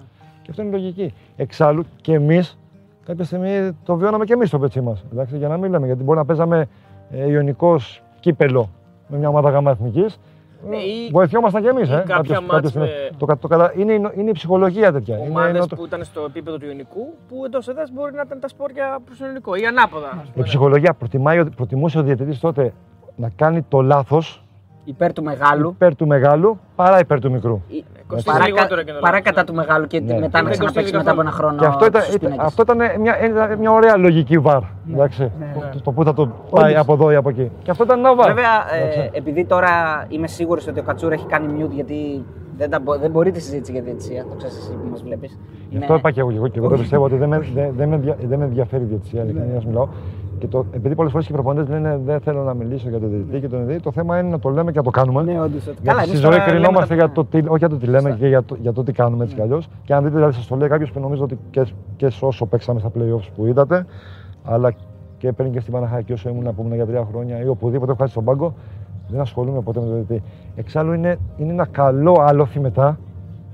[0.43, 1.15] Και αυτό είναι λογική.
[1.37, 2.59] Εξάλλου και εμείς
[3.05, 5.05] κάποια στιγμή το βιώναμε και εμείς στο πετσί μας.
[5.33, 6.69] Για να μην λέμε, γιατί μπορεί να παίζαμε
[7.11, 7.81] ε, ιονικό
[8.21, 8.69] κύπελο
[9.09, 10.19] με μια ομάδα γάμα εθνικής.
[10.69, 11.89] Ναι, ή- Βοηθιόμασταν κι εμείς.
[11.89, 12.91] ή Ε, κάποια κάποιες- μάτς κάποιες στιγμές.
[13.11, 15.17] με- το, κα- το, κατα- είναι, η- είναι η ψυχολογία τέτοια.
[15.17, 18.23] Είναι- Ομάδε είναι το- που ήταν στο επίπεδο του Ιωνικού, που εντός έδρα μπορεί να
[18.27, 20.09] ήταν τα σπόρια προς τον Ιωνικό ή ανάποδα.
[20.23, 20.45] ας Η πούμε.
[20.45, 22.73] ψυχολογία προτιμάει, ο- προτιμούσε ο διαιτητής τότε
[23.17, 24.43] να κάνει το λάθος
[24.85, 25.69] Υπέρ του μεγάλου.
[25.71, 27.61] υπέρ του μεγάλου παρά υπέρ του μικρού.
[28.09, 29.47] Ή- κοστίζει Παρά, λιγότερο και το παρά λάθος, κατά ναι.
[29.47, 30.07] του μεγάλου και Ναι.
[30.25, 31.29] μετά Δεν να κοστίζει ξαναπέξει μετά από καθόλου.
[31.29, 31.57] ένα χρόνο.
[31.61, 32.47] Και αυτό ήταν, στους ήταν- πίνακες.
[32.51, 34.63] αυτό ήταν μια, ένα- μια ωραία λογική βαρ.
[34.93, 35.31] εντάξει,
[35.73, 37.51] το, το πού θα το πάει από εδώ ή από εκεί.
[37.63, 38.27] Και αυτό ήταν ένα βαρ.
[38.29, 39.11] Βέβαια, ε, εντάξει.
[39.13, 39.71] επειδή τώρα
[40.09, 42.25] είμαι σίγουρος ότι ο Κατσούρα έχει κάνει mute γιατί
[42.59, 44.23] δεν, τα, μπο- δεν μπορεί τη συζήτηση για τη διαιτησία.
[44.23, 45.39] Το ξέρεις εσύ που μας βλέπεις.
[45.71, 47.73] Γι' αυτό είπα και εγώ, και εγώ, και εγώ το πιστεύω ότι δεν με, δεν,
[47.77, 49.89] δεν με, ενδια- δεν με ενδιαφέρει η διαιτησία, ειλικρινά να σου μιλάω.
[50.39, 53.41] Και το, επειδή πολλές φορές οι προπονητές λένε δεν θέλω να μιλήσω για το διαιτητή
[53.41, 55.23] και τον διαιτητή, το θέμα είναι να το λέμε και να το κάνουμε.
[55.23, 55.65] Ναι, όντως.
[55.65, 57.77] Γιατί Καλά, στη εμείς ζωή τώρα λέμε κρινόμαστε τα- για το τι, όχι για το
[57.77, 58.17] τι λέμε, Σωστά.
[58.17, 59.69] και για το, για το τι κάνουμε έτσι κι αλλιώς.
[59.85, 62.47] Και αν δείτε, δηλαδή, σας το λέει κάποιος που νομίζω ότι και, και σε όσο
[62.47, 63.87] παίξαμε στα playoffs που είδατε,
[64.45, 64.73] αλλά
[65.19, 68.01] και πριν και στην Παναχαϊκή όσο ήμουν που ήμουν για τρία χρόνια ή οπουδήποτε έχω
[68.01, 68.55] χάσει στον πάγκο,
[69.09, 70.23] δεν ασχολούμαι ποτέ με το διαιτητή.
[70.57, 72.99] Εξάλλου είναι, είναι ένα καλό άλοθη μετά.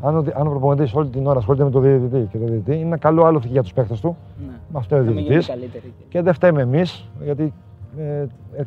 [0.04, 2.44] Αν ο, δι- αν ο προπονητής όλη την ώρα ασχολείται με το διαιτητή και το
[2.44, 4.16] διαιτητή, είναι ένα καλό άλοθη για τους παίχτε του.
[4.46, 4.52] Ναι.
[4.72, 5.46] Με αυτό είναι ο Να μην διαιτητής.
[5.54, 5.92] γίνει καλύτερη.
[6.08, 7.52] Και δεν φταίμε εμείς, γιατί
[7.98, 8.62] ε, ε,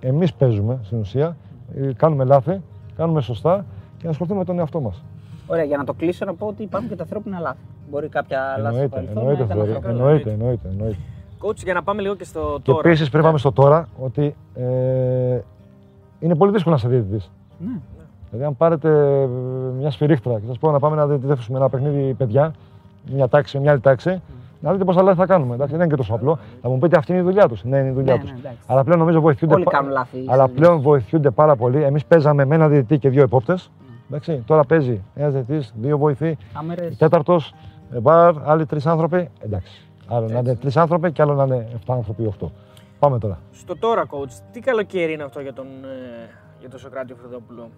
[0.00, 1.36] εμείς παίζουμε στην ουσία.
[1.74, 2.60] Ε, κάνουμε λάθη,
[2.96, 3.64] κάνουμε σωστά
[3.96, 5.04] και να ασχοληθούμε με τον εαυτό μας.
[5.46, 7.58] Ωραία, για να το κλείσω να πω ότι υπάρχουν και τα ανθρώπινα λάθη.
[7.90, 10.04] Μπορεί κάποια λάθη στο Εννοείται, παρελθόν να εννοείται, ήταν Θοδωρή, ανθρώπινα.
[10.04, 10.96] εννοείται, εννοείται, εννοείται.
[11.42, 12.88] Coach, για να πάμε λίγο και στο Και τώρα.
[12.88, 15.38] επίσης πρέπει να πάμε στο τώρα ότι ε,
[16.20, 17.30] είναι πολύ δύσκολο να είσαι διαιτητής.
[17.58, 17.78] Ναι.
[18.30, 18.88] Δηλαδή, αν πάρετε
[19.22, 19.26] ε,
[19.78, 22.54] μια σφυρίχτρα και σας πω να πάμε να διαιτητεύσουμε ένα παιχνίδι παιδιά,
[23.12, 24.22] μια τάξη, μια άλλη τάξη,
[24.60, 25.54] να δείτε πόσα λάθη θα κάνουμε.
[25.54, 26.38] Εντάξει, δεν είναι και τόσο απλό.
[26.62, 27.64] Θα μου πείτε αυτή είναι η δουλειά τους.
[27.64, 28.30] Ναι, είναι η δουλειά Ναι, τους.
[28.30, 28.58] ναι, εντάξει.
[28.66, 29.54] Αλλά πλέον νομίζω βοηθούνται.
[29.54, 30.24] Όλοι πα- κάνουν λάθη.
[30.28, 31.82] Αλλά στη πλέον βοηθούνται πάρα πολύ.
[31.82, 33.70] Εμείς παίζαμε με ένα διαιτητή και δύο επόπτες.
[34.08, 36.96] Εντάξει, τώρα παίζει ένας διαιτητής, δύο βοηθοί, Κάμερες.
[36.96, 37.54] τέταρτος,
[38.02, 39.28] μπαρ, άλλοι τρεις άνθρωποι.
[39.40, 39.88] Εντάξει.
[40.08, 42.50] Άλλο να είναι τρεις άνθρωποι και άλλο να είναι 7 άνθρωποι ή 8.
[42.98, 43.38] Πάμε τώρα.
[43.52, 46.28] Στο τώρα, coach, τι καλοκαίρι είναι αυτό για τον, ε,
[46.60, 47.68] για τον Σοκράτη Φρυδόπουλο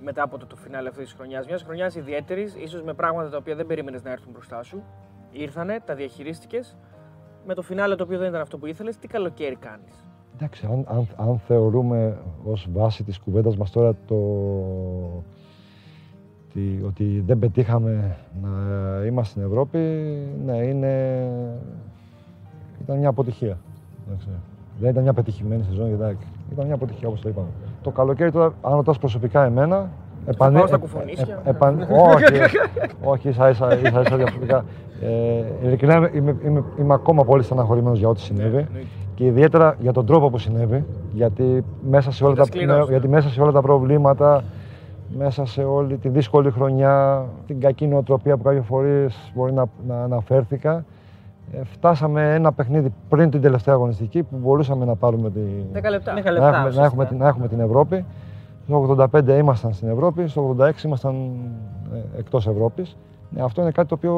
[0.00, 1.46] μετά από το, το φινάλε αυτής της χρονιάς.
[1.46, 4.82] Μιας χρονιάς ιδιαίτερης, ίσως με πράγματα τα οποία δεν περίμενες να έρθουν μπροστά σου.
[5.30, 6.76] Ήρθανε, τα διαχειρίστηκες.
[7.46, 10.04] Με το φινάλε το οποίο δεν ήταν αυτό που ήθελες, τι καλοκαίρι κάνεις;
[10.34, 14.14] Εντάξει, αν, αν, αν θεωρούμε ως βάση της κουβέντας μας τώρα το,
[16.48, 18.50] ότι, ότι δεν πετύχαμε να
[19.06, 19.78] είμαστε στην Ευρώπη,
[20.44, 21.28] ναι, είναι,
[22.82, 23.58] ήταν μια αποτυχία.
[24.06, 24.28] Εντάξει.
[24.80, 26.16] Δεν ήταν μια πετυχημένη σεζόν, γιατί
[26.52, 27.48] ήταν μια αποτυχία όπως το είπαμε.
[27.84, 29.90] Το καλοκαίρι τώρα, αν ρωτάς προσωπικά εμένα,
[30.26, 31.40] επανε- πάω στα ε- κουφονίσια.
[31.44, 32.24] ε- επαν- όχι,
[33.04, 34.64] όχι, ίσα ίσα, ίσα, ίσα διαφορετικά.
[35.00, 38.66] Ε, ειλικρινά είμαι, είμαι, είμαι, είμαι ακόμα πολύ στεναχωρημένος για ό,τι συνέβη.
[39.14, 42.92] Και ιδιαίτερα για τον τρόπο που συνέβη, γιατί μέσα σε όλα, Ήταν τα, σκληρός, ναι,
[42.92, 44.44] γιατί μέσα σε όλα τα προβλήματα,
[45.18, 50.02] μέσα σε όλη τη δύσκολη χρονιά, την κακή νοοτροπία που κάποιες φορές μπορεί να, να
[50.02, 50.84] αναφέρθηκα, ε,
[51.64, 56.14] φτάσαμε ένα παιχνίδι πριν την τελευταία αγωνιστική που μπορούσαμε να πάρουμε τη, 10 λεπτά.
[56.14, 56.84] Δέκα να, λεπτά, έχουμε, να, ουσιαστικά.
[56.84, 58.04] έχουμε την, να έχουμε την Ευρώπη.
[58.66, 61.14] Στο 85 ήμασταν στην Ευρώπη, στο 86 ήμασταν
[61.94, 62.96] ε, εκτός Ευρώπης.
[63.30, 64.14] Ναι, αυτό είναι κάτι το οποίο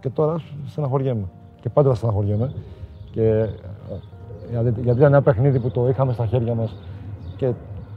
[0.00, 1.24] και τώρα στεναχωριέμαι.
[1.60, 2.52] Και πάντα θα στεναχωριέμαι.
[3.10, 3.48] Και, ε,
[4.50, 6.76] γιατί, γιατί ήταν ένα παιχνίδι που το είχαμε στα χέρια μας
[7.36, 7.50] και,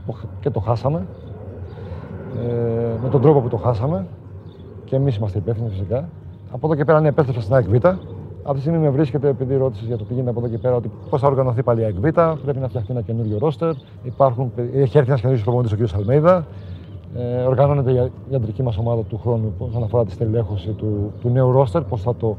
[0.05, 1.05] το- και το χάσαμε.
[2.47, 2.51] Ε,
[3.03, 4.05] με τον τρόπο που το χάσαμε.
[4.85, 6.09] Και εμείς είμαστε υπεύθυνοι φυσικά.
[6.51, 7.67] Από εδώ και πέρα, ναι, επέστρεψα στην ΑΕΚ
[8.47, 8.49] Β.
[8.49, 10.75] Αυτή τη στιγμή με βρίσκεται, επειδή ρώτησες για το τι γίνεται από εδώ και πέρα,
[10.75, 12.07] ότι πώς θα οργανωθεί πάλι η ΑΕΚ Β.
[12.43, 13.71] Πρέπει να φτιαχτεί ένα καινούριο ρόστερ.
[14.03, 15.99] Υπάρχουν, έχει έρθει ένας καινούριο προπονητής, ο κ.
[15.99, 16.45] Αλμέιδα.
[17.15, 21.51] Ε, οργανώνεται η ιατρική μας ομάδα του χρόνου όσον αφορά τη στελέχωση του, του νέου
[21.51, 22.37] ρόστερ, πώς θα, το,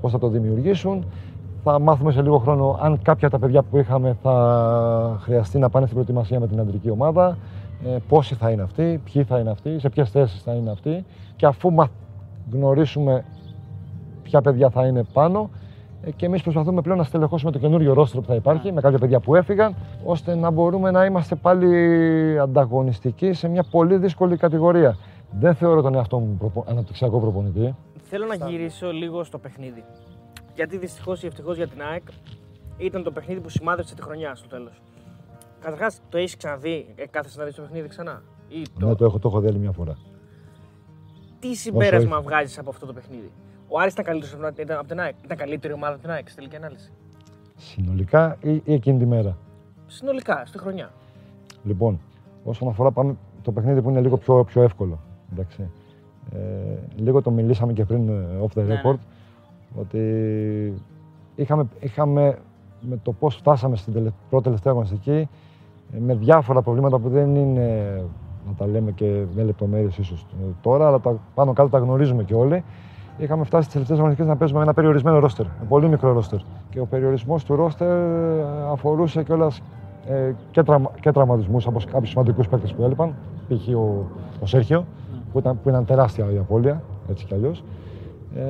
[0.00, 1.04] πώς θα το δημιουργήσουν.
[1.62, 5.68] Θα μάθουμε σε λίγο χρόνο αν κάποια από τα παιδιά που είχαμε θα χρειαστεί να
[5.68, 7.38] πάνε στην προετοιμασία με την αντρική ομάδα,
[7.86, 11.04] ε, πόσοι θα είναι αυτοί, ποιοι θα είναι αυτοί, σε ποιες θέσεις θα είναι αυτοί.
[11.36, 11.88] Και αφού μα
[12.52, 13.24] γνωρίσουμε
[14.26, 15.50] ποια παιδιά θα είναι πάνω,
[16.02, 18.98] ε, και εμείς προσπαθούμε πλέον να στελεχώσουμε το καινούριο ρόστρο που θα υπάρχει με κάποια
[18.98, 24.96] παιδιά που έφυγαν, ώστε να μπορούμε να είμαστε πάλι ανταγωνιστικοί σε μια πολύ δύσκολη κατηγορία.
[25.30, 26.64] Δεν θεωρώ τον εαυτό μου προπο...
[26.68, 27.74] αναπτυξιακό προπονητή.
[28.02, 29.84] Θέλω να γυρίσω λίγο στο παιχνίδι.
[30.54, 32.02] Γιατί δυστυχώς ή ευτυχώς για την ΑΕΚ
[32.76, 34.82] ήταν το παιχνίδι που σημάδεψε τη χρονιά στο τέλος.
[35.60, 38.86] Καταρχάς, το έχεις ξαναδεί, ε, κάθεσαι να δει το παιχνίδι ξανά; Ή το...
[38.86, 39.96] Ναι, το έχω, το έχω δει άλλη μια φορά.
[41.38, 42.26] Τι συμπέρασμα όχι.
[42.26, 43.30] βγάζεις από αυτό το παιχνίδι;
[43.68, 44.34] Ο Άρης ήταν καλύτερος
[44.78, 45.14] από την ΑΕΚ.
[45.24, 46.90] Ήταν καλύτερη ομάδα από την ΑΕΚ στη τελική ανάλυση.
[47.56, 49.36] Συνολικά ή, ή εκείνη τη μέρα;
[49.86, 50.90] Συνολικά, στη χρονιά.
[51.64, 52.00] Λοιπόν,
[52.44, 54.98] όσον αφορά πάμε το παιχνίδι που είναι λίγο πιο, πιο εύκολο.
[55.32, 55.70] Εντάξει.
[56.32, 56.38] Ε,
[56.96, 58.80] λίγο το μιλήσαμε και πριν ε, off the Ναι, ναι.
[58.84, 58.98] record
[59.74, 60.02] ότι
[61.34, 62.38] είχαμε, είχαμε
[62.80, 65.28] με το πώς φτάσαμε στην τελε, πρώτη τελευταία αγωνιστική
[65.92, 68.02] ε, με διάφορα προβλήματα που δεν είναι
[68.46, 72.24] να τα λέμε και με λεπτομέρειες ίσως ε, τώρα, αλλά τα, πάνω κάτω τα γνωρίζουμε
[72.24, 72.64] και όλοι.
[73.18, 76.38] Είχαμε φτάσει στις τελευταίες αγωνιστικές να παίζουμε με ένα περιορισμένο ρόστερ, με πολύ μικρό ρόστερ.
[76.70, 79.62] Και ο περιορισμός του ρόστερ ε, αφορούσε κιόλας
[80.08, 83.14] ε, και, τραυμα, και τραυματισμούς από κάποιους σημαντικούς παίκτες που έλειπαν,
[83.48, 83.68] π.χ.
[83.76, 84.04] ο,
[84.40, 84.84] ο Σέρχιο,
[85.32, 87.64] που ήταν, που ήταν τεράστια η απώλεια, έτσι κι αλλιώς.
[88.36, 88.42] Ε,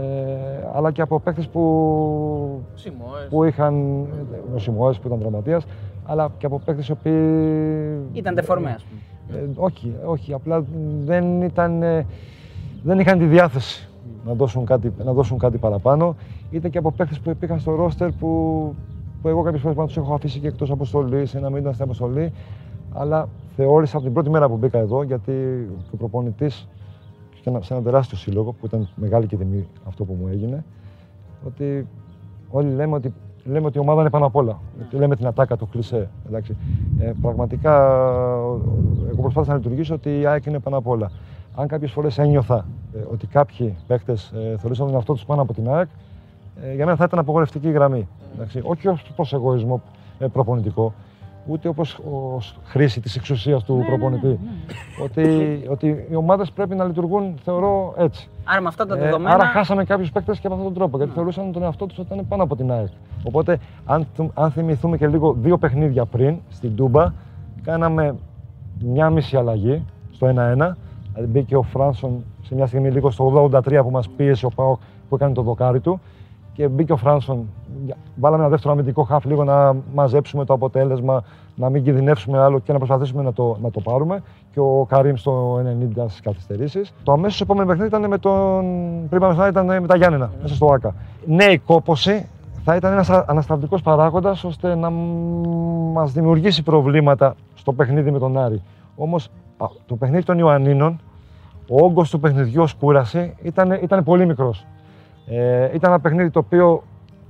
[0.74, 3.26] αλλά και από παίκτες που, Σιμόε.
[3.28, 4.06] που είχαν,
[4.54, 5.64] ο Σιμώες που ήταν τραυματίας,
[6.04, 7.12] αλλά και από παίκτες οι οποίοι...
[8.12, 9.00] Ήταν τεφορμέ, ας πούμε.
[9.40, 10.64] Ε, όχι, όχι, απλά
[11.04, 12.06] δεν, ήταν, ε,
[12.82, 13.85] δεν είχαν τη διάθεση
[14.26, 16.16] να δώσουν κάτι, να δώσουν κάτι παραπάνω.
[16.50, 18.74] Είτε και από παίκτες που υπήρχαν στο ρόστερ που,
[19.22, 21.84] που εγώ κάποιες φορές τους έχω αφήσει και εκτός αποστολής ή να μην ήταν στην
[21.84, 22.32] αποστολή.
[22.92, 25.32] Αλλά θεώρησα από την πρώτη μέρα που μπήκα εδώ, γιατί
[25.92, 26.68] ο προπονητής
[27.42, 30.64] σε ένα, σε ένα τεράστιο σύλλογο, που ήταν μεγάλη και τιμή αυτό που μου έγινε,
[31.46, 31.86] ότι
[32.50, 33.12] όλοι λέμε ότι
[33.44, 34.60] λέμε ότι η ομάδα είναι πάνω απ' όλα.
[34.78, 34.98] Ναι.
[34.98, 36.08] Λέμε την ατάκα, το κλισέ.
[36.26, 36.56] Εντάξει.
[36.98, 37.96] Ε, πραγματικά,
[39.08, 41.10] εγώ προσπάθησα να λειτουργήσω ότι η ΑΕΚ είναι πάνω απ' όλα.
[41.58, 45.54] Αν κάποιες φορές ένιωθα ε, ότι κάποιοι παίκτες ε, θεωρούσαν τον εαυτό τους πάνω από
[45.54, 45.88] την ΑΕΚ,
[46.62, 48.08] ε, για μένα θα ήταν απογορευτική γραμμή.
[48.34, 48.60] Εντάξει.
[48.64, 49.82] Όχι ως προς εγωισμό
[50.18, 50.92] ε, προπονητικό,
[51.46, 51.98] ούτε όπως
[52.36, 54.26] ως χρήση της εξουσίας του ναι, ναι, προπονητή.
[54.26, 58.28] Ναι, ναι, ότι, ότι οι ομάδες πρέπει να λειτουργούν, θεωρώ έτσι.
[58.44, 59.30] Άρα με αυτά τα δεδομένα.
[59.30, 61.98] Ε, άρα χάσαμε κάποιους παίκτες και από αυτόν τον τρόπο, γιατί θεωρούσαν τον εαυτό τους
[61.98, 62.88] ότι ήταν πάνω από την ΑΕΚ.
[63.22, 67.12] Οπότε, αν, αν θυμηθούμε και λίγο δύο παιχνίδια πριν στην Τούμπα,
[67.62, 68.14] κάναμε
[68.78, 70.72] μια μισή αλλαγή στο 1-1.
[71.16, 74.78] Δηλαδή μπήκε ο Φράνσον σε μια στιγμή λίγο στο 83 που μας πίεσε ο Πάοκ
[75.08, 76.00] που έκανε το δοκάρι του
[76.52, 77.48] και μπήκε ο Φράνσον.
[78.14, 82.72] Βάλαμε ένα δεύτερο αμυντικό χάφ λίγο να μαζέψουμε το αποτέλεσμα, να μην κινδυνεύσουμε άλλο και
[82.72, 84.22] να προσπαθήσουμε να το, να το πάρουμε.
[84.52, 85.62] Και ο Καρύμ στο
[85.98, 86.92] 90 στις καθυστερήσεις.
[87.02, 88.64] Το αμέσως επόμενο παιχνίδι ήταν με τον.
[89.08, 90.94] Πριν πάμε ήταν με τα Γιάννενα, μέσα στο ΑΚΑ.
[91.26, 92.28] Νέη κόποση
[92.64, 94.90] θα ήταν ένας ανασταλτικός παράγοντας ώστε να
[95.92, 98.62] μας δημιουργήσει προβλήματα στο παιχνίδι με τον Άρη.
[98.96, 99.28] Όμως
[99.86, 101.00] το παιχνίδι των Ιωαννίνων,
[101.68, 104.66] ο όγκος του παιχνιδιού ως κούραση ήταν, ήταν πολύ μικρός.
[105.26, 106.82] Ε, ήταν ένα παιχνίδι το οποίο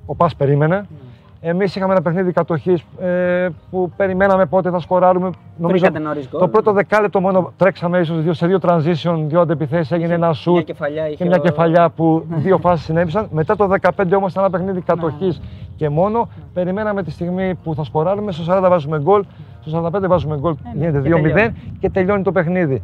[0.06, 0.86] ο Πας περίμενε.
[0.88, 1.06] Mm.
[1.40, 5.30] Εμείς είχαμε ένα παιχνίδι κατοχής ε, που περιμέναμε πότε θα σκοράρουμε.
[5.56, 5.86] Νομίζω
[6.30, 10.70] το πρώτο δεκάλεπτο μόνο τρέξαμε ίσως σε δύο transition, δύο αντεπιθέσεις, έγινε ένα σουτ
[11.16, 13.28] και μια κεφαλιά που δύο φάσεις συνέβησαν.
[13.30, 15.40] Μετά το 15 όμως ήταν ένα παιχνίδι κατοχής
[15.76, 16.28] και μόνο.
[16.54, 19.24] Περιμέναμε τη στιγμή που θα σκοράρουμε, στο 40 βάζουμε γκολ,
[19.60, 22.82] στο 45 βάζουμε γκολ, ε, ναι, γίνεται 2-0 και τελειώνει το παιχνίδι.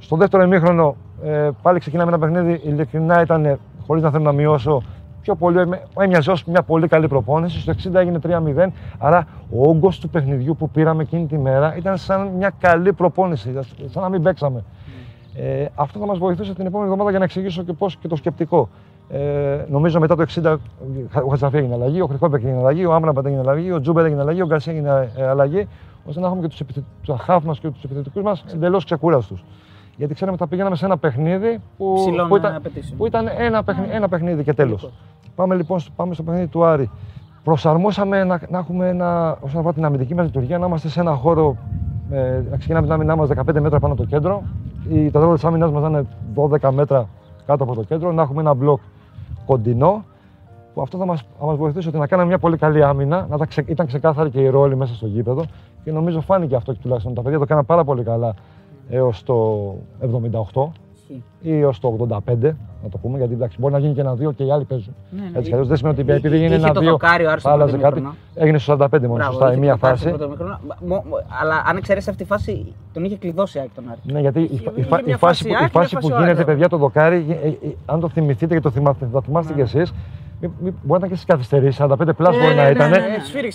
[0.00, 4.82] Στο δεύτερο ημίχρονο ε, πάλι ξεκινάμε ένα παιχνίδι, ειλικρινά ήταν χωρίς να θέλω να μειώσω,
[5.20, 5.58] πιο πολύ
[5.98, 7.60] έμοιαζε ως μια πολύ καλή προπόνηση.
[7.60, 8.68] Στο 60 έγινε 3-0.
[8.98, 13.52] Άρα ο όγκος του παιχνιδιού που πήραμε εκείνη τη μέρα ήταν σαν μια καλή προπόνηση,
[13.86, 14.64] σαν να μην παίξαμε.
[15.34, 18.16] Ε, αυτό θα μας βοηθούσε την επόμενη εβδομάδα για να εξηγήσω και πώς και το
[18.16, 18.68] σκεπτικό.
[19.08, 20.56] Ε, νομίζω μετά το 60
[21.24, 24.20] ο Χατζαφή έγινε αλλαγή, ο Χρυκόπεκ έγινε αλλαγή, ο Άμραμπατ έγινε αλλαγή, ο Τζούμπερ έγινε
[24.20, 25.68] αλλαγή, ο Γκαρσία έγινε ε, αλλαγή,
[26.04, 26.64] ώστε να έχουμε και
[27.02, 29.44] τους χαφ μας και τους επιθετικούς μας εντελώς ξεκούραστους.
[30.00, 31.94] Γιατί ξέραμε ότι θα πηγαίναμε σε ένα παιχνίδι που,
[32.28, 32.62] που, ήταν,
[32.96, 34.90] που ήταν, ένα, παιχνίδι, ένα παιχνίδι και τέλος.
[35.34, 36.90] Πάμε λοιπόν πάμε στο παιχνίδι του Άρη.
[37.44, 41.14] Προσαρμόσαμε να, να έχουμε ένα, όσον αφορά την αμυντική μας λειτουργία, να είμαστε σε ένα
[41.14, 41.56] χώρο
[42.10, 44.42] ε, να ξεκινάμε την άμυνά μας 15 μέτρα πάνω από το κέντρο.
[44.90, 46.06] Η τετράδα της άμυνά μας να είναι
[46.62, 47.08] 12 μέτρα
[47.46, 48.12] κάτω από το κέντρο.
[48.12, 48.80] Να έχουμε ένα μπλοκ
[49.46, 50.04] κοντινό.
[50.74, 53.26] Που αυτό θα μα μας βοηθήσει ότι να κάνουμε μια πολύ καλή άμυνα.
[53.30, 55.44] Να τα ξε, ήταν ξεκάθαρη και η ρόλη μέσα στο γήπεδο.
[55.84, 57.14] Και νομίζω φάνηκε αυτό τουλάχιστον.
[57.14, 58.34] Τα παιδιά το κάναν πάρα πολύ καλά
[58.90, 59.76] έως το
[60.54, 60.68] 78
[61.42, 64.32] ή έως το 85, να το πούμε, γιατί εντάξει, μπορεί να γίνει και ένα δύο
[64.32, 64.94] και οι άλλοι παίζουν.
[65.10, 66.98] Ναι, ναι, Έτσι, δεν σημαίνει ότι επειδή γίνει ένα δύο,
[67.42, 68.08] άλλαζε κάτι.
[68.34, 70.14] Έγινε στο 45 μόνο, σωστά, η μία φάση.
[71.40, 74.00] Αλλά αν εξαιρέσει αυτή τη φάση, τον είχε κλειδώσει η τον Άρη.
[74.02, 78.00] Ναι, γιατί η, φάση, που, η φάση που γίνεται, παιδιά, το δοκάρι, ε, ε, αν
[78.00, 79.92] το θυμηθείτε και το θυμάστε, θα θυμάστε κι εσείς,
[80.40, 82.92] Μπορεί να ήταν και στι καθυστερήσει, 45 πλάσ μπορεί να ήταν.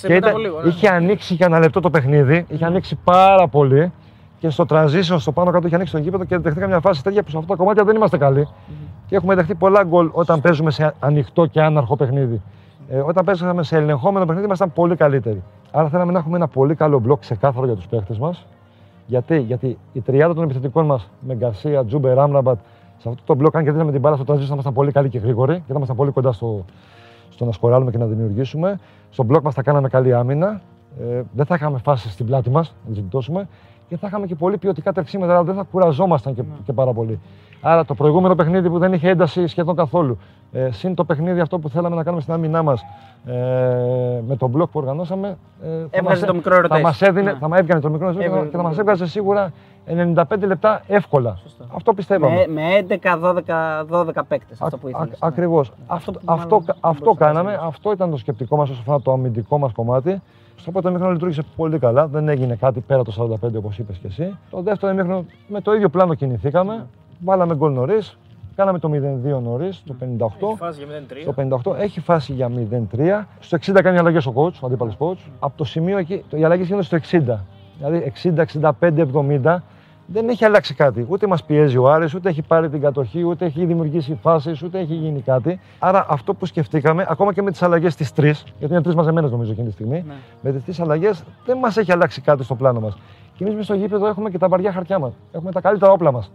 [0.02, 0.22] Και
[0.68, 3.92] είχε ανοίξει για ένα λεπτό το παιχνίδι, είχε ανοίξει πάρα πολύ
[4.40, 7.24] και στο transition στο πάνω κάτω είχε ανοίξει το γήπεδο και δεχτήκαμε μια φάση τέτοια
[7.24, 8.48] που σε αυτά τα κομμάτια δεν είμαστε καλοί.
[8.48, 9.04] Mm-hmm.
[9.08, 12.42] Και έχουμε δεχτεί πολλά γκολ όταν παίζουμε σε ανοιχτό και άναρχο παιχνίδι.
[12.90, 15.44] Ε, όταν παίζαμε σε ελεγχόμενο παιχνίδι ήμασταν πολύ καλύτεροι.
[15.72, 18.46] Άρα θέλαμε να έχουμε ένα πολύ καλό μπλοκ ξεκάθαρο για τους παίχτες μας.
[19.06, 22.58] Γιατί; Γιατί η τριάδα των επιθετικών μας με Γκαρσία, Τζούμπερ, Αμραμπάτ,
[22.98, 25.64] σε αυτό το μπλοκ, αν κερδίσαμε την μπάλα στο transition, ήμασταν πολύ καλοί και γρήγοροι
[25.68, 26.66] και ήμασταν πολύ κοντά στο,
[27.30, 28.80] στο να σκοράρουμε και να δημιουργήσουμε.
[29.10, 30.62] Στο μπλοκ μας θα κάναμε καλή άμυνα.
[31.00, 33.48] Ε, δεν θα είχαμε φάσεις στην πλάτη μας, να ζητώσουμε
[33.88, 37.20] και θα είχαμε και πολύ ποιοτικά τρεξίματα, αλλά δεν θα κουραζόμασταν και, και πάρα πολύ.
[37.62, 40.18] Άρα το προηγούμενο παιχνίδι που δεν είχε ένταση σχεδόν καθόλου,
[40.52, 42.82] ε, συν το παιχνίδι αυτό που θέλαμε να κάνουμε στην άμυνά μας
[43.26, 43.34] ε,
[44.28, 45.38] με τον μπλοκ που οργανώσαμε.
[45.64, 47.38] Ε, θα μας, το μικρό θα μας έδινε, ναι.
[47.38, 49.52] θα μας έβγανε το μικρό ρωτήριο και θα μας έβγαζε σίγουρα
[50.16, 51.38] 95 λεπτά εύκολα.
[51.42, 51.66] Σωστό.
[51.76, 52.46] Αυτό πιστεύαμε.
[52.48, 53.00] Με, με
[53.90, 54.62] 11-12 παίκτες.
[54.62, 55.18] Αυτό που ήθελες.
[55.20, 55.72] Ακριβώς.
[55.88, 57.60] Αυτό, αυτό, αυτό κάναμε.
[57.62, 60.22] Αυτό ήταν το σκεπτικό μας όσον αφορά το αμυντικό μας κομμάτι.
[60.56, 62.08] Στο πρώτο ημίχρονο λειτουργήσε πολύ καλά.
[62.08, 64.38] Δεν έγινε κάτι πέρα το 45 όπως είπες και εσύ.
[64.50, 66.88] Το δεύτερο ημίχρονο με το ίδιο πλάνο κινηθήκαμε.
[67.20, 68.18] Βάλαμε γκολ νωρίς.
[68.56, 70.06] Κάναμε το 0-2 νωρίς, το 58.
[70.48, 71.62] Έχει φάση για 0-3.
[71.62, 72.52] Το 58 έχει φάση για
[72.92, 73.26] 0-3.
[73.40, 75.30] Στο 60 κάνει αλλαγές ο coach, ο αντίπαλος coach.
[75.40, 77.40] Από το σημείο εκεί, οι αλλαγέ γίνονται στο 60.
[77.78, 78.46] Δηλαδή 60,
[78.80, 79.06] 65,
[79.42, 79.56] 70
[80.06, 81.06] δεν έχει αλλάξει κάτι.
[81.10, 84.80] Ούτε μας πιέζει ο Άρης, ούτε έχει πάρει την κατοχή, ούτε έχει δημιουργήσει φάσεις, ούτε
[84.80, 85.60] έχει γίνει κάτι.
[85.80, 89.32] Άρα αυτό που σκεφτήκαμε, ακόμα και με τις αλλαγές της τρεις, γιατί είναι τρεις μαζεμένες
[89.32, 90.14] νομίζω εκείνη τη στιγμή, ναι.
[90.42, 92.98] με τις τρεις αλλαγές δεν μας έχει αλλάξει κάτι στο πλάνο μας.
[93.38, 95.14] Και εμείς στο γήπεδο έχουμε και τα βαριά χαρτιά μας.
[95.32, 96.32] Έχουμε τα καλύτερα όπλα μας.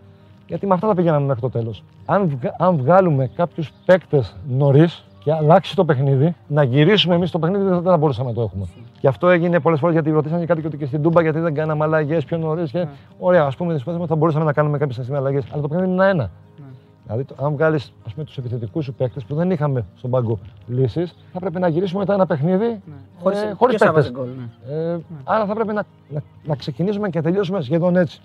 [0.47, 1.83] Γιατί με αυτά θα πηγαίναμε μέχρι το τέλος.
[2.07, 7.65] Αν, αν βγάλουμε κάποιους παίκτες νωρίς, και αλλάξει το παιχνίδι, να γυρίσουμε εμείς το παιχνίδι
[7.65, 8.67] δεν θα μπορούσαμε να το έχουμε.
[9.01, 11.85] Και αυτό έγινε πολλές φορές γιατί ρωτήσαν και κάτι και στην Τούμπα γιατί δεν κάναμε
[11.85, 12.71] αλλαγές πιο νωρίς.
[12.71, 12.79] Και...
[12.79, 12.89] Ναι.
[13.19, 16.31] Ωραία, ας πούμε, θα μπορούσαμε να κάνουμε κάποιε αλλαγές, αλλά το παιχνίδι είναι ένα.
[16.59, 16.65] Ναι.
[17.05, 17.93] Δηλαδή, το- αν βγάλεις
[18.25, 22.15] τους επιθετικούς σου παίκτες που δεν είχαμε στον πάγκο λύσει, θα πρέπει να γυρίσουμε μετά
[22.15, 22.95] ένα παιχνίδι Ναι.
[23.23, 24.13] Χωρίς, ε, χωρίς ποιος θα παίκτες.
[24.13, 24.37] βάζει γκολ,
[24.69, 24.93] ναι.
[24.93, 28.21] Ε, Άρα θα πρέπει να, να, να ξεκινήσουμε και τελειώσουμε σχεδόν έτσι.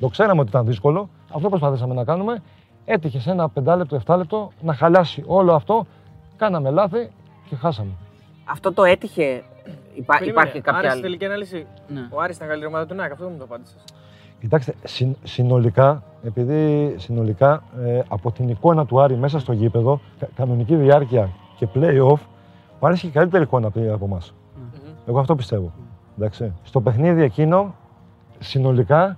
[0.00, 2.42] Το ξέραμε ότι ήταν δύσκολο, αυτό προσπαθήσαμε να κάνουμε.
[2.84, 5.86] Έτυχε σε ένα πεντάλεπτο, εφτάλεπτο να χαλάσει όλο αυτό.
[6.36, 7.10] Κάναμε λάθη
[7.48, 7.90] και χάσαμε.
[8.44, 9.42] Αυτό το έτυχε.
[9.94, 11.02] Υπά, Περίμενε, υπάρχει κάποια Άρης, άλλη.
[11.02, 12.00] τελική ανάλυση; Ναι.
[12.10, 13.84] Ο Άρης ήταν καλύτερη ομάδα του ΝΑΚ, αυτό δεν μου το απάντησες.
[14.40, 20.28] Κοιτάξτε, συν- συνολικά, επειδή συνολικά ε, από την εικόνα του Άρη μέσα στο γήπεδο, κα-
[20.36, 22.18] κανονική διάρκεια και play-off,
[22.78, 24.34] ο Άρης έχει καλύτερη εικόνα από, από εμάς.
[25.06, 25.72] Εγώ αυτό πιστεύω.
[26.18, 26.52] Εντάξει.
[26.62, 27.74] Στο παιχνίδι εκείνο,
[28.38, 29.16] συνολικά,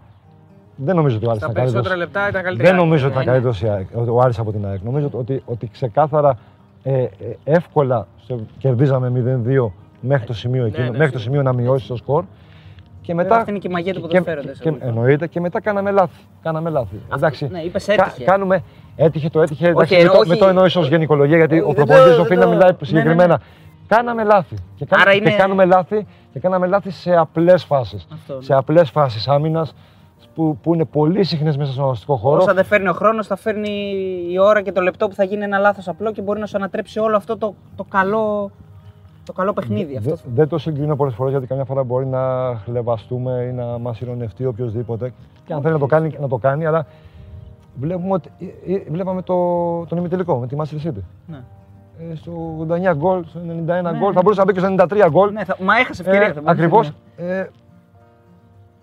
[0.76, 1.86] δεν νομίζω ότι ο Άρης Στα ήταν καλύτερος.
[1.88, 2.68] περισσότερα λεπτά ήταν καλύτερη.
[2.68, 3.40] Δεν νομίζω ότι Ναι, ήταν ναι.
[3.40, 4.82] καλύτερος η ΑΕΚ, ο Άρης από την ΑΕΚ.
[4.82, 6.38] Νομίζω ότι, ότι ξεκάθαρα
[6.82, 7.08] ε, ε,
[7.44, 9.08] εύκολα σε- κερδίζαμε
[9.46, 9.70] 0-2
[10.02, 11.40] μέχρι το σημείο εκείνο, ναι, μέχρι το σίγουρα.
[11.40, 12.24] σημείο να μειώσει το σκορ.
[13.00, 14.40] Και Βέβαια, μετά, αυτή είναι και η μαγεία του και- ποδοσφαίρου.
[14.60, 16.20] και- και- εννοείται και μετά κάναμε λάθη.
[16.42, 17.00] Κάναμε λάθη.
[17.14, 17.48] Εντάξει.
[17.52, 18.24] Ναι, είπες Κα- έτυχε.
[18.24, 18.62] κάνουμε,
[18.96, 19.68] έτυχε το έτυχε.
[19.68, 20.28] Εντάξει, Όχι, μην, το, όχι.
[20.30, 22.50] μην το εννοείς ως γενικολογία γιατί Όχι, ο δεν το- προπονητής δεν οφείλει να το-
[22.50, 23.26] μιλάει ναι, ναι, συγκεκριμένα.
[23.26, 23.44] ναι.
[23.86, 24.54] Κάναμε λάθη.
[24.76, 28.06] Και, κα- Άρα και είναι- κάναμε λάθη και κάναμε λάθη σε απλές φάσεις.
[28.12, 28.42] Αυτό, ναι.
[28.42, 29.74] Σε απλές φάσεις άμυνας
[30.34, 32.36] που, που είναι πολύ συχνές μέσα στον αγωνιστικό χώρο.
[32.42, 33.70] Όσα δεν φέρνει ο χρόνος, θα φέρνει
[34.30, 36.56] η ώρα και το λεπτό που θα γίνει ένα λάθος απλό και μπορεί να σου
[36.56, 38.50] ανατρέψει όλο αυτό το, το, καλό,
[39.24, 39.96] το καλό παιχνίδι.
[39.96, 40.10] Αυτό.
[40.14, 44.00] Δε- δεν το συγκρίνω πολλές φορές γιατί καμιά φορά μπορεί να χλεβαστούμε ή να μας
[44.00, 45.12] ηρωνευτεί οποιοδήποτε.
[45.44, 46.86] Και αν θέλει να το κάνει, να το κάνει, αλλά
[47.80, 48.30] βλέπουμε ότι,
[48.66, 49.34] ε, ε, βλέπαμε το,
[49.86, 51.02] τον ημιτελικό με τη Manchester City.
[51.26, 51.40] Ναι.
[52.10, 52.32] Ε, στο
[52.68, 53.44] 89 γκολ, στο 91
[53.98, 54.12] γκολ, ναι.
[54.12, 55.32] θα μπορούσε να μπει και στο 93 γκολ.
[55.32, 56.26] Ναι, θα, μα έχασε ευκαιρία.
[56.32, 56.92] θα μπορούσε Ακριβώς.
[57.18, 57.50] να- Ε,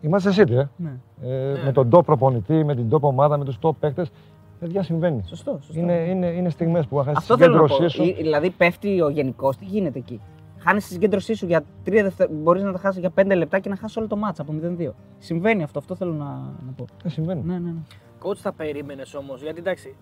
[0.01, 0.63] η Manchester City, ε.
[0.75, 0.91] Ναι.
[1.23, 4.11] Ε, με τον top προπονητή, με την top ομάδα, με τους top παίκτες.
[4.59, 5.23] Παιδιά συμβαίνει.
[5.27, 5.59] Σωστό.
[5.61, 5.79] σωστό.
[5.79, 7.67] Είναι, είναι, είναι στιγμές που θα χάσει τη Αυτό θέλω να πω.
[7.67, 8.03] συγκέντρωσή σου.
[8.03, 10.21] Ε, Δηλαδή πέφτει ο γενικός, τι γίνεται εκεί;
[10.57, 12.43] Χάνεις τη συγκέντρωσή σου για τρία δευτερόλεπτα.
[12.43, 14.89] Μπορείς να τα χάσεις για πέντε λεπτά και να χάσεις όλο το μάτσα από 0-2.
[15.17, 16.25] Συμβαίνει αυτό, αυτό θέλω να,
[16.65, 16.85] να πω.
[17.03, 17.41] Ε, συμβαίνει.
[17.45, 17.79] Ναι, ναι, ναι.
[18.23, 19.95] Coach θα περίμενες όμως, γιατί εντάξει,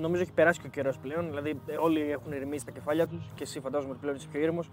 [0.00, 1.26] νομίζω έχει περάσει και ο καιρός πλέον.
[1.28, 4.40] Δηλαδή, ε, όλοι έχουν ηρεμήσει τα κεφάλια τους και εσύ φαντάζομαι ότι πλέον είσαι πιο
[4.40, 4.70] ήρεμος.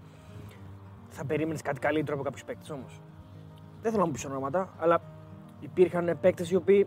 [1.08, 3.00] Θα περίμενες κάτι καλύτερο από κάποιους παίκτες όμως;
[3.82, 5.00] Δεν θέλω να μου πεις ονόματα, αλλά
[5.60, 6.86] υπήρχαν παίκτες οι οποίοι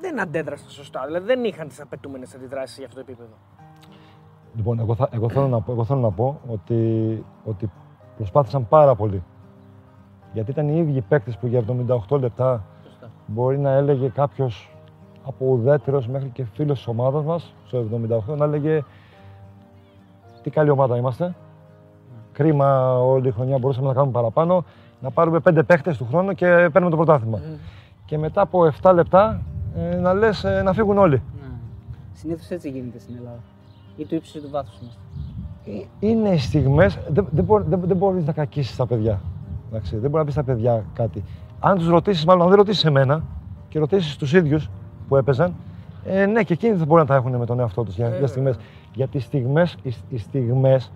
[0.00, 1.02] δεν αντέδρασαν σωστά.
[1.06, 3.34] Δηλαδή, δεν είχαν τις απαιτούμενες αντιδράσεις για αυτό το επίπεδο.
[4.54, 7.70] Λοιπόν, εγώ, θα, εγώ, θέλω να πω, εγώ θέλω να πω ότι, ότι
[8.16, 9.22] προσπάθησαν πάρα πολύ.
[10.32, 11.64] Γιατί ήταν οι ίδιοι παίκτες που για
[12.08, 13.10] 78 λεπτά Σωστά.
[13.26, 14.76] μπορεί να έλεγε κάποιος
[15.26, 17.78] από ουδέτερος μέχρι και φίλος της ομάδας μας, στο
[18.32, 18.84] 78, να έλεγε
[20.42, 21.34] τι καλή ομάδα είμαστε.
[22.32, 24.64] Κρίμα όλη η χρονιά μπορούσαμε να κάνουμε παραπάνω.
[25.00, 27.40] Να πάρουμε πέντε παίχτε του χρόνου και παίρνουμε το πρωτάθλημα.
[28.04, 29.42] Και μετά από 7 λεπτά
[29.76, 31.22] ε, να λες ε, να φύγουν όλοι.
[31.40, 31.48] Ναι.
[32.12, 33.38] Συνήθως έτσι γίνεται στην Ελλάδα.
[33.96, 35.00] Ή του ύψους ή του βάθους είμαστε.
[36.00, 39.20] Ε, Είναι οι στιγμές, δεν, δεν, μπορεί, δεν, δεν μπορείς να κακίσεις τα παιδιά.
[39.68, 41.24] Εντάξει, δεν μπορεί να πεις στα παιδιά κάτι.
[41.60, 43.22] Αν τους ρωτήσεις, μάλλον αν δεν ρωτήσεις εμένα
[43.68, 44.70] και ρωτήσεις τους ίδιους
[45.08, 45.54] που έπαιζαν,
[46.04, 48.26] ε, ναι, και εκείνοι δεν μπορεί να τα έχουν με τον εαυτό τους για, για
[48.26, 48.56] στιγμές.
[48.94, 50.92] Γιατί οι στιγμές, οι, οι στιγμές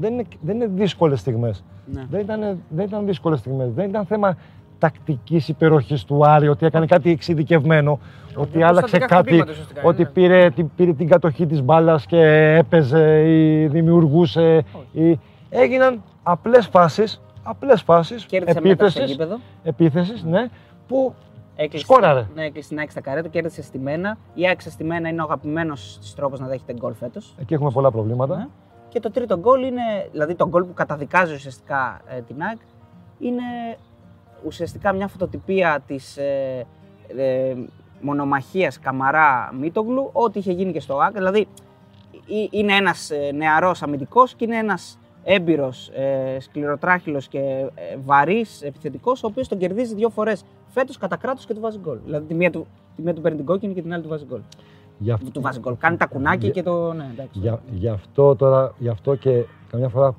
[0.00, 1.64] δεν, είναι, δεν είναι δύσκολες στιγμές.
[1.92, 2.06] Ναι.
[2.10, 3.72] Δεν ήταν, δεν ήταν δύσκολες στιγμές.
[3.72, 4.36] Δεν ήταν θέμα
[4.78, 7.98] τακτικής υπεροχής του Άρη, ότι έκανε κάτι εξειδικευμένο,
[8.36, 10.08] ότι απλώς άλλαξε στατικά κάτι, χτυπήματα ουσιαστικά, ότι ναι.
[10.08, 12.20] πήρε, την- πήρε την κατοχή της μπάλας και
[12.58, 14.64] έπαιζε ή δημιουργούσε.
[14.92, 15.18] Ή...
[15.50, 19.38] Έγιναν απλές φάσεις, απλές φάσεις Κέρδισε μετά στο επίθεσης, γήπεδο.
[19.62, 20.48] επίθεσης, ναι,
[20.88, 21.14] που
[21.56, 22.26] Έκλεισε, Σκόραρε.
[22.34, 24.18] Ναι, έκλεισε την ΑΕΚ στα καρέτα, κέρδισε στη Μένα.
[24.34, 27.34] Η ΑΕΚ στη Μένα είναι ο αγαπημένος τη τρόπο να δέχεται γκολ φέτος.
[27.40, 28.36] εκεί έχουμε πολλά προβλήματα.
[28.36, 28.46] Ναι.
[28.88, 32.58] Και το τρίτο γκολ είναι, δηλαδή το γκολ που καταδικάζει ουσιαστικά ε, την ΑΕΚ,
[33.18, 33.42] είναι
[34.44, 36.66] ουσιαστικά μια φωτοτυπία της ε,
[37.16, 37.54] ε,
[38.00, 41.12] μονομαχίας Καμαρά Μίτογλου, ό,τι είχε γίνει και στο ΑΕΚ.
[41.12, 41.46] Δηλαδή
[42.30, 48.62] ε, είναι ένας ε, νεαρός αμυντικός και είναι ένας έμπειρος, ε, σκληροτράχυλος και ε, βαρύς
[48.62, 51.98] επιθετικός, ο οποίος τον κερδίζει δύο φορές φέτος κατά κράτος και του βάζει γκολ.
[52.04, 52.66] Δηλαδή τη μία του,
[52.96, 54.40] τη μία του παίρνει την κόκκινη και την άλλη του βάζει γκολ.
[54.98, 55.76] Γι' αυτό- Του βάζει γκολ.
[55.78, 56.92] Κάνει τα κουνάκια Για- και το.
[56.92, 57.38] Ναι, εντάξει.
[57.40, 60.14] Για, γι' αυτό τώρα, γι' αυτό και καμιά φορά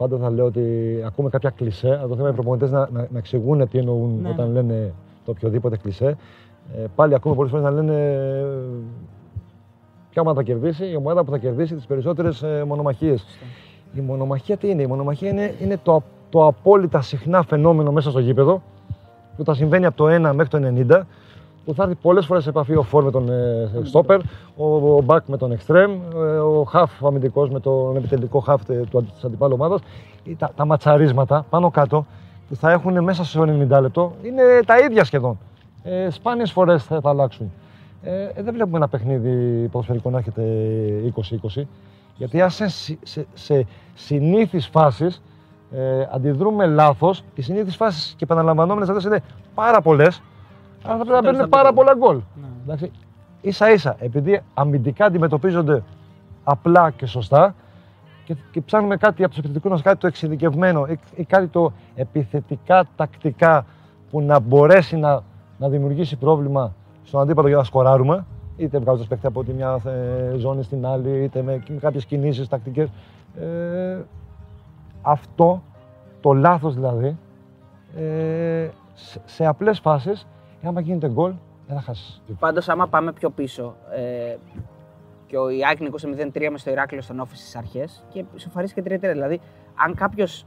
[0.00, 0.62] πάντα θα λέω ότι
[1.06, 4.28] ακούμε κάποια κλισέ, αλλά το θέμα οι προπονητές να, να, να εξηγούν τι εννοούν Ναι,
[4.28, 4.52] όταν ναι.
[4.52, 4.92] λένε
[5.24, 6.16] το οποιοδήποτε κλισέ.
[6.76, 8.44] Ε, πάλι ακούμε πολλές φορές να λένε ε,
[10.10, 13.24] ποια ομάδα θα κερδίσει, η ομάδα που θα κερδίσει τις περισσότερες ε, μονομαχίες.
[13.94, 18.18] Η μονομαχία τι είναι, η μονομαχία είναι, είναι το, το απόλυτα συχνά φαινόμενο μέσα στο
[18.18, 18.62] γήπεδο
[19.36, 21.00] που θα συμβαίνει από το 1 μέχρι το 90
[21.64, 24.20] που θα έρθει πολλές φορές σε επαφή ο Φορ με τον ε, στόπερ,
[24.56, 28.64] ο, ο Μπακ με τον Εκστρέμ, ε, ο Χαφ ο αμυντικός με τον επιτελικό Χαφ
[28.64, 29.80] τε- του, της αντιπάλου ομάδας.
[30.24, 32.06] Ή Τα, τα ματσαρίσματα πάνω κάτω
[32.48, 35.38] που θα έχουν μέσα στο 90 λεπτό είναι τα ίδια σχεδόν.
[35.82, 37.52] Ε, σπάνιες φορές θα, θα αλλάξουν.
[38.02, 40.42] Ε, ε, δεν βλέπουμε ένα παιχνίδι ποδοσφαιρικό να έχετε
[41.56, 41.62] 20-20.
[42.16, 45.22] Γιατί αν σε, σε, σε, σε συνήθεις φάσεις
[45.72, 49.22] ε, αντιδρούμε λάθος, οι συνήθεις φάσεις και επαναλαμβανόμενες αυτές είναι
[49.54, 50.22] πάρα πολλές,
[50.84, 51.74] άρα θα πρέπει να τέλος παίρνουν θα μπει πάρα γκολ.
[51.74, 52.16] πολλά γκολ.
[52.16, 52.46] Ναι.
[52.62, 52.90] Εντάξει.
[53.40, 55.82] ίσα ίσα, επειδή αμυντικά αντιμετωπίζονται
[56.44, 57.54] απλά και σωστά
[58.24, 61.72] και, και ψάχνουμε κάτι από τους επιθετικούς μας, κάτι το εξειδικευμένο ή, ή κάτι το
[61.94, 63.64] επιθετικά τακτικά
[64.10, 65.22] που να μπορέσει να,
[65.58, 66.74] να δημιουργήσει πρόβλημα
[67.04, 68.24] στον αντίπαλο για να σκοράρουμε.
[68.56, 72.48] Είτε βγάζοντας παίχτη από τη μια ε, ζώνη στην άλλη, είτε με, με κάποιες κινήσεις
[72.48, 72.88] τακτικές.
[73.40, 73.98] Ε,
[75.02, 75.62] αυτό
[76.20, 77.16] το λάθος δηλαδή
[77.96, 79.80] ε, σε, σε απλές
[80.60, 81.32] φάσει, άμα γίνεται γκολ,
[81.66, 82.22] δεν θα χάσεις.
[82.38, 84.36] Πάντως, άμα πάμε πιο πίσω, ε,
[85.26, 88.82] και ο Ιάκη νικούσε 0-3 μες στο Ηράκλειο στον Όφη στις αρχές και σοφαρίσει και
[88.82, 89.12] 3-3.
[89.12, 89.40] Δηλαδή,
[89.74, 90.46] αν κάποιος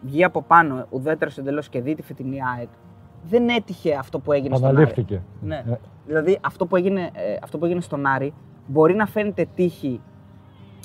[0.00, 2.68] βγει από πάνω, ουδέτερος εντελώς και δει τη φετινή ΑΕΚ,
[3.22, 4.76] δεν έτυχε αυτό που έγινε στον Άρη.
[4.76, 5.22] Αναλήφθηκε.
[5.40, 5.64] Ναι.
[5.68, 8.34] Ε, Δηλαδή, αυτό που, έγινε, ε, αυτό που έγινε στον Άρη
[8.66, 10.00] μπορεί να φαίνεται τύχη.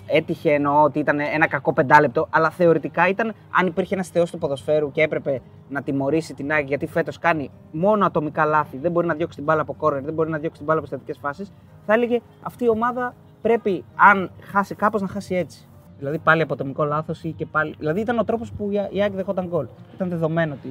[0.08, 4.38] Έτυχε εννοώ ότι ήταν ένα κακό πεντάλεπτο, αλλά θεωρητικά ήταν αν υπήρχε ένας θεός του
[4.38, 9.08] ποδοσφαίρου και έπρεπε να τιμωρήσει την ΑΕΚ γιατί φέτος κάνει μόνο ατομικά λάθη, δεν μπορεί
[9.08, 11.52] να διώξει την μπάλα από κόρνερ, δεν μπορεί να διώξει την μπάλα από στατικές φάσεις,
[11.86, 15.68] θα έλεγε αυτή η ομάδα πρέπει, αν χάσει κάπως, να χάσει έτσι.
[16.04, 17.76] Δηλαδή πάλι από ατομικό λάθος ή και πάλι.
[17.80, 19.66] Δηλαδή ήταν ο τρόπος που η ΑΕΚ δεχόταν γκολ.
[19.96, 20.70] Ήταν δεδομένο ότι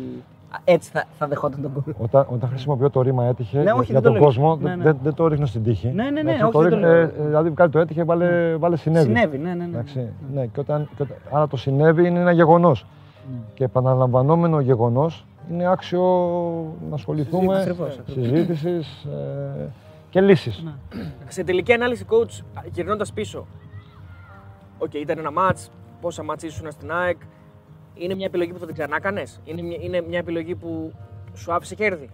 [0.65, 1.95] έτσι θα, θα δεχόταν τον γκολ.
[1.99, 4.23] Όταν, όταν χρησιμοποιώ το ρήμα έτυχε Ναι, για- όχι, για δεν το τον λέω.
[4.25, 4.85] κόσμο, Ναι, δεν- ναι.
[4.85, 5.87] Δεν, δεν το ρίχνω στην τύχη.
[5.89, 7.01] Ναι, ναι, ναι, Εντάξει, όχι, το δεν το ρίχνω- λέω.
[7.01, 9.05] ε, ε, δηλαδή κάτι το έτυχε, βάλε, βάλε συνέβη.
[9.05, 9.55] Συνέβη, ναι, ναι.
[9.55, 9.65] ναι.
[9.65, 12.87] Εντάξει, ναι, και όταν, και όταν, άρα το συνέβη είναι ένα γεγονός.
[13.33, 13.39] Ναι.
[13.55, 16.03] Και επαναλαμβανόμενο γεγονός είναι άξιο
[16.89, 18.25] να ασχοληθούμε Ακριβώς, ακριβώς.
[18.29, 19.69] συζήτησης ε,
[20.11, 20.63] και λύσεις.
[20.65, 20.73] Ναι.
[21.29, 22.41] Σε τελική ανάλυση, coach,
[22.73, 23.47] γυρνώντας πίσω.
[24.83, 25.71] Οκ, ήταν ένα ματς.
[26.01, 27.17] Πόσα ματς ήσουν στην ΑΕΚ.
[27.95, 29.23] Είναι μια επιλογή που θα την ξανάκανες.
[29.45, 30.93] Είναι, μια- είναι μια επιλογή που
[31.35, 32.09] σου άφησε κέρδη;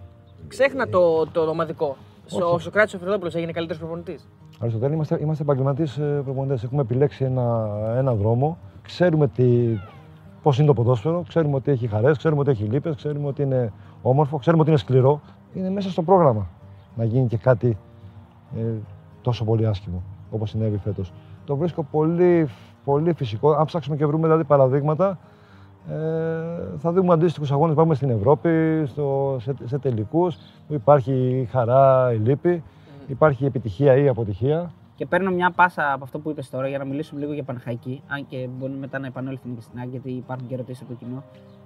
[0.47, 1.95] Ξέχνα το, το ομαδικό.
[2.31, 2.61] Ο Όχι.
[2.63, 4.27] Σωκράτης Οφρυδόπουλος έγινε καλύτερος προπονητής.
[4.59, 6.63] Αριστοτέλη, είμαστε, είμαστε επαγγελματίες προπονητές.
[6.63, 8.57] Έχουμε επιλέξει ένα, ένα δρόμο.
[8.81, 9.77] Ξέρουμε τι,
[10.41, 13.73] πώς είναι το ποδόσφαιρο, ξέρουμε ότι έχει χαρές, ξέρουμε ότι έχει λύπες, ξέρουμε ότι είναι
[14.01, 15.21] όμορφο, ξέρουμε ότι είναι σκληρό.
[15.53, 16.47] Είναι μέσα στο πρόγραμμα
[16.95, 17.77] να γίνει και κάτι
[18.57, 18.61] ε,
[19.21, 21.11] τόσο πολύ άσχημο όπως συνέβη φέτος.
[21.49, 22.49] Το βρίσκω πολύ,
[22.85, 23.51] πολύ φυσικό.
[23.51, 25.19] Αν ψάξουμε και βρούμε δηλαδή παραδείγματα,
[25.89, 27.75] ε, θα δούμε αντίστοιχους αγώνες.
[27.75, 30.35] Πάμε στην Ευρώπη, στο, σε, σε τελικούς,
[30.67, 32.63] που υπάρχει η χαρά, η λύπη,
[33.07, 34.71] υπάρχει η επιτυχία ή η αποτυχία.
[34.95, 38.01] Και παίρνω μια πάσα από αυτό που είπες τώρα για να μιλήσουμε λίγο για Παναχαϊκή.
[38.07, 40.97] Αν και μπορεί μετά να επανέλθουμε και στην ΑΕΚ, γιατί υπάρχουν και ερωτήσεις από το
[41.05, 41.23] κοινό.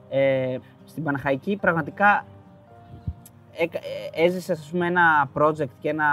[0.09, 2.25] Ε, στην Παναχαϊκή πραγματικά
[3.57, 3.79] έκα-
[4.15, 6.05] ε, έζησες ας πούμε, ένα project και ένα,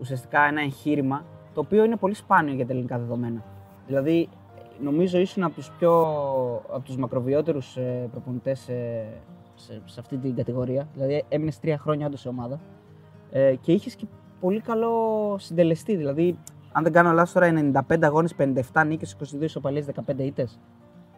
[0.00, 1.22] ουσιαστικά ένα εγχείρημα
[1.54, 3.42] το οποίο είναι πολύ σπάνιο για τα ελληνικά δεδομένα.
[3.86, 4.28] Δηλαδή,
[4.80, 6.00] νομίζω ήσουν από τους πιο
[6.72, 9.04] από τους μακροβιότερους ε, προπονητές ε,
[9.54, 10.88] σε, σε αυτή την κατηγορία.
[10.94, 12.60] Δηλαδή, έμεινες τρία χρόνια όντως σε ομάδα
[13.30, 14.06] ε, και είχες και
[14.40, 15.96] πολύ καλό συντελεστή.
[15.96, 16.38] Δηλαδή,
[16.72, 20.58] αν δεν κάνω λάθος τώρα, 95 αγώνες, 57 νίκες, 22 ισοπαλίες, 15 ήττες.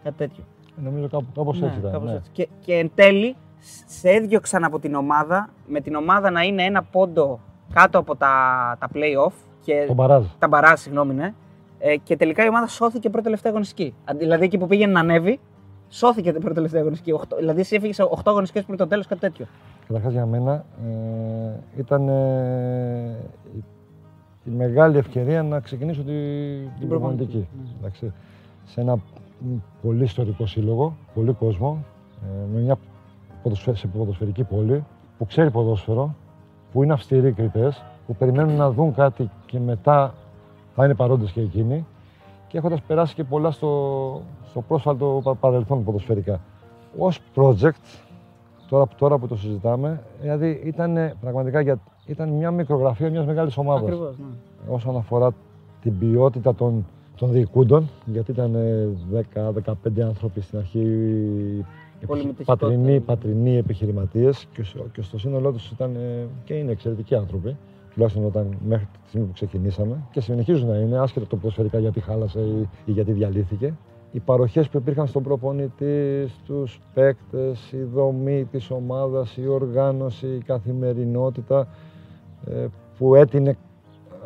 [0.03, 0.45] Κάτι τέτοιο.
[0.79, 1.93] Ε, Νομίζω κάπου, κάπως έτσι ήταν.
[1.93, 2.17] κάπως ναι.
[2.17, 2.31] έτσι.
[2.33, 6.63] Και, και εν τέλει, σ- σε έδιωξαν από την ομάδα, με την ομάδα να είναι
[6.65, 7.41] ένα πόντο
[7.73, 8.33] κάτω από τα,
[8.81, 9.33] τα play-off.
[9.65, 10.25] Και, Το μπαράζ.
[10.39, 11.35] τα μπαράζ, συγγνώμη, ναι.
[11.79, 13.95] Ε, και τελικά η ομάδα σώθηκε πρώτη τελευταία αγωνιστική.
[14.05, 15.41] Αντί- Δηλαδή εκεί που πήγαινε να ανέβει,
[15.89, 17.13] σώθηκε την πρώτη τελευταία αγωνιστική.
[17.13, 19.47] Οχτώ- δηλαδή εσύ έφυγες 8 αγωνιστικές πριν το τέλος, κάτι τέτοιο.
[19.87, 23.17] Καταρχάς για μένα ε, ήταν ε,
[23.57, 23.65] η,
[24.45, 26.13] η μεγάλη ευκαιρία να ξεκινήσω τη,
[26.79, 27.37] την προπονητική.
[27.37, 27.69] Ναι.
[27.79, 28.13] Εντάξει,
[28.65, 29.01] σε ένα μ,
[29.83, 31.85] πολύ ιστορικό σύλλογο, πολύ κόσμο,
[32.23, 32.77] ε, με μια
[33.43, 34.85] ποδοσφαι- σε ποδοσφαιρική πόλη
[35.19, 36.15] που ξέρει ποδόσφαιρο,
[36.73, 40.15] που είναι αυστηροί κριτές, που περιμένουν να δουν κάτι και μετά
[40.75, 41.87] θα είναι παρόντες και εκείνοι
[42.49, 46.41] και έχοντας περάσει και πολλά στο, στο πρόσφατο πα- παρελθόν ποδοσφαιρικά.
[46.99, 47.71] Ως project,
[48.69, 53.83] τώρα, τώρα που το συζητάμε, δηλαδή ήταν πραγματικά για, ήταν μια μικρογραφία μιας μεγάλης ομάδας
[53.83, 54.75] Ακριβώς, ναι.
[54.75, 55.31] όσον αφορά
[55.83, 56.87] την ποιότητα των,
[57.17, 58.89] των διοικούντων, γιατί ήταν ε,
[59.35, 62.57] 10-15 άνθρωποι στην αρχή Πολύ επιχει- μετοχικότητα.
[62.67, 67.57] πατρινοί, πατρινοί επιχειρηματίες και, στο- και στο σύνολό τους ήταν ε, και είναι εξαιρετικοί άνθρωποι,
[67.95, 72.01] τουλάχιστον όταν μέχρι τη στιγμή που ξεκινήσαμε και συνεχίζουν να είναι, άσχετα το ποδοσφαιρικά γιατί
[72.01, 73.75] χάλασε ή, ή γιατί διαλύθηκε.
[74.13, 80.39] Οι παροχές που υπήρχαν στον προπονητή, στους παίκτες, η δομή της ομάδας, η οργάνωση, η
[80.39, 81.67] καθημερινότητα
[82.47, 82.67] ε,
[82.99, 83.57] που έτεινε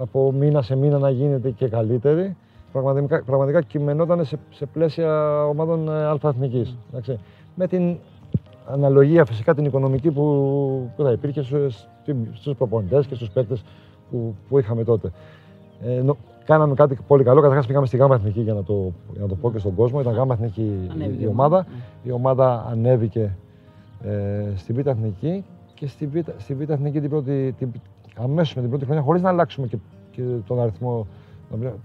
[0.01, 2.37] από μήνα σε μήνα να γίνεται και καλύτερη,
[2.73, 6.77] πραγματικά, πραγματικά κειμενόταν σε, σε πλαίσια ομάδων ε, αλφα-εθνικής.
[6.91, 7.19] εντάξει.
[7.55, 7.97] Με την
[8.67, 10.23] αναλογία φυσικά την οικονομική που,
[10.97, 11.43] που θα υπήρχε
[12.13, 13.65] στους, στους προπονητές και στους παίκτες
[14.11, 15.11] που, που είχαμε τότε.
[15.83, 17.41] Ε, νο- κάναμε κάτι πολύ καλό.
[17.41, 20.01] Καταρχάς πήγαμε στη ΓΑΜΑ Εθνική για να το, για να το πω και στον κόσμο.
[20.01, 21.57] Ήταν ΓΑΜΑ Εθνική η- Ανέβηκε η, η ομάδα.
[21.57, 21.67] ομάδα,
[22.03, 23.37] Η ομάδα ανέβηκε
[24.03, 25.45] ε, στη Β' Εθνική
[25.75, 27.69] και στη Β' στη Β' Εθνική την πρώτη, την,
[28.17, 29.77] αμέσως με την πρώτη χρονιά, χωρίς να αλλάξουμε και,
[30.11, 31.07] και τον αριθμό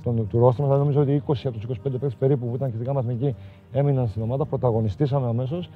[0.04, 2.70] τον, του ρόστρα μας, δηλαδή νομίζω ότι 20 από τους 25 παίκτες περίπου που ήταν
[2.70, 3.36] και στη ΓΑΜΑ Εθνική
[3.72, 5.70] έμειναν στην ομάδα, πρωταγωνιστήσαμε αμέσως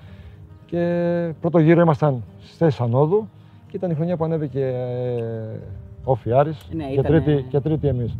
[0.65, 3.27] και πρώτο γύρο ήμασταν στις θέσεις ανόδου
[3.67, 5.59] και ήταν η χρονιά που ανέβηκε ε,
[6.03, 8.17] Όφι Άρης Ναι, και, ήτανε- τρίτη, και τρίτη εμείς.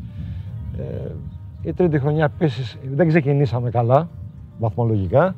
[0.78, 1.12] Ε,
[1.62, 4.10] η τρίτη χρονιά επίσης δεν ξεκινήσαμε καλά
[4.60, 5.36] βαθμολογικά.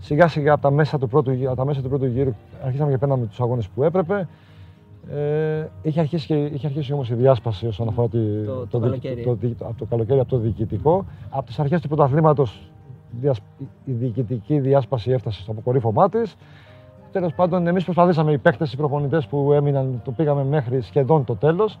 [0.00, 2.34] Σιγά σιγά από τα μέσα του πρώτου, γύ- από τα μέσα του πρώτου γύρου
[2.64, 4.28] αρχίσαμε και παίρναμε τους αγώνες που έπρεπε.
[5.12, 8.88] Ε, είχε αρχίσει, και, είχε αρχίσει όμως η διάσπαση όσον αφορά τη, Το- το δι-
[8.88, 9.22] καλοκαίρι.
[9.22, 11.04] το, δι- από το καλοκαίρι, από το διοικητικό.
[11.30, 12.70] Από τις αρχές του πρωταθλήματος
[13.20, 13.42] διασ-
[13.84, 16.36] η διοικητική διάσπαση έφτασε στο αποκορύφωμά της.
[17.12, 21.36] Τέλος πάντων, εμείς προσπαθήσαμε οι παίκτες, οι προπονητές που έμειναν, το πήγαμε μέχρι σχεδόν το
[21.36, 21.78] τέλος.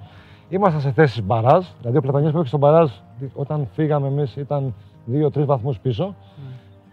[0.48, 1.64] Ήμασταν σε θέσει μπαράζ.
[1.80, 2.90] Δηλαδή, ο Πλατανιό που έχει στον μπαράζ,
[3.34, 4.74] όταν φύγαμε εμείς, ήταν
[5.12, 6.14] 2-3 βαθμούς πίσω.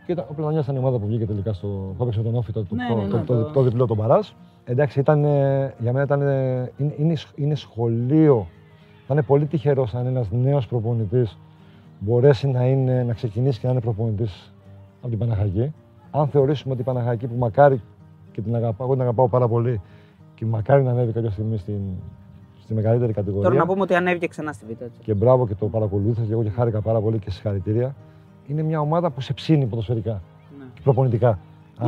[0.06, 1.68] Και ήταν, ο Πλατανιό ήταν η ομάδα που βγήκε τελικά στο.
[1.68, 3.62] που έπαιξε με τον Όφη το, το, Ναι, το, ναι, ναι, το, το, το- το
[3.62, 4.28] διπλό τον μπαράζ.
[4.66, 8.48] Εντάξει, ήταν, ε, για μένα ήταν, ε, είναι, είναι, σχ- είναι σχολείο.
[9.08, 11.38] Θα είναι πολύ τυχερός αν ένας νέος προπονητής
[12.00, 14.54] μπορέσει να, είναι, να ξεκινήσει και να είναι προπονητής
[15.00, 15.74] από την Παναχαϊκή.
[16.12, 17.82] Αν θεωρήσουμε ότι η Παναχαϊκή που μακάρι
[18.36, 19.82] και την αγαπάω, εγώ την αγαπάω πάρα πολύ
[20.36, 21.80] και μακάρι να ανέβει κάποια στιγμή στην,
[22.62, 23.44] στη μεγαλύτερη κατηγορία.
[23.50, 25.00] Τώρα να πούμε ότι ανέβηκε ξανά στη Β' έτσι.
[25.04, 27.96] Και μπράβο και το παρακολούθησα και εγώ και χάρηκα πάρα πολύ και συγχαρητήρια.
[28.48, 30.22] Είναι μια ομάδα που σε ψήνει ποδοσφαιρικά
[30.60, 30.66] Ναι.
[30.74, 31.28] και προπονητικά.
[31.30, 31.38] Αν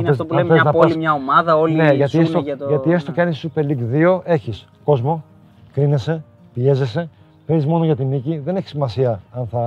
[0.00, 2.10] θες- αυτό που αν λέμε θες μια να πόλη, πας- μια ομάδα, όλοι ναι, γιατί
[2.10, 2.68] ζουνε έστω, για το...
[2.68, 3.16] γιατί έστω ναι.
[3.16, 5.24] και αν είσαι Super League 2, έχεις κόσμο,
[5.72, 6.24] κρίνεσαι,
[6.54, 7.08] πιέζεσαι,
[7.46, 8.38] παίζεις μόνο για την νίκη.
[8.38, 9.60] Δεν έχει σημασία αν θα,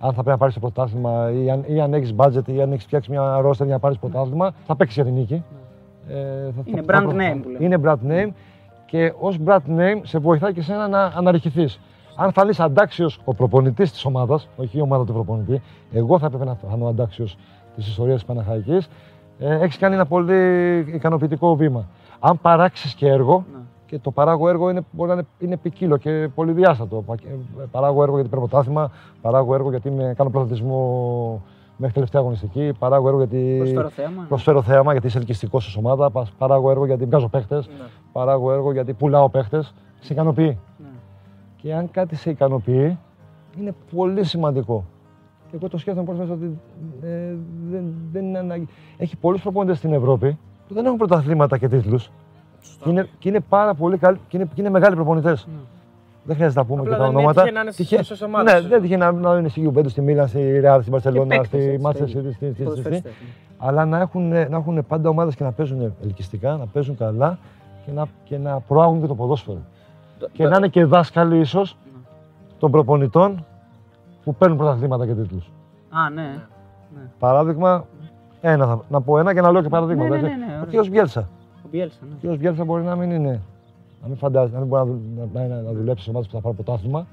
[0.00, 2.72] αν θα πρέπει να πάρεις το πρωτάθλημα ή αν, ή αν έχεις budget ή αν
[2.72, 4.52] έχεις φτιάξει μια ρόστερ για να πάρεις πρωτάθλημα.
[4.66, 5.34] Θα παίξεις για την νίκη.
[5.34, 5.42] Ε,
[6.56, 7.64] θα- Είναι θα- brand θα- name που λέμε.
[7.64, 8.32] Είναι brand name
[8.86, 11.80] και ως brand name σε βοηθάει και σένα να αναρριχηθείς.
[12.16, 16.26] Αν θα είσαι αντάξιος ο προπονητής της ομάδας, όχι η ομάδα του προπονητή, εγώ θα
[16.26, 17.36] έπρεπε να είμαι ο αντάξιος
[17.76, 18.88] της ιστορίας της Παναχαϊκής,
[19.38, 21.84] ε, έχεις κάνει ένα πολύ ικανοποιητικό βήμα.
[22.20, 23.58] Αν παράξεις και έργο, Ναι.
[23.86, 27.02] και το παράγω έργο είναι, μπορεί να είναι, είναι ποικίλο και πολυδιάστατο.
[27.06, 27.14] Πα-
[27.60, 28.90] ε, Παράγω έργο γιατί παίρνω πρωτάθλημα,
[29.20, 31.42] παράγω έργο γιατί με, κάνω πρωταθλητισμό
[31.80, 34.24] μέχρι τελευταία αγωνιστική, παράγω έργο γιατί Προσφέρω θέαμα.
[34.28, 37.74] προσφέρω θέαμα γιατί είσαι ελκυστικός ως ομάδα, πα- παράγω έργο γιατί βγάζω παίχτες, Ναι.
[38.12, 39.74] παράγω έργο γιατί πουλάω παίχτες.
[40.00, 40.58] Σε ικανοποιεί.
[40.78, 40.86] Ναι.
[41.56, 42.98] Και αν κάτι σε ικανοποιεί,
[43.60, 44.84] είναι πολύ σημαντικό.
[45.50, 46.58] Και εγώ το σκέφτομαι πολλέ φορέ ότι
[47.02, 47.34] ε,
[47.70, 48.68] δεν, δεν είναι ανάγκη.
[48.96, 52.10] Έχει πολλούς προπονητές στην Ευρώπη που δεν έχουν πρωταθλήματα και τίτλους.
[52.82, 55.48] Και είναι, και είναι πάρα πολύ καλοί και είναι, και είναι μεγάλοι προπονητές.
[56.24, 57.40] Δεν χρειάζεται να πούμε Απλά και τα δεν ονόματα.
[57.40, 58.62] έτυχε να είναι στις Τυχε- σωστές ομάδες.
[58.62, 61.46] Ναι, δεν τυχε να, να είναι στη Juventus, στη Μίλαν, στη Real, στην Barcelona, παίκτες,
[61.46, 62.32] στη έτσι, Manchester τα City, ίδια.
[62.32, 63.28] στη- στη- στη- Ποδοσφαιριστές, ναι.
[63.58, 67.38] αλλά να έχουν, να έχουν πάντα ομάδες και να παίζουν ελκυστικά, να παίζουν καλά
[67.86, 69.58] και να, και να προάγουν και το ποδόσφαιρο.
[70.18, 71.76] Το- Και το- να είναι και δάσκαλοι ίσως
[72.58, 73.44] των προπονητών
[74.24, 75.50] που παίρνουν πρωταθλήματα και τίτλους.
[75.90, 76.22] Α, ναι.
[76.22, 77.00] ναι.
[77.18, 77.84] Παράδειγμα,
[78.40, 80.08] ένα, θα- να πω ένα και να λέω και παραδείγματα.
[80.14, 80.38] Ναι, ναι, έτσι.
[80.38, 80.82] ναι, ναι, ο ωραία.
[80.82, 80.88] κ.
[80.88, 81.28] Μπιέλσα.
[81.64, 82.30] Ο Μπιέλσα, ναι.
[82.30, 82.38] Ο κ.
[82.38, 83.40] Μπιέλσα μπορεί να μην είναι.
[84.02, 86.32] Να μην φαντάζεται, να μην μπορεί να, δου- να, να, να δουλέψει σε ομάδες που
[86.32, 87.06] θα πάρουν πρωτάθλημα.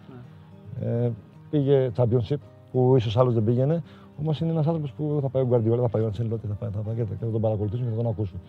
[0.79, 1.05] Ναι.
[1.05, 1.11] Ε,
[1.49, 2.37] πήγε championship
[2.71, 3.83] που ίσως άλλος δεν πήγαινε.
[4.19, 6.69] Όμως είναι ένας άνθρωπος που θα πάει ο Guardiola, θα πάει ο Αντσελότι, θα πάει,
[6.69, 8.39] θα πάει και θα, και θα τον παρακολουθήσουν και θα τον ακούσουν.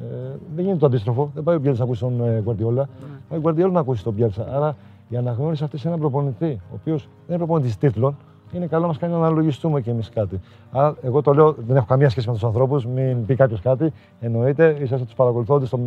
[0.00, 1.30] Ε, δεν γίνεται το αντίστροφο.
[1.34, 2.84] Δεν πάει ο Μπιέλσα να ακούσει τον ε, Guardiola.
[3.28, 4.46] Πάει ο Guardiola να ακούσει τον Μπιέλσα.
[4.56, 4.76] Άρα
[5.08, 8.16] η αναγνώριση αυτή σε έναν προπονητή, ο οποίος δεν είναι προπονητής τίτλων,
[8.52, 10.40] είναι καλό να μας κάνει να αναλογιστούμε κι εμείς κάτι.
[10.70, 13.92] Άρα, εγώ το λέω, δεν έχω καμία σχέση με τους ανθρώπους, μην πει κάποιος κάτι.
[14.20, 15.80] Εννοείται, ίσα τους παρακολουθώντε στο,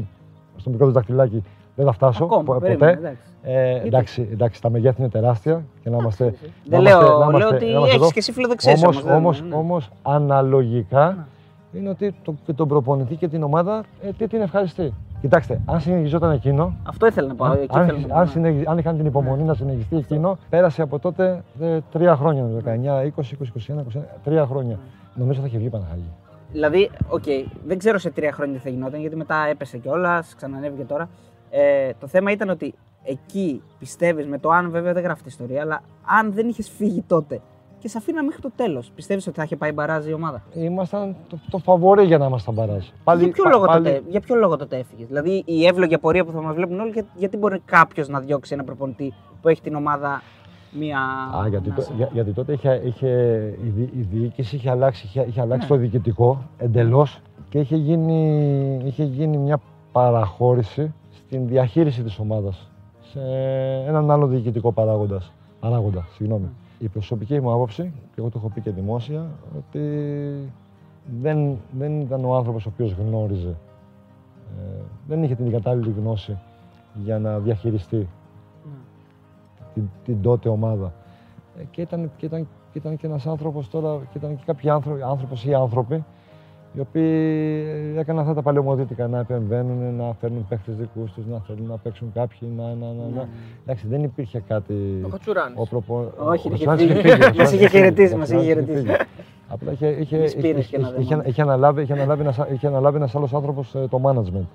[0.57, 1.43] στο μικρό τους δακτυλάκι
[1.75, 3.07] δεν θα φτάσω Ακόμα, πο- περίμενε, ποτέ.
[3.07, 3.21] εντάξει.
[3.45, 6.23] Ε, εντάξει, εντάξει, τα μεγέθη είναι τεράστια και να είμαστε.
[6.23, 6.33] Δεν
[6.69, 8.11] να λέω, είμαστε- να λέω είμαστε- ότι να είμαστε έχεις εδώ.
[8.11, 9.13] και εσύ φιλοδοξίες Όμως, όμως.
[9.15, 11.27] όμως, όμως, αναλογικά
[11.73, 14.93] είναι ότι το, και τον προπονητή και την ομάδα ε, τι την ευχαριστεί.
[15.21, 17.43] Κοιτάξτε, αν συνεχιζόταν εκείνο, Αυτό ήθελα να πω.
[17.45, 18.29] αν, εκεί αν, θέλω να πω, αν, ναι.
[18.29, 23.03] συνεχι- αν είχαν την υπομονή να συνεχιστεί εκείνο, πέρασε από τότε ε, τρία χρόνια, 19,
[23.03, 24.79] 20, 20, 21, 21, τρία χρόνια.
[25.15, 26.03] Νομίζω θα είχε βγει η Παναχαϊκή.
[26.51, 27.23] Δηλαδή, οκ,
[27.65, 31.09] δεν ξέρω σε τρία χρόνια τι θα γινόταν, γιατί μετά έπεσε κιόλας, ξανανέβηκε τώρα.
[31.55, 32.73] Ε, το θέμα ήταν ότι
[33.03, 35.81] εκεί πιστεύεις με το αν βέβαια δεν γράφει την ιστορία, αλλά
[36.19, 37.41] αν δεν είχες φύγει τότε
[37.79, 41.15] και σε αφήναν μέχρι το τέλος, πιστεύεις ότι θα είχε πάει μπαράζ η ομάδα; Ήμασταν
[41.29, 42.85] το, το φαβορή για να ήμασταν μπαράζ.
[43.17, 46.41] για, ποιο λόγο τότε, για ποιο λόγο τότε έφυγες; Δηλαδή, η εύλογη απορία που θα
[46.41, 50.21] μας βλέπουν όλοι, για, γιατί μπορεί κάποιος να διώξει ένα προπονητή που έχει την ομάδα
[50.71, 50.99] μία.
[51.43, 51.93] Α, γιατί, το, ανάσα.
[51.95, 53.07] για, γιατί τότε είχε, είχε,
[53.63, 55.75] η, δι- η διοίκηση είχε αλλάξει, είχε, είχε αλλάξει Ναι.
[55.75, 59.59] το διοικητικό εντελώς και είχε γίνει, είχε γίνει μια
[59.91, 60.93] παραχώρηση
[61.33, 62.69] στην διαχείριση της ομάδας
[63.01, 63.19] σε
[63.87, 66.07] έναν άλλο διοικητικό παράγοντας, παράγοντα.
[66.11, 66.49] Συγγνώμη.
[66.79, 69.79] Η προσωπική μου άποψη, και εγώ το έχω πει και δημόσια, ότι
[71.21, 73.55] δεν, δεν ήταν ο άνθρωπος ο οποίος γνώριζε.
[74.59, 76.37] Ε, δεν είχε την κατάλληλη γνώση
[77.03, 78.71] για να διαχειριστεί Ναι.
[79.73, 80.93] την, την τότε ομάδα.
[81.59, 84.69] Ε, και, ήταν, και, ήταν, και ήταν και ένας άνθρωπος τώρα, και ήταν και κάποιοι
[84.69, 86.03] άνθρωποι, άνθρωπος ή άνθρωποι,
[86.73, 87.03] οι οποίοι
[87.95, 91.77] ε, έκαναν αυτά τα παλαιομοδίτικα, να επεμβαίνουν, να φέρνουν παίχτες δικούς τους, να θέλουν να
[91.77, 93.15] παίξουν κάποιοι, να, να, να, Ναι.
[93.15, 93.27] να.
[93.63, 94.73] Εντάξει, δεν υπήρχε κάτι...
[95.05, 95.57] Ο Κοτσουράνης.
[95.59, 96.11] Ο προπο...
[96.17, 96.99] Όχι, ο είχε Κοτσουράνης φύγει.
[96.99, 98.85] είχε φύγει, ο Μας είχε Κοτσουράνης χαιρετήσει, ο μας είχε Κοτσουράνης χαιρετήσει.
[98.85, 98.97] φύγει.
[99.49, 101.27] Απλά είχε, είχε, Τις είχε, πήρες είχε, και ένα είχε, δαίμονα.
[101.29, 104.45] είχε αναλάβει, είχε αναλάβει ένας, είχε αναλάβει ένας άλλος άνθρωπος ε, το management.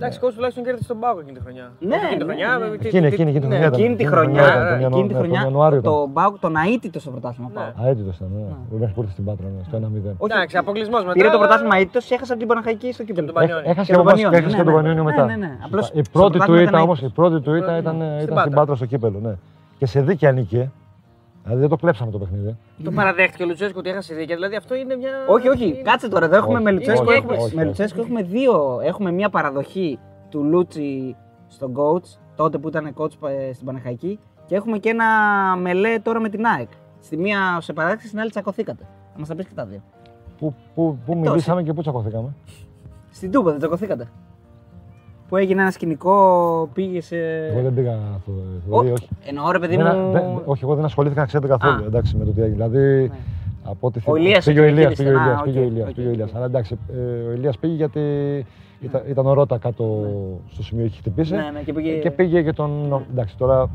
[0.00, 1.66] Εντάξει, coach τουλάχιστον κέρδισε τον Πάο εκείνη τη χρονιά.
[1.90, 2.48] Ναι, Όχι εκείνη τη ναι, χρονιά.
[2.52, 2.58] ναι.
[2.62, 3.80] βέβαια, τι- Εκείνη, τι- εκείνη, εκείνη τη ναι, χρονιά ήταν.
[3.80, 5.92] Εκείνη τη Εκείνη χρονιά, ήταν, τον Ιανου- εκείνη τη ναι, τον χρονιά Ιανουάριο ήταν.
[5.92, 7.48] το Μπάουκ τον αίτητο στο πρωτάθλημα.
[7.54, 7.56] Ναι.
[7.76, 7.86] Πάο.
[7.88, 8.42] Αίτητος ήταν, ναι.
[8.82, 10.14] Μέχρι που ήρθε στην Πάτρα, ναι, στο 1-0.
[10.24, 11.12] Όχι, Εντάξει, αποκλεισμός μετά.
[11.18, 13.26] Πήρε το αλλά- πρωτάθλημα αίτητος και έχασε από την Παναχαϊκή στο κύπελο.
[13.30, 13.62] τον Πανιόνιο.
[13.72, 14.78] Έχασε Και και τον τον Πανιόνιο, έχασε ναι, και τον ναι.
[14.78, 15.24] Πανιόνιο Ναι, μετά.
[15.30, 15.50] ναι, ναι.
[15.66, 17.96] Απλώς Η στο πρώτη του πρωτάθλημα ήταν ήταν όμω, η πρώτη του ήταν, Στην ήταν,
[17.96, 18.40] ήταν Πάτρα.
[18.44, 19.32] στην Πάτρα στο κύπελο, ναι.
[19.78, 20.70] Και σε δίκαια νίκη.
[21.50, 21.54] Ε.
[21.54, 22.56] Δηλαδή δεν το κλέψαμε το παιχνίδι.
[22.84, 24.34] Το παραδέχτηκε ο Λουτσέσκο ότι έχασε δίκαια.
[24.36, 25.10] Δηλαδή αυτό είναι μια.
[25.28, 26.24] Όχι, όχι, είναι- κάτσε τώρα.
[26.24, 27.04] Εδώ έχουμε Όχι, με Λουτσέσκο.
[27.08, 27.66] όχι, έχουμε- όχι, Με όχι.
[27.66, 28.80] Λουτσέσκο έχουμε δύο.
[28.82, 29.98] Έχουμε μια παραδοχή
[30.28, 31.16] του Λούτσι
[31.48, 34.18] στον coach, τότε που ήταν coach ε, στην Παναχαϊκή.
[34.46, 35.06] Και έχουμε και ένα
[35.56, 36.68] μελέ τώρα με την ΑΕΚ.
[37.00, 38.82] Στη μία σε παράδειξη, στην άλλη τσακωθήκατε.
[39.12, 39.80] Θα μας τα πεις και τα δύο.
[40.38, 42.34] Πού, πού, πού Εκτός, μιλήσαμε και πού τσακωθήκαμε;
[43.10, 44.08] Στην Τούμπα δεν τσακωθήκατε.
[45.30, 47.16] Που έγινε ένα σκηνικό, πήγες σε.
[47.52, 48.32] Εγώ δεν πήγα αυτό.
[48.32, 48.74] Ε.
[48.74, 49.08] Ω, δηλαδή, όχι.
[49.24, 50.12] Εννοώ ρε παιδί Δεν- μου.
[50.12, 51.86] δεν- όχι, εγώ δεν ασχολήθηκα ξέρετε καθόλου Α.
[51.86, 52.54] εντάξει, με το τι έγινε.
[52.66, 53.08] Δηλαδή, Ναι.
[53.64, 55.02] από ό,τι Ο θυμάμαι- Ηλίας πήγε ο εκεί Ηλίας, γύρισε.
[55.02, 56.30] πήγε ο Α, Ηλίας, οκ, πήγε ο Ηλίας, οκ, πήγε ο Ηλίας.
[56.30, 56.36] οκ.
[56.36, 58.00] Αλλά εντάξει, ε, ο Ηλίας πήγε γιατί
[58.80, 60.06] ήταν, ήταν ο Ρότα κάτω
[60.52, 61.34] στο σημείο που είχε χτυπήσει.
[61.34, 63.02] Ναι, ναι, και πήγε, Και πήγε και τον.
[63.10, 63.70] Εντάξει, τώρα.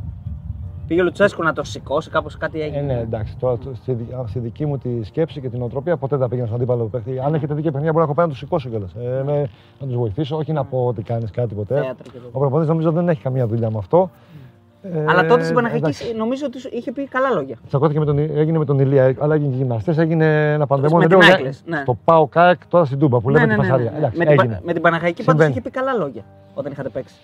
[0.88, 2.78] Πήγε ο Λουτσέσκο να τον σηκώσει, κάπως κάτι έγινε.
[2.78, 5.98] Ε, ναι, εντάξει, τώρα το- στη, δι- στη δική μου τη σκέψη και τη νοοτροπία
[5.98, 7.20] ποτέ δεν πήγαινα στον αντίπαλο παίχτη.
[7.26, 8.92] Αν έχετε δει και παιχνίδια, μπορεί να έχω πάει να τους σηκώσω κιόλας.
[8.94, 11.74] Ε, με- να τους βοηθήσω, όχι να πω ότι κάνεις κάτι ποτέ.
[11.74, 12.30] Θέατρο και τέτοια.
[12.32, 14.10] Ο προπονητής νομίζω δεν έχει καμία δουλειά με αυτό.
[14.94, 16.14] Ε, Αλλά τότε στην Παναχαϊκή εντάξει.
[16.18, 17.56] νομίζω ότι σου είχε πει καλά λόγια.
[17.68, 19.98] Τσακώθηκε με τον, έγινε με τον Ηλία, αλλά έγινε και γυμναστής.
[19.98, 21.08] Έγινε ένα Με πανδεμόνιο.
[21.08, 21.78] την λέω, Άικλες, ναι.
[21.82, 23.94] Στο Πάο ΚΑΕΚ τώρα στην Τούμπα που λέμε την Πασαρία.
[23.98, 24.54] Εντάξει, Με, την, έγινε.
[24.54, 25.52] Πα- με την Παναχαϊκή πάντως Συμβαίνει.
[25.52, 26.22] είχε πει καλά λόγια
[26.54, 27.16] όταν είχατε παίξει.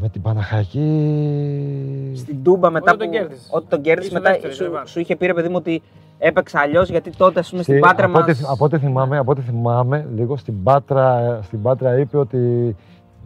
[0.00, 2.12] Με την Παναχαϊκή.
[2.16, 3.02] Στην Τούμπα μετά Όταν που.
[3.04, 3.48] τον κέρδισες.
[3.50, 5.82] Όταν τον κέρδισε Ήσουν μετά δεύτερη, σου, δεν σου είχε πει ρε παιδί μου ότι
[6.18, 8.24] έπαιξα αλλιώς γιατί τότε ας πούμε, στην Στη- Πάτρα από, μα.
[8.24, 12.38] ό,τι, από, ό,τι θυμάμαι, από ό,τι θυμάμαι, λίγο στην Πάτρα, στην Πάτρα είπε ότι.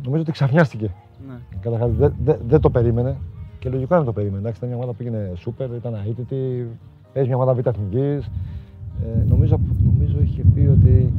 [0.05, 0.91] Νομίζω ότι ξαφνιάστηκε.
[1.29, 1.35] Ναι.
[1.61, 3.17] Καταρχάς δεν δεν- δεν το περίμενε.
[3.59, 4.39] Και λογικό να το περίμενε.
[4.39, 6.69] Εντάξει, ήταν μια ομάδα που πήγαινε σούπερ, ήταν αίτητη,
[7.13, 8.27] παίζει μια ομάδα β' εθνικής.
[9.05, 11.13] Ε, νομίζω, νομίζω είχε πει ότι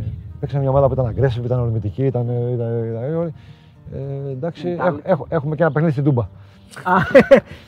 [0.00, 0.04] ε,
[0.40, 2.26] παίξαμε μια ομάδα που ήταν aggressive, ήταν ορμητική, ήταν.
[2.54, 3.32] ήταν, ήταν
[3.94, 4.86] ε, εντάξει, Mental.
[4.86, 6.22] έχ- έχ- έχουμε και ένα παιχνίδι στην Τούμπα.
[6.22, 6.92] Α,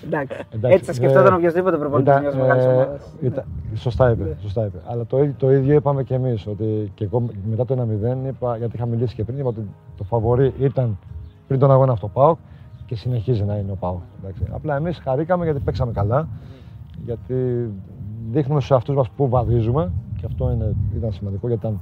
[0.04, 0.36] εντάξει.
[0.54, 3.12] Εντάξει, Έτσι θα σκεφτόταν ε, οποιοδήποτε προπονητής Ήταν, μιας μεγάλης ε, ομάδας.
[3.20, 3.44] ήταν-
[3.74, 4.36] σωστά είπε.
[4.42, 4.78] Σωστά είπε.
[4.86, 6.46] Αλλά το, ίδιο- το ίδιο είπαμε και εμείς.
[6.46, 10.04] Ότι και εγώ μετά το 1-0 είπα, γιατί είχα μιλήσει και πριν, είπα ότι το
[10.04, 10.98] φαβορή ήταν
[11.46, 12.38] πριν τον αγώνα αυτό ο Πάοκ
[12.86, 14.00] και συνεχίζει να είναι ο Πάοκ.
[14.22, 14.42] εντάξει.
[14.50, 16.28] Απλά εμείς χαρήκαμε γιατί παίξαμε καλά.
[17.04, 17.70] Γιατί
[18.30, 19.90] δείχνουμε στους εαυτούς μας πού βαδίζουμε
[20.20, 21.80] και αυτό είναι, ήταν σημαντικό γιατί ήταν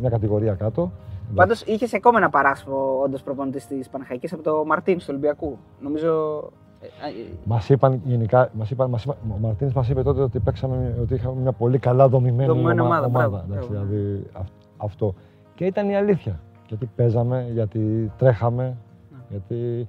[0.00, 0.90] μια κατηγορία κάτω.
[1.34, 5.58] Πάντως είχες ακόμα ένα παράσπο όντως προπονητής της Παναχαϊκής από το Μαρτίν του Ολυμπιακού.
[5.80, 6.42] Νομίζω.
[6.80, 10.38] ε, ε, Μας είπαν γενικά, μας είπαν, μας είπαν, ο Μαρτίνη μας είπε τότε ότι
[10.38, 13.86] παίξαμε, ότι είχαμε μια πολύ καλά δομημένη Δομημένη ομα- ομάδα, μπράβο, εντάξει, μπράβο.
[13.86, 15.14] δηλαδή αυ- αυτό.
[15.54, 16.40] Και ήταν η αλήθεια.
[16.68, 18.62] Γιατί παίζαμε, γιατί τρέχαμε,
[19.10, 19.18] Ναι.
[19.30, 19.86] γιατί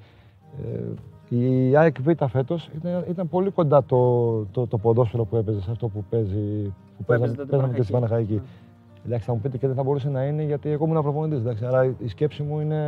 [1.30, 5.62] ε, η ΑΕΚ Β φέτος ήταν, ήταν πολύ κοντά το, το, το ποδόσφαιρο που έπαιζε
[5.62, 8.34] σε αυτό που παίζει που παίζαμε, έπαιζε τότε παίζαμε και στην Παναχαϊκή.
[8.34, 8.52] Παναχαϊκή.
[9.06, 11.66] Εντάξει, θα μου πείτε και δεν θα μπορούσε να είναι γιατί εγώ ήμουν προπονητής, εντάξει,
[11.66, 12.80] άρα η σκέψη μου είναι,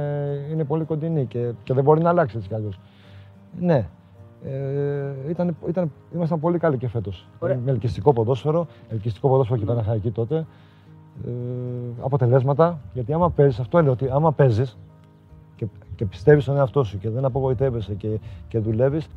[0.51, 2.79] είναι πολύ κοντινή και, και δεν μπορεί να αλλάξει έτσι κι αλλιώς.
[3.59, 3.87] Ναι.
[4.45, 7.27] Ε, ήταν, ήταν, ήμασταν πολύ καλοί και φέτος.
[7.39, 7.59] Ωραία.
[7.65, 9.71] Με ελκυστικό ποδόσφαιρο, ελκυστικό ποδόσφαιρο και Ναι.
[9.71, 10.45] Παναχαϊκή τότε.
[11.25, 11.31] Ε,
[12.01, 12.79] αποτελέσματα.
[12.93, 14.77] Γιατί άμα παίζεις, αυτό έλεγα ότι άμα παίζεις
[15.57, 18.07] και, και πιστεύεις στον εαυτό σου και δεν απογοητεύεσαι και,
[18.47, 19.07] και δουλεύεις,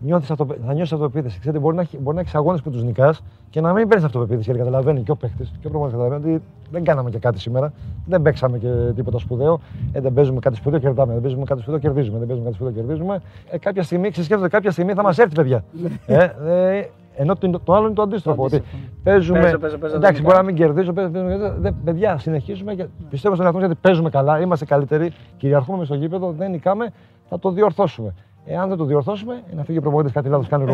[0.67, 1.39] θα νιώσεις αυτοπεποίθηση.
[1.41, 4.05] Ξέρετε, μπορεί να, έχει- μπορεί να έχεις αγώνες που τους νικάς και να μην παίρνεις
[4.07, 4.45] αυτοπεποίθηση.
[4.45, 7.73] Γιατί καταλαβαίνει και ο παίχτη και ο προπονητής καταλαβαίνει ότι δεν κάναμε και κάτι σήμερα.
[8.07, 9.61] Δεν παίξαμε και τίποτα σπουδαίο.
[9.93, 11.13] Ε, δεν παίζουμε κάτι σπουδαίο, κερδάμε.
[11.13, 12.19] Δεν παίζουμε κάτι σπουδαίο, κερδίζουμε.
[12.19, 13.21] Δεν παίζουμε κάτι σπουδαίο, κερδίζουμε.
[13.51, 15.65] Ε, κάποια στιγμή, ξεσκέφτονται, κάποια στιγμή θα μας έρθει, παιδιά.
[16.07, 16.85] ε, ε,
[17.21, 18.43] ενώ το, το άλλο είναι το αντίστροφο.
[18.45, 18.63] Ότι
[19.03, 19.41] παίζουμε.
[19.41, 20.93] Παίζω, παίζω, παίζω, εντάξει, δεν μπορεί να μην κερδίζω.
[20.93, 24.65] Παίζω, παίζω, παίζω, δεν- παιδιά, συνεχίζουμε και πιστεύω στον εαυτό μας γιατί παίζουμε καλά, είμαστε
[24.65, 26.93] καλύτεροι, κυριαρχούμε μες στο γήπεδο, δεν νικάμε,
[27.29, 28.15] θα το διορθώσουμε.
[28.45, 30.73] Εάν δεν το διορθώσουμε, ε, να φύγει ο προπονητής κάτι λάθος κάνει ρου.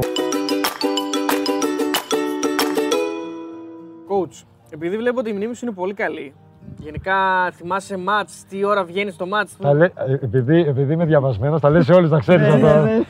[4.09, 6.35] Coach, επειδή βλέπω ότι η μνήμη σου είναι πολύ καλή.
[6.79, 7.15] Γενικά
[7.53, 9.57] θυμάσαι μάτς, τι ώρα βγαίνει στο μάτς.
[9.57, 12.55] Τα λέ- ε, επειδή, επειδή είμαι διαβασμένος, τα λέει σε όλους να ξέρεις.
[12.55, 12.89] Ναι, να το-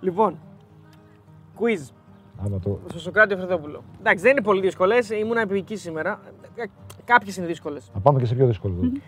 [0.00, 0.34] Λοιπόν,
[1.60, 1.92] quiz
[2.44, 2.78] Άμα το...
[2.88, 3.82] στο Σοκράτη Φρεδόπουλο.
[3.98, 6.20] Εντάξει, δεν είναι πολύ δύσκολες, ήμουν επική σήμερα.
[7.04, 7.90] Κάποιες είναι δύσκολες.
[7.92, 8.74] Θα πάμε και σε πιο δύσκολο.
[8.74, 8.90] τώρα.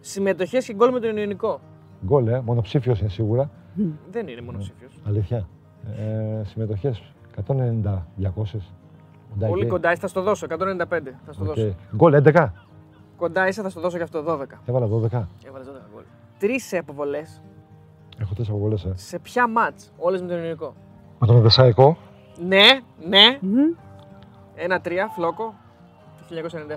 [0.00, 1.60] Συμμετοχές και γκολ με τον Ιωνικό.
[2.04, 3.50] Γκολ, ε, μονοψήφιος είναι σίγουρα.
[4.10, 4.88] Δεν είναι μόνο ψήφιο.
[5.04, 5.48] Αλήθεια.
[5.96, 7.02] Ε, συμμετοχές
[7.46, 8.02] 190-200.
[9.48, 10.46] Πολύ κοντά είσαι, θα στο δώσω.
[10.46, 11.74] 195 θα στο δώσω.
[11.96, 12.52] Γκολ 11.
[13.16, 14.44] Κοντά είσαι, θα στο δώσω και αυτό 12.
[14.66, 15.26] Έβαλα 12.
[15.46, 16.02] Έβαλες 12 γκολ.
[16.38, 17.42] Τρεις αποβολές
[18.18, 18.92] Έχω τέσσερα αποβολές, ε.
[18.96, 20.74] σε ποια μάτς, όλες με τον Ιωνικό.
[21.18, 21.96] Με τον Εδεσαϊκό.
[22.46, 23.38] Ναι, ναι.
[24.54, 25.54] Ένα-τρία, φλόκο,
[26.18, 26.24] το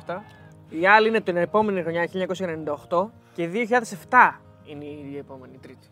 [0.06, 0.24] 1997.
[0.70, 2.08] Η άλλη είναι την επόμενη χρονιά,
[2.88, 3.10] 1998.
[3.36, 3.50] Και
[4.10, 5.88] 2007 είναι η επόμενη, η τρίτη.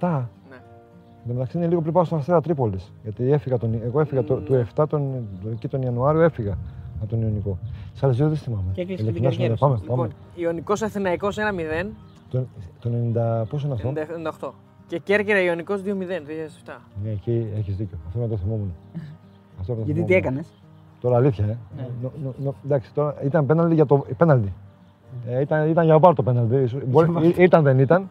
[0.00, 0.28] 7.
[0.50, 0.56] Ναι.
[0.56, 2.92] Εν τω μεταξύ είναι λίγο πριν πάω στον Αστέρα Τρίπολης.
[3.02, 4.44] Γιατί έφυγα τον, εγώ έφυγα το, Mm.
[4.44, 6.58] του 7 τον, εκεί τον Ιανουάριο έφυγα
[7.00, 7.58] από τον Ιωνικό.
[7.92, 8.70] Σε άλλες δύο δεν θυμάμαι.
[8.72, 9.84] Και έκλεισε την Ειλικρινά σου καριέρα λέω, Πάμε, σου.
[9.86, 10.02] πάμε.
[10.02, 11.90] Λοιπόν, Ιωνικός Αθηναϊκός 1-0,
[12.30, 12.46] Το,
[12.80, 14.54] το 90, πόσο είναι αυτό; 98.
[14.86, 16.80] Και Κέρκυρα Ιωνικός 2-0, 2007.
[17.04, 17.98] Ναι, εκεί έχεις δίκιο.
[18.06, 18.74] Αυτό να το θυμόμουν.
[19.60, 20.16] Αυτό να το Γιατί τι θυμόμουν.
[20.16, 20.46] έκανες;
[21.00, 21.56] Τώρα αλήθεια, ε.
[21.76, 21.88] Ναι.
[22.02, 24.52] Νο- νο- νο- εντάξει, τώρα ήταν πέναλτι για το πέναλτι.
[25.26, 26.56] Ε, ήταν, ήταν για πάρ το πέναλτι.
[26.56, 28.08] Ίσως- Μπορεί, ή- ήταν, δεν ήταν.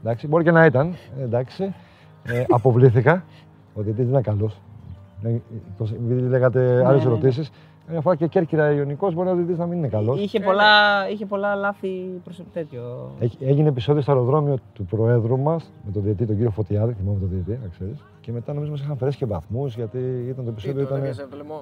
[0.00, 0.94] Εντάξει, μπορεί και να ήταν.
[1.18, 1.74] Ε, εντάξει.
[2.24, 3.24] Ε, αποβλήθηκα.
[3.74, 4.50] Ο διαιτητής δεν ήταν καλό.
[5.80, 7.16] Επειδή λέγατε άλλες ναι, ναι.
[7.16, 7.50] ερωτήσεις.
[7.92, 10.20] Μια φορά και Κέρκυρα Ιωνικός μπορεί ο διαιτητής να μην είναι καλός.
[10.20, 11.88] Είχε, Ε, πολλά, είχε πολλά λάθη
[12.24, 13.10] προς τέτοιο.
[13.40, 17.28] Έγινε επεισόδιο στο αεροδρόμιο του Προέδρου μας με τον διαιτητή, τον κύριο Φωτιάδη, θυμάμαι τον
[17.28, 18.04] διαιτητή, να ξέρεις.
[18.20, 20.80] Και μετά νομίζω μας είχαν περάσει και βαθμούς γιατί ήταν το Τι επεισόδιο.
[20.80, 21.60] το Ήταν, έπιασε από το λαιμό.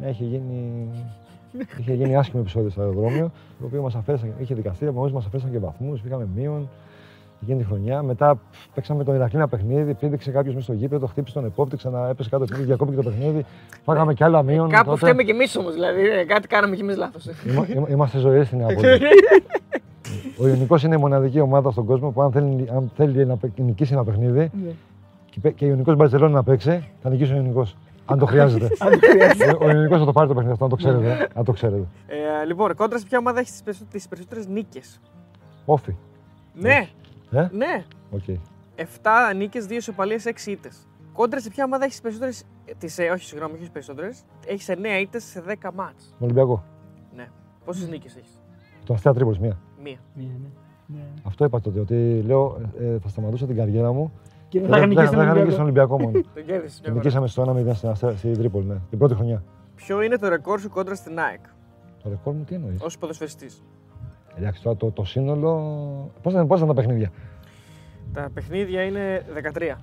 [0.00, 0.88] ναι, είχε γίνει,
[1.78, 5.50] είχε γίνει άσχημο επεισόδιο στο αεροδρόμιο, το οποίο μας αφαίρεσαν, είχε δικαστήρια, όμω μας αφαίρεσαν
[5.50, 6.68] και βαθμούς, πήγαμε μείον.
[7.42, 8.02] Εκείνη τη χρονιά.
[8.02, 8.38] Μετά
[8.74, 12.28] παίξαμε τον Ηρακλή ένα παιχνίδι, πήδηξε κάποιος μέσα στο γήπεδο, χτύπησε τον επόπτη, ξανά έπεσε
[12.28, 13.44] κάτω, πήγε διακόπηκε το παιχνίδι.
[13.84, 14.68] Φάγαμε κι άλλα μείον.
[14.68, 14.96] Κάπου τότε.
[14.98, 16.00] φταίμε κι εμείς όμως, δηλαδή.
[16.08, 17.26] ε, Κάτι κάναμε κι εμείς λάθος.
[17.46, 18.88] Είμα- είμα- Είμαστε ζωέ στην Νεάπολη.
[20.40, 23.58] Ο Ιωνικός είναι η μοναδική ομάδα στον κόσμο που αν θέλει, αν θέλει να παί-
[23.58, 24.70] νικήσει ένα παιχνίδι Ναι.
[25.30, 27.76] και, παί- και ο Ιωνικός Μπαρσελόνα να παίξει, θα νικήσει ο Ιωνικός.
[28.10, 28.68] Αν το χρειάζεται.
[29.60, 31.10] ο ο Ιωνικός θα το πάρει το παιχνίδι αυτό, αν το ξέρετε.
[31.10, 31.26] ε.
[31.34, 31.84] αν το ξέρετε.
[32.06, 35.00] Ε, λοιπόν, κόντρα σε ποια ομάδα έχεις τις περισσότερες νίκες;
[35.64, 35.94] ΟΦΗ.
[36.54, 36.88] Ναι,
[37.30, 37.84] Ε, ναι.
[38.10, 38.24] οκ.
[38.76, 40.86] 7 νίκες, 2 ισοπαλίες, 6 ήττες.
[41.12, 42.32] Κόντρα σε ποια ομάδα έχεις τις περισσότερες.
[42.78, 44.24] Τις, ε, όχι, συγγνώμη, όχι τις περισσότερες.
[44.46, 46.08] Έχεις 9 ήττες σε 10 ματς.
[46.08, 46.64] Τον Ολυμπιακό.
[47.16, 47.28] Ναι.
[47.64, 48.40] Πόσες νίκες έχεις;
[48.84, 49.58] Τον Αστέρα Τρίπολης μία.
[49.82, 49.98] Μία.
[50.14, 50.48] Ναι, ναι.
[50.86, 51.04] Ναι.
[51.24, 54.12] Αυτό είπα τότε, ότι λέω ε, θα σταματούσα την καριέρα μου.
[54.48, 55.94] Και δεν και θα είχα νικήσει δεν τον είχα νικήσει τον Ολυμπιακό.
[55.94, 56.26] Ολυμπιακό μόνο.
[56.34, 56.80] Τον κέρδισες.
[56.80, 58.76] και νικήσαμε στο 1-0 στην Αστέρα- στην Τρίπολη, ναι.
[58.90, 59.42] Την πρώτη χρονιά.
[59.74, 61.40] Ποιο είναι το ρεκόρ σου κόντρα στην ΑΕΚ;
[62.02, 63.62] Το ρεκόρ μου τι εννοείς; ως ποδοσφαιριστής.
[64.36, 65.50] Εντάξει, τώρα το, το σύνολο.
[66.22, 67.10] Πώς ήταν, πώς ήταν τα παιχνίδια;
[68.12, 69.76] Τα παιχνίδια είναι 13.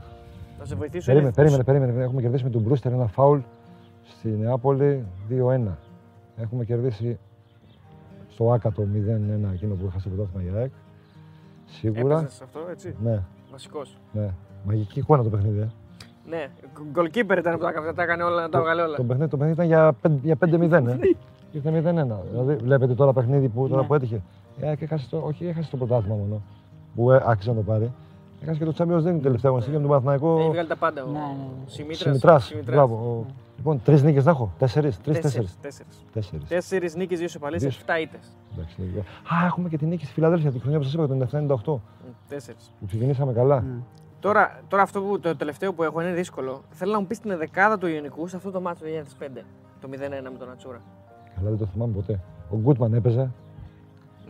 [0.59, 1.05] Να σε βοηθήσω.
[1.11, 2.03] Περίμενε, είναι- περίμενε, περίμενε.
[2.03, 3.39] Έχουμε κερδίσει με τον Μπρούστερ ένα φάουλ
[4.03, 5.77] στη Νεάπολη 2-1.
[6.37, 7.19] Έχουμε κερδίσει
[8.29, 10.71] στο Άκα το 0-1 εκείνο που είχα στο πρωτάθλημα για ΑΕΚ.
[11.65, 12.17] Σίγουρα.
[12.17, 13.19] Έπαιζες αυτό, έτσι; Ναι,
[13.51, 13.97] Βασικός.
[14.11, 14.29] ναι.
[14.65, 15.59] Μαγική εικόνα το παιχνίδι.
[15.59, 15.67] Ε.
[16.29, 16.47] Ναι,
[16.95, 18.95] goalkeeper ήταν που τα, έκανε- τα έκανε όλα, τα έβγαλε όλα.
[18.95, 20.87] Το, παιχνίδι, το παιχνίδι ήταν για, πεν- για 5-0.
[20.87, 20.97] Ε.
[21.56, 22.20] Ήρθε 0-1.
[22.32, 23.88] Δηλαδή, βλέπετε τώρα παιχνίδι που, τώρα Ναι.
[23.88, 24.22] που έτυχε.
[24.62, 26.41] Η ΑΕΚ έχασε το, όχι, έχασε το πρωτάθλημα μόνο.
[26.95, 27.91] Που ε, άξιζε να το πάρει.
[28.41, 30.39] Έχασε και το Champions League τελευταία αγωνιστική με τον Παναθηναϊκό.
[30.39, 31.03] Έχει βγάλει τα πάντα.
[31.03, 31.47] Ο Ναι, ναι, ναι.
[31.66, 31.97] Σιμίτρας.
[31.99, 32.39] Συμμητρά.
[32.39, 32.76] Σιμιτράς.
[32.76, 32.95] Μπράβο.
[32.95, 33.26] Ο-
[33.58, 34.51] Λοιπόν, τρεις νίκες να έχω.
[34.58, 34.97] Τέσσερις.
[35.01, 35.47] Τρει-τέσσερι.
[35.62, 36.03] Τέσσερις.
[36.14, 36.47] Τέσσερις.
[36.47, 37.72] Τέσσερις νίκες, δύο σοπαλίες, Δύο.
[37.72, 38.38] 7 ήττες.
[38.53, 38.99] Εντάξει, λίγο.
[38.99, 41.82] Α, έχουμε και τη νίκη στη Φιλαδέλφια τη χρονιά που σας είπα, το 97-98.
[42.28, 42.72] Τέσσερις.
[42.80, 43.62] Που ξεκινήσαμε καλά.
[43.62, 43.74] Ναι.
[44.20, 46.62] Τώρα, τώρα αυτό που, το τελευταίο που έχω είναι δύσκολο.
[46.70, 49.43] Θέλω να μου πεις την δεκάδα του Ιωνικού σε αυτό το μάτσο του 2005.
[49.82, 50.82] Το 0-1 με τον Ατσούρα.
[51.36, 52.19] Καλά, δεν το θυμάμαι ποτέ.
[52.49, 53.29] Ο Γκούτμαν έπαιζε.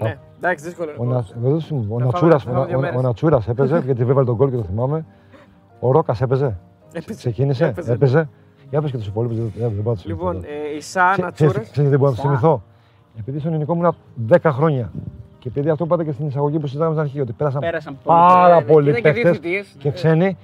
[0.01, 0.91] Ναι, εντάξει, δύσκολο.
[0.97, 1.93] Ο, Να, δεν το θυμάμαι.
[1.93, 2.97] ο, Θα Νατσούρας, φάμε- θα φάμε δύο ο, μέρες.
[2.97, 5.05] ο Νατσούρας έπαιζε γιατί έβαλε τον κόλ και το θυμάμαι.
[5.79, 6.57] Ο Ρόκας έπαιζε.
[6.93, 7.17] Έπαιζε.
[7.17, 7.65] Ξεκίνησε.
[7.65, 7.91] Έπαιζε.
[7.91, 8.29] Έπαιζε.
[8.69, 9.37] Για πες και τους υπόλοιπους.
[9.37, 10.51] Δεν, δεν μπορώ να τους Λοιπόν, θυμηθώ.
[10.73, 11.49] ε, η Σαν Ξέ- Ατσούρα.
[11.51, 12.27] Ξέρεις ξέρεις τι μπορώ να του Σα.
[12.27, 12.61] θυμηθώ;
[13.19, 13.95] Επειδή στον ελληνικό μου ήμουν
[14.41, 14.91] 10 χρόνια.
[15.39, 17.97] Και επειδή αυτό που είπατε και στην εισαγωγή που συζητάμε στην αρχή, ότι πέρασαν Πέρασαν
[18.03, 18.17] πολύ.
[18.17, 19.75] πάρα Ναι, ναι, πολλοί και ήταν και δύο παίχτε θητείες.
[19.77, 20.37] και ξένοι.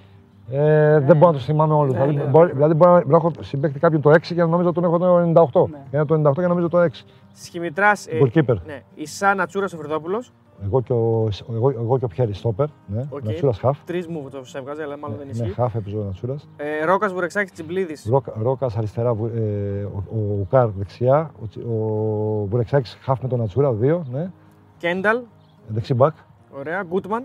[0.52, 1.91] Ε, δεν μπορώ να του θυμάμαι όλου.
[1.91, 2.24] δηλαδή, ναι.
[2.24, 4.97] μπορεί, δηλαδή, μπορεί να, να έχω συμπαίκτη κάποιον το 6 και να νομίζω τον έχω
[4.97, 5.18] το
[5.64, 5.70] 98.
[5.70, 5.78] Ναι.
[5.89, 6.88] Και ένα το 98 και να νομίζω το 6.
[7.34, 8.08] Σχημητράς.
[8.22, 8.56] Goalkeeper.
[8.66, 10.24] ναι, η Σαν Ατσούρα ο Φερδόπουλο.
[10.64, 12.66] Εγώ και ο, εγώ, εγώ και ο Πιέρι Στόπερ.
[12.86, 13.06] Ναι.
[13.10, 13.24] Οκ.
[13.24, 13.78] Νατσούρα χαφ.
[13.86, 15.49] Τρεις μου το σε έβγαζε, αλλά μάλλον δεν Ναι, ισχύει.
[15.54, 16.36] χαφ έπαιζε ο Νατσούρα.
[16.58, 18.10] Ε, Ρόκας Βουρεξάκης Τσιμπλίδης.
[18.41, 21.32] Ρόκα αριστερά, Βου- ε, ο, ο Ουκάρ δεξιά.
[21.41, 24.06] Ο, Τσι- ο Μπουρεξάκη χαφ με τον Νατσούρα, δύο.
[24.12, 24.32] Ναι.
[24.78, 25.20] Κένταλ.
[25.68, 26.16] Δεξί μπακ.
[26.60, 26.84] Ωραία.
[26.88, 27.24] Γκούτμαν.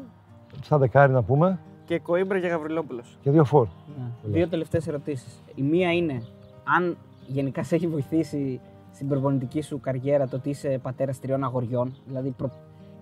[0.62, 1.58] Στα δεκάρι να πούμε.
[1.86, 3.18] Και Κοίμπρα και Γαβριλόπουλος.
[3.22, 3.66] Και δύο φόρ.
[3.98, 4.32] Ναι.
[4.32, 5.42] Δύο τελευταίες ερωτήσεις.
[5.54, 6.22] Η μία είναι
[6.64, 8.60] αν γενικά σε έχει βοηθήσει
[8.92, 11.94] στην προπονητική σου καριέρα το ότι είσαι πατέρας τριών αγοριών.
[12.06, 12.50] Δηλαδή προ...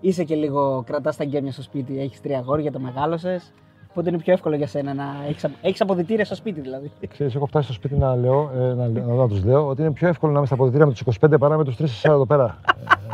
[0.01, 3.53] είσαι και λίγο κρατάς τα γκέμια στο σπίτι, έχεις τρία αγόρια, το μεγάλωσες.
[3.97, 6.91] Οπότε είναι πιο εύκολο για σένα να έχεις έχεις αποδητήρια στο σπίτι δηλαδή.
[7.07, 9.91] Ξέρεις, έχω φτάσει στο σπίτι να, λέω, ε, να, να, να τους λέω ότι είναι
[9.91, 12.57] πιο εύκολο να είμαι στα αποδητήρια με τους 25 παρά με τους 3-4 εδώ πέρα.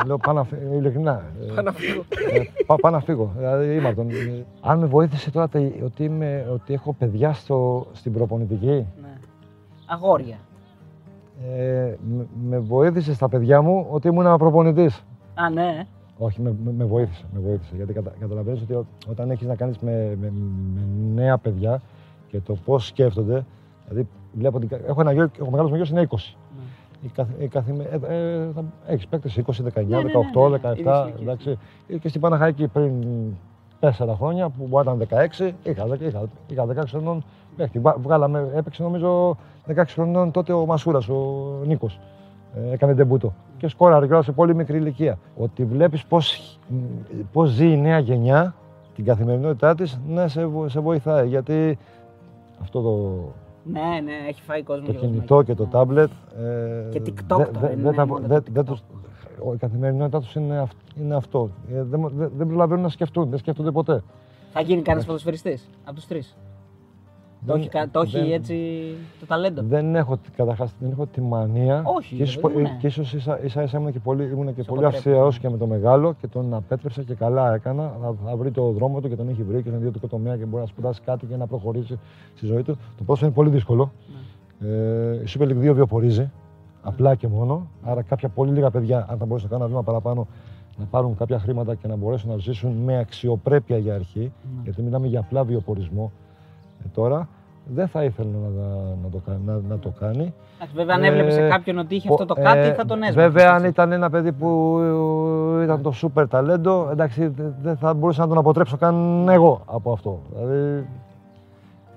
[0.02, 1.22] ε, λέω πάω να φύγω, ειλικρινά.
[1.48, 2.04] Ε, Πάω να φύγω.
[2.32, 3.30] ε, πά- πάω να φύγω.
[3.36, 4.10] Δηλαδή είμαι από τον...
[4.10, 8.66] ε, Αν με βοήθησε τώρα τε- ότι, είμαι, ότι έχω παιδιά στο, στην προπονητική,
[9.02, 9.12] Ναι.
[9.86, 10.36] Αγόρια.
[11.56, 15.04] ε, με, με βοήθησες στα παιδιά μου ότι ήμουν προπονητής.
[15.34, 15.86] Α, ναι.
[16.18, 17.24] Όχι, με, με, με βοήθησε.
[17.34, 17.76] Με βοήθησε.
[17.76, 20.32] Γιατί κατα, καταλαβαίνεις ότι ό- όταν έχεις να κάνεις με, με,
[20.74, 20.80] με
[21.14, 21.80] νέα παιδιά
[22.28, 23.44] και το πώς σκέφτονται,
[23.88, 26.16] δηλαδή βλέπω ότι έχω ένα γιο, ο μεγάλος μου γιος είναι 20.
[26.56, 26.62] Ναι.
[27.02, 30.58] Η καθ, η καθημε, ε, ε, θα έχεις παίκτες 20, 19, 18, ναι, ναι, ναι.
[30.58, 31.20] 17, Ίδιες ηλικίες.
[31.20, 31.58] εντάξει.
[31.88, 32.92] Ε, Και στην Παναχαϊκή πριν
[33.80, 37.24] 4 χρόνια που μπορεί να ήταν 16, είχα, δεκα- είχα, είχα 16 χρονών
[37.56, 37.78] παίκτη.
[37.78, 39.36] Βα- Βγάλαμε, έπαιξε νομίζω
[39.66, 42.00] 16 χρονών τότε ο Μασούρας, ο Νίκος.
[42.54, 43.34] Ε, έκανε ντεμπούτο.
[43.56, 45.18] Και σκόραρε κιόλας σε πολύ μικρή ηλικία.
[45.36, 46.76] Ότι βλέπεις πώς, μ,
[47.32, 48.54] πώς ζει η νέα γενιά
[48.94, 51.28] την καθημερινότητά της, ναι, σε, βο- σε βοηθάει.
[51.28, 51.78] Γιατί
[52.60, 53.18] αυτό το,
[53.64, 54.86] Ναι, ναι, έχει φάει κόσμο.
[54.86, 55.46] Το και κινητό κοσμάκι.
[55.46, 55.70] και το Ναι.
[55.70, 56.10] τάμπλετ.
[56.38, 58.52] ε, Και TikTok δεν- τώρα, δεν- είναι δεν θα- μόνο το δεν- TikTok.
[58.52, 58.82] δεν τους-
[59.44, 61.50] ο- Η καθημερινότητά τους είναι, αυ- είναι αυτό.
[61.72, 64.02] Ε, Δεν, δεν, δεν προλαβαίνουν να σκεφτούν, δεν σκέφτονται ποτέ.
[64.52, 66.36] Θα γίνει κανένα ποδοσφαιριστής από τους τρεις;
[67.46, 68.56] Το Δεν- έχει, κα- το έχει δεν- έτσι
[69.20, 69.62] το ταλέντο.
[69.62, 71.82] Δεν έχω, καταρχάς, δεν έχω τη μανία.
[71.96, 72.76] Όχι, και ίσως, δεν είναι.
[72.80, 75.40] και ίσως ίσα, ίσα, ίσα ήμουν και πολύ, ήμουν και Σε πολύ αποτρέπεις, αυστηρός ναι.
[75.40, 77.92] και με το μεγάλο και τον απέτρεψα και καλά έκανα.
[78.02, 80.44] Θα, θα βρει το δρόμο του και τον έχει βρει και στον ιδιωτικό τομέα και
[80.44, 81.98] μπορεί να σπουδάσει κάτι και να προχωρήσει
[82.36, 82.76] στη ζωή του.
[82.98, 83.92] Το πόσο είναι πολύ δύσκολο.
[84.58, 84.68] Ναι.
[84.68, 86.30] Ε, η Super League 2 βιοπορίζει.
[86.82, 87.66] Απλά και μόνο.
[87.82, 90.26] Άρα κάποια πολύ λίγα παιδιά, αν θα μπορούσαν να κάνουν ένα βήμα παραπάνω,
[90.78, 94.20] να πάρουν κάποια χρήματα και να μπορέσουν να ζήσουν με αξιοπρέπεια για αρχή.
[94.20, 94.62] Ναι.
[94.64, 96.31] Γιατί μιλάμε για απλά βιοπορισμό ε,
[96.94, 97.28] τώρα.
[97.66, 98.64] Δεν θα ήθελα να,
[99.02, 100.34] να, το, κα- να, να το κάνει.
[100.56, 102.84] Εντάξει, Βέβαια, αν έβλεπε σε Ε, κάποιον ότι είχε ο- αυτό το κάτι, ε, θα
[102.84, 103.20] τον έσβησε.
[103.28, 104.78] Βέβαια, αν ήταν ένα παιδί που
[105.60, 109.62] ε, ήταν το σούπερ ταλέντο, εντάξει, δε- δεν θα μπορούσα να τον αποτρέψω καν εγώ
[109.66, 110.20] από αυτό.
[110.34, 110.86] Δηλαδή,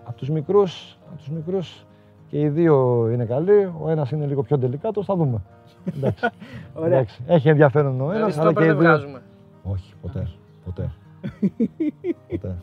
[0.03, 1.86] από τους μικρούς, από τους μικρούς
[2.27, 5.41] και οι δύο είναι καλοί, ο ένας είναι λίγο πιο τελικάτος, θα δούμε.
[5.95, 6.25] Εντάξει,
[6.73, 6.88] Ωραία.
[6.97, 7.23] εντάξει.
[7.27, 8.88] Έχει ενδιαφέρον ο Δηλαδή, ένας, στο αλλά και οι δεν δύο.
[8.88, 9.21] βγάζουμε.
[9.63, 10.27] Όχι, ποτέ,
[10.65, 10.89] ποτέ.
[12.31, 12.55] ποτέ.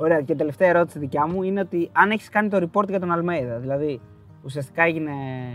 [0.00, 3.12] Ωραία, και τελευταία ερώτηση δικιά μου είναι ότι αν έχεις κάνει το report για τον
[3.12, 4.00] Αλμέιδα, δηλαδή
[4.44, 5.12] ουσιαστικά έγινε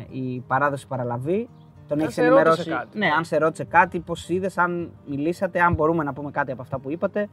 [0.10, 1.50] η παράδοση παραλαβή,
[1.88, 2.70] τον Αν έχεις σε ρώτησε ενημερώσει.
[2.70, 2.98] κάτι.
[2.98, 6.62] Ναι, αν σε ρώτησε κάτι, πώς είδες, αν μιλήσατε, αν μπορούμε να πούμε κάτι από
[6.62, 7.30] αυτά που είπατε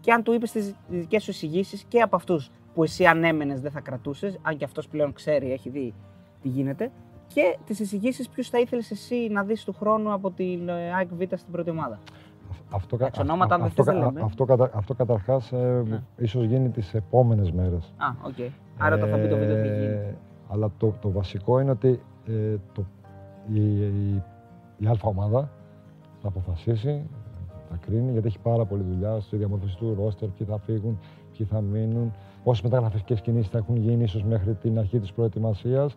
[0.00, 3.70] και αν του είπες τις δικές σου εισηγήσεις και από αυτούς που εσύ ανέμενες δεν
[3.70, 5.94] θα κρατούσες, αν και αυτός πλέον ξέρει, έχει δει
[6.42, 6.90] τι γίνεται,
[7.34, 11.08] και τις εισηγήσεις ποιους θα ήθελες εσύ να δεις του χρόνου από την ε, ΑΕΚ
[11.14, 11.98] Β στην πρώτη ομάδα;
[12.72, 14.24] Αυτό, κα- Εντάξει, ονόματα, αν δεν αυτό, θες, δεν κα- λέμε.
[14.26, 16.02] αυτό, κατα- αυτό καταρχάς ε, Ναι.
[16.16, 17.92] ίσως γίνει τις επόμενες μέρες.
[17.96, 18.34] Α, οκ.
[18.78, 19.84] Άρα το θα πει το βίντεο θα γίνει.
[19.84, 20.14] Ε,
[20.48, 22.84] Αλλά το, το βασικό είναι ότι ε, το,
[23.52, 24.22] η, η,
[24.78, 25.50] η Α ομάδα
[26.22, 27.08] θα αποφασίσει,
[27.70, 30.98] θα κρίνει, γιατί έχει πάρα πολλή δουλειά στη διαμόρφωση του ρόστερ, ποιοι θα φύγουν,
[31.36, 32.12] ποιοι θα μείνουν,
[32.44, 35.96] πόσες μεταγραφικές κινήσεις θα έχουν γίνει ίσως μέχρι την αρχή της προετοιμασίας,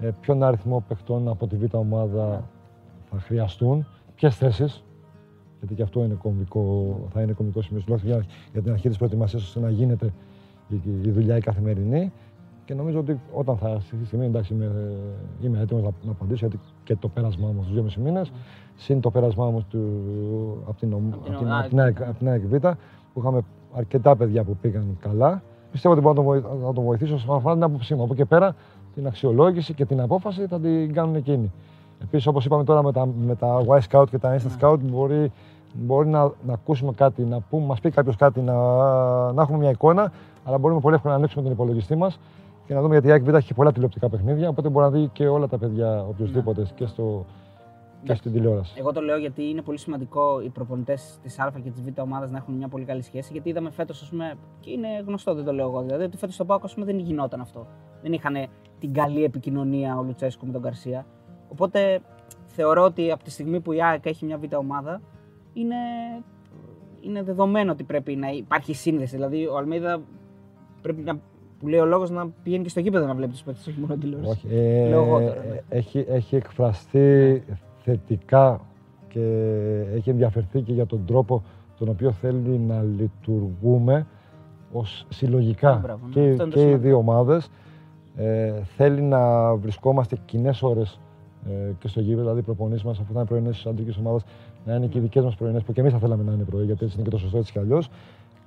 [0.00, 2.44] ε, ποιον αριθμό παιχτών από τη Β' ομάδα
[3.10, 4.84] θα χρειαστούν, ποιες θέσεις.
[5.64, 8.96] Γιατί και αυτό είναι κομβικό, θα είναι κομβικό σημείο τουλάχιστον για, για την αρχή της
[8.96, 10.12] προετοιμασίας, ώστε να γίνεται
[10.68, 12.12] η, η δουλειά η καθημερινή.
[12.64, 14.70] Και νομίζω ότι όταν θα στη στιγμή εντάξει, είμαι,
[15.42, 18.32] είμαι έτοιμος να, να απαντήσω, γιατί και το πέρασμά μου στους 2,5 μήνες,
[18.74, 19.80] συν το πέρασμά μου του,
[20.68, 21.64] από την, ομ- την απ' την, ΑΕΚ.
[21.64, 22.54] απ' την ΑΕΚ απ' την ΑΕΚ Β,
[23.12, 23.40] που είχαμε
[23.72, 25.42] αρκετά παιδιά που πήγαν καλά.
[25.70, 28.02] Πιστεύω ότι μπορώ να τον, βοη- να τον βοηθήσω όσον αφορά την άποψή μου.
[28.02, 28.54] Από εκεί πέρα
[28.94, 31.52] την αξιολόγηση και την απόφαση θα την κάνουν εκείνοι.
[32.02, 35.32] Επίσης, όπως είπαμε τώρα με τα, με τα Y Scout και τα Instant Scout, μπορεί,
[35.74, 38.52] μπορεί να, να ακούσουμε κάτι, να πούμε, μας πει κάποιος κάτι, να,
[39.32, 40.12] να έχουμε μια εικόνα,
[40.44, 42.18] αλλά μπορούμε πολύ εύκολα να ανοίξουμε τον υπολογιστή μας
[42.66, 44.48] και να δούμε γιατί η ΑΕΚ Β έχει πολλά τηλεοπτικά παιχνίδια.
[44.48, 47.24] Οπότε μπορεί να δει και όλα τα παιδιά οποιοδήποτε και, στο,
[48.02, 48.74] και στην τηλεόραση.
[48.78, 52.30] Εγώ το λέω γιατί είναι πολύ σημαντικό οι προπονητές της Α και της Β ομάδας
[52.30, 53.32] να έχουν μια πολύ καλή σχέση.
[53.32, 55.82] Γιατί είδαμε φέτος, ας πούμε, και είναι γνωστό, δεν το λέω εγώ.
[55.82, 57.66] Δηλαδή, ότι φέτος στον Πάοκ δεν γινόταν αυτό.
[58.02, 58.34] Δεν είχαν
[58.78, 61.06] την καλή επικοινωνία ο Λουτσέσκου με τον Καρσία.
[61.48, 62.00] Οπότε
[62.46, 65.00] θεωρώ ότι από τη στιγμή που η ΑΕΚ έχει μια Β ομάδα,
[65.54, 65.74] είναι,
[67.00, 69.14] είναι δεδομένο ότι πρέπει να υπάρχει σύνδεση.
[69.16, 70.00] Δηλαδή, ο Αλμίδα
[70.82, 71.18] πρέπει να.
[71.58, 73.96] που λέει ο λόγος να πηγαίνει και στο γήπεδο να βλέπει τους παίκτες, όχι μόνο
[73.96, 74.30] τηλεόραση.
[74.30, 75.60] Όχι, ε, Λέω εγώ τώρα, ναι.
[75.68, 77.42] έχει, έχει εκφραστεί
[77.82, 78.60] θετικά
[79.08, 79.20] και
[79.94, 81.42] έχει ενδιαφερθεί και για τον τρόπο
[81.78, 84.06] τον οποίο θέλει να λειτουργούμε
[84.72, 86.12] ως συλλογικά Α, μπράβο, ναι.
[86.12, 86.82] και, Αυτό είναι το και οι σημαντικό.
[86.82, 87.50] δύο ομάδες.
[88.16, 91.00] Ε, θέλει να βρισκόμαστε κοινές ώρες
[91.48, 94.24] ε, και στο γήπεδο, δηλαδή οι προπονήσεις μας, αφού θα είναι πρωινές της αντρικής ομάδας,
[94.64, 96.64] να είναι και οι δικές μας πρωινές, που και εμείς θα θέλαμε να είναι πρωί,
[96.64, 97.88] γιατί έτσι είναι και το σωστό έτσι κι αλλιώς.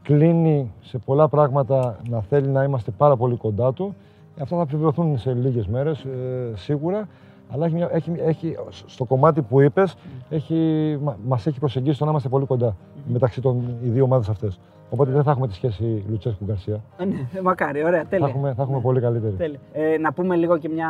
[0.04, 3.96] Κλείνει σε πολλά πράγματα να θέλει να είμαστε πάρα πολύ κοντά του.
[4.42, 7.08] Αυτά θα επιβεβαιωθούν σε λίγες μέρες, ε, σίγουρα.
[7.50, 8.56] Αλλά έχει, μια- έχει, έχει,
[8.86, 9.96] στο κομμάτι που είπες,
[10.30, 10.56] έχει,
[11.02, 12.76] μα, μας έχει προσεγγίσει το να είμαστε πολύ κοντά
[13.08, 14.60] μεταξύ των οι δύο ομάδες αυτές.
[14.90, 16.82] Οπότε δεν θα έχουμε τη σχέση Λουτσέσκου-Γκαρσία.
[16.98, 18.28] Ε, ναι, μακάρι, ωραία, Θα τέλεια.
[18.28, 18.84] έχουμε, θα έχουμε Ναι.
[18.84, 19.36] πολύ καλύτερη.
[19.36, 19.60] Τέλεια.
[19.74, 20.90] Ε, να πούμε λίγο και μια.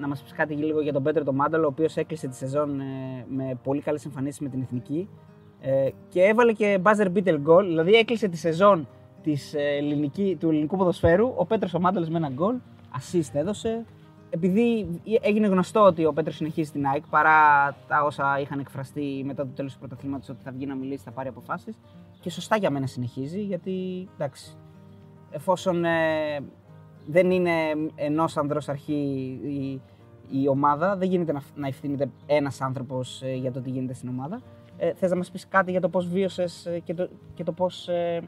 [0.00, 2.80] να μας πεις κάτι λίγο για τον Πέτρο τον Μάνταλο, ο οποίος έκλεισε τη σεζόν
[2.80, 2.84] ε,
[3.28, 5.08] με πολύ καλές εμφανίσεις με την εθνική.
[5.60, 8.86] Ε, και έβαλε και buzzer beater goal, δηλαδή έκλεισε τη σεζόν
[9.22, 11.32] της, ε, ελληνική, του ελληνικού ποδοσφαίρου.
[11.36, 12.54] Ο Πέτρος ο Μάνταλος με ένα γκολ,
[12.98, 13.84] assist έδωσε.
[14.30, 14.88] Επειδή
[15.20, 17.38] έγινε γνωστό ότι ο Πέτρος συνεχίζει την ΑΕΚ παρά
[17.88, 21.10] τα όσα είχαν εκφραστεί μετά το τέλος του πρωταθλήματος ότι θα βγει να μιλήσει, θα
[21.10, 21.78] πάρει αποφάσεις.
[22.28, 24.56] Και σωστά για μένα συνεχίζει γιατί εντάξει,
[25.30, 25.90] εφόσον ε,
[27.06, 27.50] δεν είναι
[27.94, 28.92] ενός ανδρός αρχή
[29.42, 29.80] η,
[30.40, 34.40] η ομάδα, δεν γίνεται να, να ευθύνεται ένας άνθρωπος για το τι γίνεται στην ομάδα.
[34.76, 37.88] Ε, Θες να μας πεις κάτι για το πώς βίωσες και το, και το πώς
[37.88, 38.20] ε,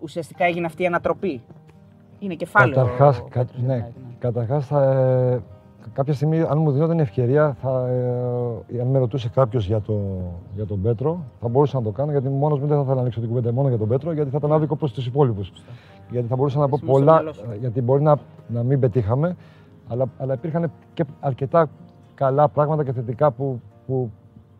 [0.00, 1.42] ουσιαστικά έγινε αυτή η ανατροπή;
[2.18, 2.74] Είναι κεφάλαιο.
[2.74, 4.14] Καταρχάς, ο κα, Πέτρος ναι, Ζητάκη, ναι.
[4.18, 5.42] καταρχάς θα, ε,
[5.92, 7.88] κάποια στιγμή, αν μου δίνονταν ευκαιρία, θα,
[8.68, 10.00] ε, αν με ρωτούσε κάποιος για, το,
[10.54, 13.00] για τον Πέτρο, θα μπορούσα να το κάνω γιατί μόνος μου δεν θα ήθελα να
[13.00, 15.52] ανοίξω την κουβέντα μόνο για τον Πέτρο, γιατί θα ήταν άδικο προς τους υπόλοιπους.
[16.10, 17.44] Γιατί θα μπορούσα να πω Θυμός στο πολλά, μυαλό σου.
[17.52, 18.16] ε, γιατί μπορεί να,
[18.48, 19.36] να μην πετύχαμε,
[19.88, 21.68] αλλά, αλλά υπήρχαν και αρκετά
[22.14, 24.10] καλά πράγματα και θετικά που, που,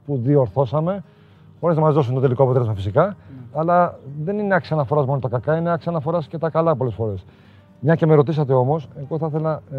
[0.07, 1.05] που διορθώσαμε,
[1.61, 3.17] χωρί να μας δώσουν το τελικό αποτέλεσμα φυσικά.
[3.53, 6.95] Αλλά δεν είναι άξιας αναφοράς μόνο τα κακά, είναι άξιας αναφοράς και τα καλά πολλές
[6.95, 7.25] φορές.
[7.81, 9.77] Μια και με ρωτήσατε όμως, εγώ θα ήθελα ε,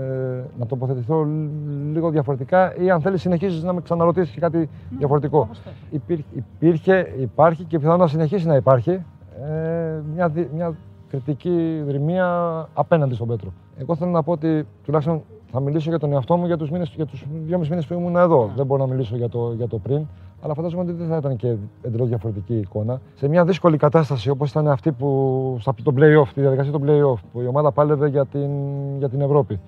[0.60, 5.40] να τοποθετηθώ λ- λίγο διαφορετικά ή αν θέλεις συνεχίζεις να με ξαναρωτήσεις και κάτι διαφορετικό.
[5.40, 5.74] όπως θες.
[5.92, 10.74] Υπήρχε, υπήρχε, υπάρχει και πιθανόν να συνεχίσει να υπάρχει ε, μια, δι- μια
[11.10, 12.28] κριτική δρυμία
[12.74, 13.54] απέναντι στον Πέτρο.
[13.78, 16.94] Εγώ θέλω να πω ότι τουλάχιστον θα μιλήσω για τον εαυτό μου για τους, μήνες,
[16.96, 18.52] για τους δυόμισι μήνες που ήμουν εδώ.
[18.56, 20.06] Δεν μπορώ να μιλήσω για το, για το πριν.
[20.42, 23.02] Αλλά φαντάζομαι ότι δεν θα ήταν και εντελώς διαφορετική εικόνα.
[23.16, 27.20] Σε μια δύσκολη κατάσταση όπως ήταν αυτή που στα το play-off, τη διαδικασία του play-off,
[27.32, 28.50] που η ομάδα πάλευε για την,
[28.98, 29.60] για την Ευρώπη.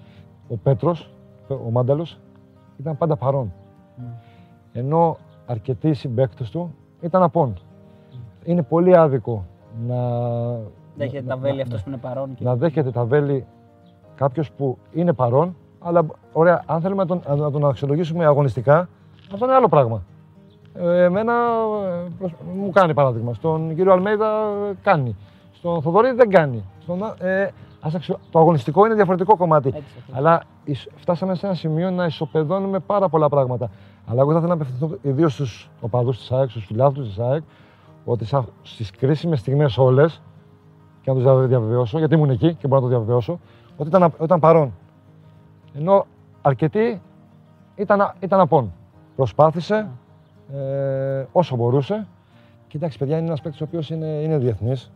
[0.50, 1.10] Ο Πέτρος,
[1.48, 2.20] ο Μάνταλος,
[2.80, 3.54] ήταν πάντα παρόν.
[4.74, 7.54] Ενώ αρκετοί συμπαίκτες του ήταν απόν.
[8.44, 9.46] Είναι πολύ άδικο
[9.88, 9.96] να,
[10.96, 12.34] Δέχεται να- τα βέλη να- αυτό που είναι παρόν.
[12.36, 12.44] Και...
[12.44, 13.46] να δέχεται τα βέλη
[14.16, 18.90] κάποιος που είναι παρόν, αλλά ωραία, αν θέλουμε να τον, να τον αξιολογήσουμε αγωνιστικά,
[19.34, 20.02] αυτό είναι άλλο πράγμα.
[20.74, 21.34] Ε, εμένα
[21.86, 23.34] ε, προσ- μου κάνει παράδειγμα.
[23.34, 24.28] Στον κύριο Αλμέιδα
[24.70, 25.16] ε, κάνει.
[25.54, 26.64] Στον Θοδωρή δεν κάνει.
[26.82, 27.48] Στον, ε,
[27.82, 29.68] ας αξιο- Το αγωνιστικό είναι διαφορετικό κομμάτι.
[29.68, 30.12] Έτσι, αυτό.
[30.18, 33.70] Αλλά ισ- φτάσαμε σε ένα σημείο να ισοπεδώνουμε πάρα πολλά πράγματα.
[34.08, 37.44] Αλλά εγώ θα ήθελα να απευθυνθώ ιδίως στους οπαδούς της ΑΕΚ, στους φιλάθλους της ΑΕΚ,
[38.06, 38.28] ότι
[38.62, 40.22] στις κρίσιμες στιγμές όλες,
[41.02, 43.40] και να τους διαβε- διαβεβαιώσω, γιατί ήμουν εκεί και μπορώ να το διαβεβαιώσω,
[43.78, 44.74] ότι ήταν, ήταν παρόν.
[45.78, 46.06] Ενώ
[46.42, 47.02] αρκετοί
[47.76, 48.74] ήταν, α- ήταν απόν.
[49.16, 49.88] Προσπάθησε
[50.54, 52.08] ε, όσο μπορούσε.
[52.68, 54.92] Και εντάξει, παιδιά, είναι ένας παίκτης ο οποίος είναι, είναι διεθνής.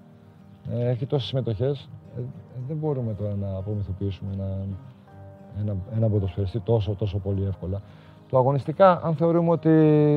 [0.73, 1.89] Ε, έχει τόσες συμμετοχές.
[2.17, 2.21] Ε,
[2.67, 4.57] δεν μπορούμε τώρα να απομυθοποιήσουμε ένα,
[5.61, 7.81] ένα, ένα ποδοσφαιριστή τόσο, τόσο πολύ εύκολα.
[8.29, 9.69] Το αγωνιστικά, αν θεωρούμε ότι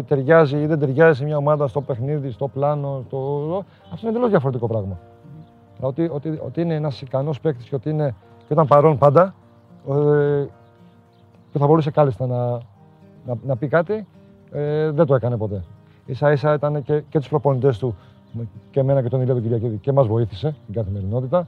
[0.09, 3.19] ταιριάζει ή δεν ταιριάζει σε μια ομάδα στο παιχνίδι, στο πλάνο, στο...
[3.85, 4.99] αυτό είναι εντελώς διαφορετικό πράγμα.
[5.81, 9.35] Ότι, ότι, ότι είναι ένας ικανός παίκτης και ότι είναι, και ήταν παρόν πάντα
[9.89, 10.45] ε,
[11.53, 12.47] και θα μπορούσε κάλλιστα να,
[13.27, 14.07] να, να πει κάτι,
[14.53, 15.65] ε, δεν το έκανε ποτέ.
[16.13, 17.97] σα ίσα ήταν και, και τους προπονητές του
[18.71, 21.47] και εμένα και τον Ηλία τον Κυριακίδη και μας βοήθησε στην καθημερινότητα.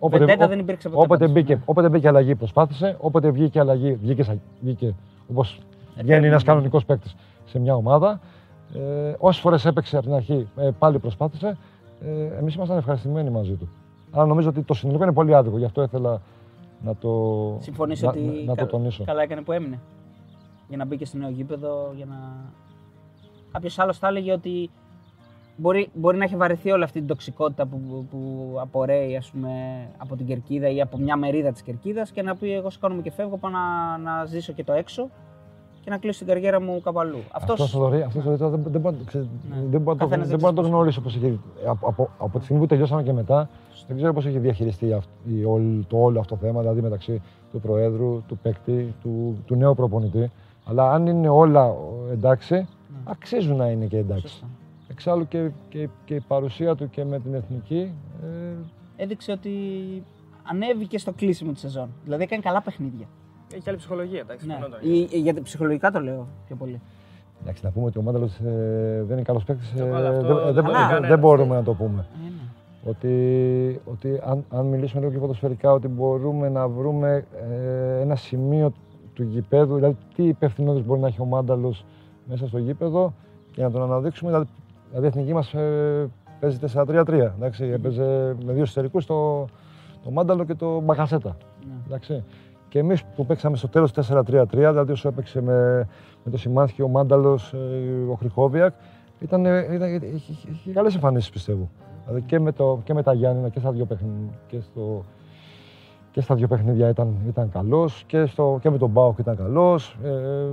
[0.00, 1.04] Βεντέτα ό- δεν υπήρξε ποτέ.
[1.04, 1.32] Όποτε πάντως.
[1.42, 4.94] μπήκε, όποτε μπήκε αλλαγή προσπάθησε, όποτε βγήκε αλλαγή, βγήκε, σα- βγήκε
[5.30, 5.60] όπως
[6.02, 7.14] βγαίνει ένας κανονικός παίκτης
[7.46, 8.20] σε μια ομάδα.
[8.74, 11.56] Ε, Όσες φορές έπαιξε από την αρχή, ε, πάλι προσπάθησε.
[12.32, 13.68] Ε, Εμείς ήμασταν ευχαριστημένοι μαζί του.
[14.10, 16.20] Αλλά νομίζω ότι το συνολικό είναι πολύ άδικο, γι' αυτό ήθελα
[16.84, 19.04] να το, Συμφωνείς να, ότι να, να το κα- τονίσω.
[19.04, 19.80] καλά έκανε που έμεινε;
[20.68, 22.16] Για να μπήκε στο νέο γήπεδο, για να.
[23.52, 24.70] Κάποιος άλλος θα έλεγε ότι
[25.56, 29.50] μπορεί, μπορεί να έχει βαρεθεί όλη αυτή την τοξικότητα που, που, που απορρέει ας πούμε,
[29.96, 33.10] από την κερκίδα ή από μια μερίδα της κερκίδας και να πει: Εγώ σηκώνομαι και
[33.10, 35.10] φεύγω, πάω να, να ζήσω και το έξω
[35.84, 37.18] και να κλείσω την καριέρα μου κάπου αλλού.
[37.32, 39.56] Αυτό Αυτός, Θοδωρή, αυτό Θοδωρή, τώρα δεν, δεν, μπορώ, να το ξε- Ναι.
[39.70, 41.40] δεν μπορώ να το, Καθένας δεν δεν μπορώ να το ξέρει γνωρίσω πώς έχει.
[41.66, 43.48] Από, από, από τη στιγμή που τελειώσαμε και μετά,
[43.86, 47.22] δεν ξέρω πώς έχει διαχειριστεί αυ- η, όλη- το όλο αυτό το θέμα, δηλαδή μεταξύ
[47.52, 50.30] του Προέδρου, του παίκτη, του, του νέου προπονητή.
[50.64, 51.74] Αλλά αν είναι όλα
[52.10, 52.66] ε, εντάξει,
[53.04, 54.22] αξίζουν να είναι και εντάξει.
[54.22, 54.28] Ναι.
[54.28, 54.46] Σωστά.
[54.88, 57.92] Εξάλλου και, και, και η παρουσία του και με την εθνική.
[58.22, 59.50] Ε, έδειξε ότι
[60.42, 61.88] ανέβηκε στο κλείσιμο της σεζόν.
[62.04, 63.06] Δηλαδή έκανε καλά παιχνίδια.
[63.54, 64.46] Έχει άλλη ψυχολογία, εντάξει.
[64.46, 64.52] Ναι.
[64.52, 64.92] συμφωνώ τώρα.
[64.94, 66.80] Ή- ή- γιατί ψυχολογικά το λέω πιο πολύ.
[67.42, 70.36] εντάξει, να πούμε ότι ο Μάνταλος ε, δεν είναι καλός παίκτης, ε, Καλά, αυτό δεν,
[70.44, 71.54] δεν δεν- το δεν- κανένας, δεν μπορούμε ναι.
[71.54, 72.06] να το πούμε.
[72.14, 72.90] Ε, ναι.
[72.90, 78.72] ότι, ότι αν, αν μιλήσουμε λίγο και ποδοσφαιρικά, ότι μπορούμε να βρούμε ε, ένα σημείο
[79.14, 81.84] του γηπέδου, δηλαδή τι υπευθυνότητες μπορεί να έχει ο Μάνταλος
[82.28, 83.12] μέσα στο γήπεδο
[83.52, 84.30] και να τον αναδείξουμε.
[84.30, 84.48] Δηλαδή,
[84.88, 86.10] δηλαδή η εθνική μας ε,
[86.40, 87.08] παίζει 4-3-3.
[87.36, 89.44] Εντάξει, έπαιζε με δύο εσωτερικούς το,
[90.04, 91.36] το Μάνταλο και το Μπακασέτα.
[91.66, 91.72] Ναι.
[91.86, 92.24] Εντάξει.
[92.74, 95.88] Και εμείς που παίξαμε στο τέλος 4-3-3, δηλαδή όσο έπαιξε με,
[96.24, 97.54] με το Σιμάνσκι, ο Μάνταλος,
[98.10, 98.74] ο Χρυχόβιακ,
[99.20, 101.70] ήταν, ε, ήταν, είχε, είχε, είχε καλές εμφανίσεις πιστεύω.
[102.04, 105.04] Δηλαδή και με, το, και με τα Γιάννηνα και στα δύο παιχνίδια, και στο,
[106.10, 109.98] και στα δύο παιχνίδια ήταν, ήταν καλός και, στο, και με τον Μπάουκ ήταν καλός.
[110.04, 110.52] Ε,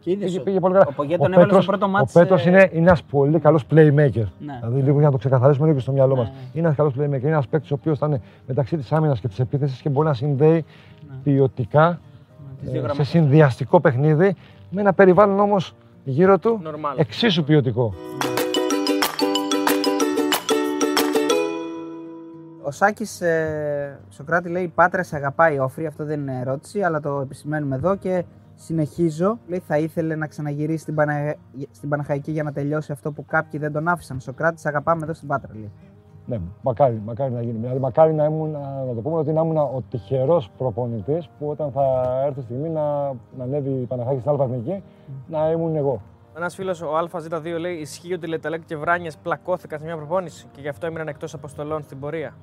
[0.00, 0.86] Και είδες πήγε, ότι πήγε πολύ καλά.
[0.88, 2.16] Ο Πογέ τον έβαλε στο Πέτρος- πρώτο μάτς.
[2.16, 4.24] Ο Πέτρος ε, είναι, είναι ένας πολύ καλός playmaker.
[4.38, 4.58] Ναι.
[4.60, 6.28] Δηλαδή λίγο για να το ξεκαθαρίσουμε λίγο και στο μυαλό Ναι, μας.
[6.30, 6.34] ναι.
[6.52, 7.20] Είναι ένας καλός playmaker.
[7.22, 10.06] Είναι ένας παίκτης ο οποίος θα είναι μεταξύ της άμυνας και της επίθεσης και μπορεί
[10.06, 10.64] να συνδέει
[11.08, 11.14] Ναι.
[11.22, 11.96] ποιοτικά Ναι,
[12.60, 13.08] τις δύο ε, σε γραμμές.
[13.08, 14.36] συνδυαστικό παιχνίδι
[14.70, 15.74] με ένα περιβάλλον όμως
[16.04, 16.94] γύρω του Normal.
[16.98, 17.94] εξίσου ποιοτικό.
[22.62, 25.86] Ο Σάκης ε, Σοκράτη λέει: Η Πάτρα σε αγαπάει, Όφρη.
[25.86, 28.24] Αυτό δεν είναι ερώτηση, αλλά το επισημαίνουμε εδώ και
[28.60, 29.38] συνεχίζω.
[29.46, 31.34] Λέει: Θα ήθελε να ξαναγυρίσει στην, Πανα...
[31.70, 34.20] στην Παναχαϊκή για να τελειώσει αυτό που κάποιοι δεν τον άφησαν.
[34.20, 35.54] Σοκράτης, σε αγαπάμε εδώ στην Πάτρα.
[35.54, 35.70] Λέει.
[36.26, 37.58] Ναι, μακάρι, μακάρι να γίνει.
[37.58, 38.50] Δηλαδή, μακάρι να, ήμουν,
[38.86, 41.82] να το πούμε ότι να ήμουν ο τυχερός προπονητής που όταν θα
[42.24, 42.82] έρθει η στιγμή να,
[43.36, 44.48] να ανέβει η Παναχάκη στην Αλφα
[45.28, 46.00] να ήμουν εγώ.
[46.36, 50.60] Ένας φίλος, ο ΑΖ2, λέει: Ισχύει ότι Λεταλέκ και Βράνιες πλακώθηκαν σε μια προπόνηση και
[50.60, 52.34] γι' αυτό έμειναν εκτός αποστολών στην πορεία.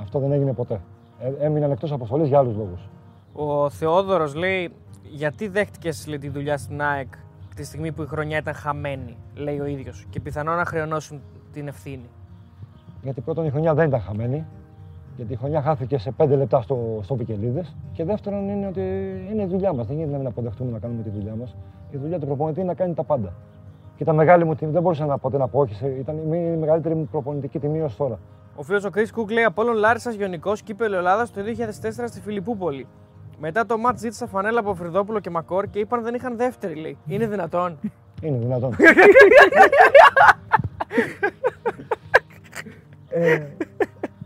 [0.00, 0.80] Αυτό δεν έγινε ποτέ.
[1.18, 2.88] Ε, έμειναν εκτός αποστολής για άλλους λόγους.
[3.32, 4.72] Ο Θεόδωρος λέει:
[5.12, 7.08] Γιατί δέχτηκες τη δουλειά στην ΑΕΚ
[7.54, 11.20] τη στιγμή που η χρονιά ήταν χαμένη, λέει ο ίδιος, και πιθανόν να χρεωνώσουν
[11.52, 12.08] την ευθύνη;
[13.02, 14.46] Γιατί πρώτον η χρονιά δεν ήταν χαμένη.
[15.16, 17.64] Γιατί η χρονιά χάθηκε σε 5 λεπτά στο, στο Πικελίδε.
[17.92, 18.80] Και δεύτερον είναι ότι
[19.32, 19.86] είναι η δουλειά μας.
[19.86, 21.56] Δεν γίνεται να μην αποδεχτούμε να κάνουμε τη δουλειά μας.
[21.90, 23.32] Η δουλειά του προπονητή είναι να κάνει τα πάντα.
[23.96, 24.72] Και ήταν μεγάλη μου τιμή.
[24.72, 25.86] Δεν μπορούσα να ποτέ να πω όχι.
[25.86, 28.18] Ήταν η μεγαλύτερη μου προπονητική τιμή έω τώρα.
[28.56, 32.86] Ο φίλος ο Κρι Κούκ λέει Απόλων Λάρισας Γιονικός κύπελο Ελλάδας το 2004 στη Φιλιππούπολη.
[33.42, 36.74] Μετά το μάτ ζήτησα φανέλα από Φρυδόπουλο και Μακόρ και είπαν δεν είχαν δεύτερη.
[36.74, 36.96] Λέει.
[37.06, 37.78] Είναι δυνατόν.
[38.22, 38.74] Είναι δυνατόν.
[43.10, 43.40] ε,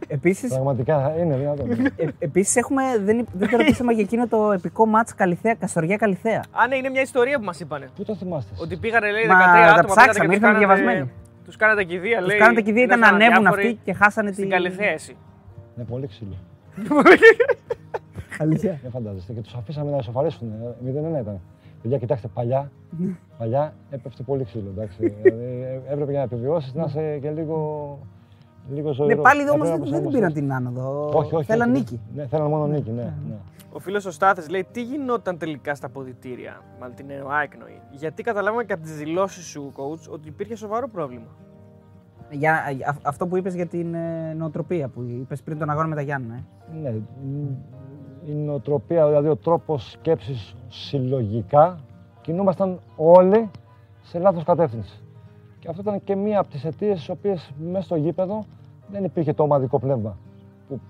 [0.09, 0.49] Επίση.
[0.49, 1.71] Πραγματικά είναι δυνατόν.
[1.71, 2.83] Ε, Επίσης, έχουμε.
[2.99, 6.45] Δεν, δεν το ρωτήσαμε για εκείνο το επικό μάτ Καλιθέα, Καστοριά Καλιθέα.
[6.51, 7.89] Α, ναι, είναι μια ιστορία που μας είπανε.
[7.97, 8.55] Πού το θυμάστε.
[8.61, 9.75] Ότι πήγανε, λέει, 13 Μα, άτομα.
[9.75, 11.11] τα ψάξαμε, ήρθαν διαβασμένοι.
[11.45, 12.29] Τους κάνατε κηδεία, λέει.
[12.29, 14.53] Τους κάνατε κηδεία, ήταν να ήρθαν ανέβουν διάφοροι αυτοί και χάσανε Στην την.
[14.53, 15.17] Καλιθέα, εσύ.
[15.77, 16.37] Είναι πολύ ξύλο.
[18.39, 18.79] Αλήθεια.
[18.83, 19.33] Δεν φαντάζεστε.
[19.33, 20.53] Και τους αφήσαμε να ισοφαρίσουν.
[20.85, 21.41] 0-1 ήταν.
[21.83, 22.71] Παιδιά, κοιτάξτε, παλιά,
[23.39, 24.69] παλιά έπεφτε πολύ ξύλο.
[24.75, 25.09] Εντάξει.
[25.23, 27.99] δηλαδή, έπρεπε για να επιβιώσεις να είσαι και λίγο,
[28.73, 29.17] λίγο ζωηρός.
[29.17, 30.15] Ναι, πάλι όμως Έπρεπε να δεν, δεν προσαρμοστείς.
[30.21, 31.11] πήραν την άνοδο.
[31.15, 31.45] Όχι, όχι.
[31.47, 31.79] Θέλαν όχι.
[31.79, 32.01] νίκη.
[32.15, 33.03] Ναι, θέλαν μόνο νίκη, ναι.
[33.03, 33.35] ναι.
[33.73, 37.81] Ο φίλος ο Στάθης λέει: Τι γινόταν τελικά στα αποδητήρια, μάλλον την ΕΟΑ εννοεί.
[37.91, 41.27] Γιατί καταλάβαμε και από τις δηλώσεις σου, coach, ότι υπήρχε σοβαρό πρόβλημα.
[42.31, 45.95] Για, α- αυτό που είπες για την ε, νοοτροπία που είπες πριν τον αγώνα με
[45.95, 46.35] τα Γιάννα.
[46.35, 46.43] Ε.
[46.83, 47.47] Ναι, μ,
[48.27, 51.79] η νοοτροπία, δηλαδή ο τρόπος σκέψης συλλογικά,
[52.21, 53.51] κινούμασταν όλοι
[54.03, 55.03] σε λάθος κατεύθυνση.
[55.59, 58.45] Και αυτό ήταν και μία από τις αιτίες στις οποίες μέσα στο γήπεδο
[58.91, 60.17] δεν υπήρχε το ομαδικό πνεύμα
[60.69, 60.81] που,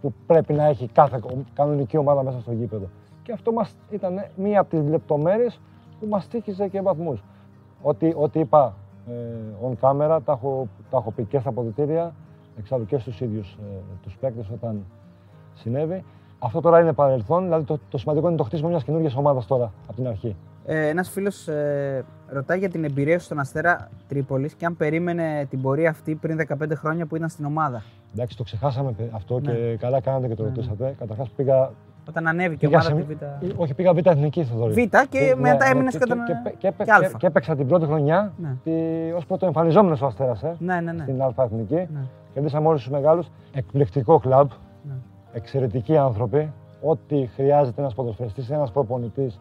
[0.00, 2.88] που πρέπει να έχει κάθε κο- κανονική ομάδα μέσα στο γήπεδο.
[3.22, 5.60] Και αυτό μας ήταν μία από τις λεπτομέρειες
[6.00, 7.22] που μας τύχιζε και βαθμούς.
[7.82, 8.74] Ό,τι, ό,τι είπα
[9.08, 9.12] ε,
[9.68, 12.14] on camera, τα έχω, τα έχω πει και στα αποδητήρια,
[12.58, 13.64] εξάλλου και στους ίδιους ε,
[14.02, 14.84] τους παίκτες όταν
[15.54, 16.04] συνέβη.
[16.42, 19.72] Αυτό τώρα είναι παρελθόν, δηλαδή το, το σημαντικό είναι το χτίσιμο μιας καινούργιας ομάδας τώρα,
[19.86, 20.36] από την αρχή.
[20.66, 25.46] Ε, Ένας φίλος ε, ρωτάει για την εμπειρία σου στον Αστέρα Τρίπολης και αν περίμενε
[25.50, 27.82] την πορεία αυτή πριν 15 χρόνια που ήταν στην ομάδα.
[28.14, 29.52] Εντάξει, το ξεχάσαμε παι- αυτό Ναι.
[29.52, 30.48] και καλά κάνατε και το Ναι.
[30.48, 30.94] ρωτήσατε.
[30.98, 31.70] Καταρχάς πήγα,
[32.08, 33.22] Όταν ανέβηκε η πήγα ομάδα σε, από τη Β.
[33.50, 34.72] ε, όχι, πήγα β' εθνική Θοδωρή.
[34.72, 34.76] Β
[35.08, 36.24] και Ναι, μετά ναι, έμεινες και, και, και, όταν.
[36.24, 36.98] και, και, έπαι- και Α.
[37.00, 38.56] και, και έπαιξα την πρώτη χρονιά Ναι.
[38.64, 38.70] τη,
[39.16, 41.02] ως πρωτοεμφανιζόμενος ο Αστέρας, ε, Ναι, ναι, ναι.
[41.02, 41.74] στην Α Εθνική.
[41.74, 42.00] Ναι.
[42.34, 43.26] Κερδίσαμε όλους τους μεγάλους.
[43.52, 44.48] Εκπληκτικό κλαμπ.
[45.32, 45.38] Ναι.
[45.38, 46.52] Εξαιρετικοί άνθρωποι.
[46.82, 49.40] Ό,τι χρειάζεται ένας ποδοσφαιριστής, ένας προπονητής,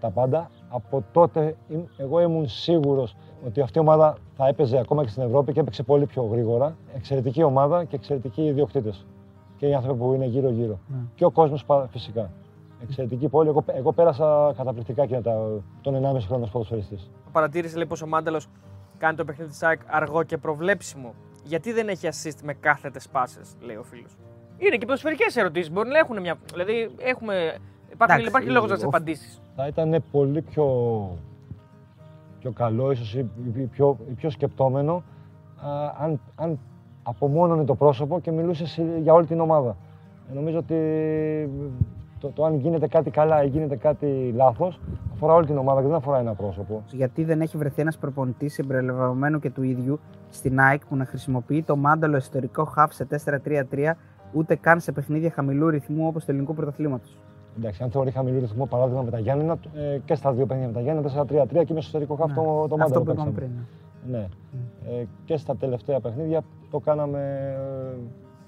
[0.00, 0.50] τα πάντα.
[0.68, 5.22] Από τότε ήμ- εγώ ήμουν σίγουρος ότι αυτή η ομάδα θα έπαιζε ακόμα και στην
[5.22, 6.76] Ευρώπη και έπαιξε πολύ πιο γρήγορα.
[6.94, 9.06] Εξαιρετική ομάδα και εξαιρετικοί ιδιοκτήτες.
[9.56, 10.78] Και οι άνθρωποι που είναι γύρω-γύρω.
[10.88, 10.96] Ναι.
[11.14, 12.30] Και ο κόσμος πα- φυσικά.
[12.82, 13.48] Εξαιρετική πόλη.
[13.48, 15.48] Εγώ, εγώ πέρασα καταπληκτικά και τα,
[15.80, 17.10] τον 1,5 χρόνο ως ποδοσφαιριστής.
[17.32, 18.48] Παρατήρησε λέει πως ο Μάνταλος
[18.98, 21.14] κάνει το παιχνίδι της ΑΕΚ αργό και προβλέψιμο.
[21.44, 24.16] Γιατί δεν έχει assist με κάθετες πάσες, λέει ο φίλος.
[24.66, 25.70] Είναι και ποδοσφαιρικέ ερωτήσεις.
[25.72, 26.34] Μπορεί να έχουν μια.
[26.52, 27.34] Δηλαδή, έχουμε.
[27.92, 29.42] Υπάρχει, Εντάξει, υπάρχει λόγος να τι ο- απαντήσεις.
[29.56, 30.66] θα ήταν πολύ πιο,
[32.40, 33.26] πιο καλό, ίσως ή
[33.56, 35.02] ή πιο, ή πιο σκεπτόμενο,
[35.56, 35.70] α,
[36.04, 36.58] αν, αν
[37.02, 39.76] απομόνωνε το πρόσωπο και μιλούσε σε- για όλη την ομάδα.
[40.30, 40.76] Ε, νομίζω ότι
[42.20, 44.80] το, το αν γίνεται κάτι καλά ή γίνεται κάτι λάθος,
[45.12, 46.82] αφορά όλη την ομάδα και δεν αφορά ένα πρόσωπο.
[46.90, 51.62] Γιατί δεν έχει βρεθεί ένας προπονητής συμπεριλαμβανομένου και του ίδιου στην ΑΕΚ που να χρησιμοποιεί
[51.62, 53.96] το μάνταλο ιστορικό χαφ σε 4-3-3
[54.32, 57.16] ούτε καν σε παιχνίδια χαμηλού ρυθμού όπως του ελληνικού πρωταθλήματος.
[57.58, 60.74] Εντάξει, αν θεωρεί χαμηλό ρυθμό παράδειγμα με τα Γιάννενα, ε, και στα δύο παιχνίδια με
[60.74, 62.82] τα Γιάννενα, 4-3-3 και με εσωτερικό χαφ το, το Ναι.
[62.82, 63.30] Αυτό μάνταλο που είπαμε παίξαμε.
[63.30, 63.50] πριν.
[64.10, 64.18] ναι.
[64.18, 64.28] Ναι.
[65.00, 67.18] Ε, και στα τελευταία παιχνίδια το κάναμε
[67.94, 67.98] ε,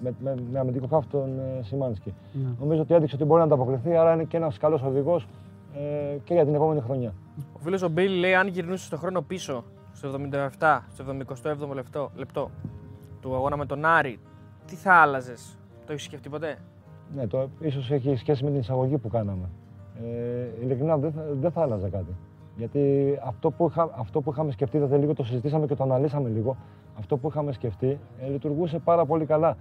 [0.01, 2.15] με, με, με αμυντικό χάφ τον ε, Σιμάνσκι.
[2.33, 2.49] Ναι.
[2.61, 5.27] Νομίζω ότι έδειξε ότι μπορεί να ανταποκριθεί, άρα είναι και ένας καλός οδηγός
[5.75, 7.15] ε, και για την επόμενη χρονιά.
[7.53, 10.11] Ο φίλος ο Μπίλ λέει: Αν γυρνούσε στον χρόνο πίσω, στο
[10.61, 11.05] 77, στο
[11.69, 12.51] 77ο λεπτό, λεπτό
[13.21, 14.19] του αγώνα με τον Άρη,
[14.67, 15.59] τι θα άλλαζες.
[15.87, 16.59] Το έχεις σκεφτεί ποτέ;
[17.15, 19.49] Ναι, το ίσως έχει σχέση με την εισαγωγή που κάναμε.
[20.03, 22.17] Ε, ειλικρινά δεν θα, δεν θα άλλαζα κάτι.
[22.57, 26.29] Γιατί αυτό που, είχα, αυτό που είχαμε σκεφτεί, είδατε λίγο, το συζητήσαμε και το αναλύσαμε
[26.29, 26.57] λίγο.
[26.99, 29.57] Αυτό που είχαμε σκεφτεί ε, λειτουργούσε πάρα πολύ καλά.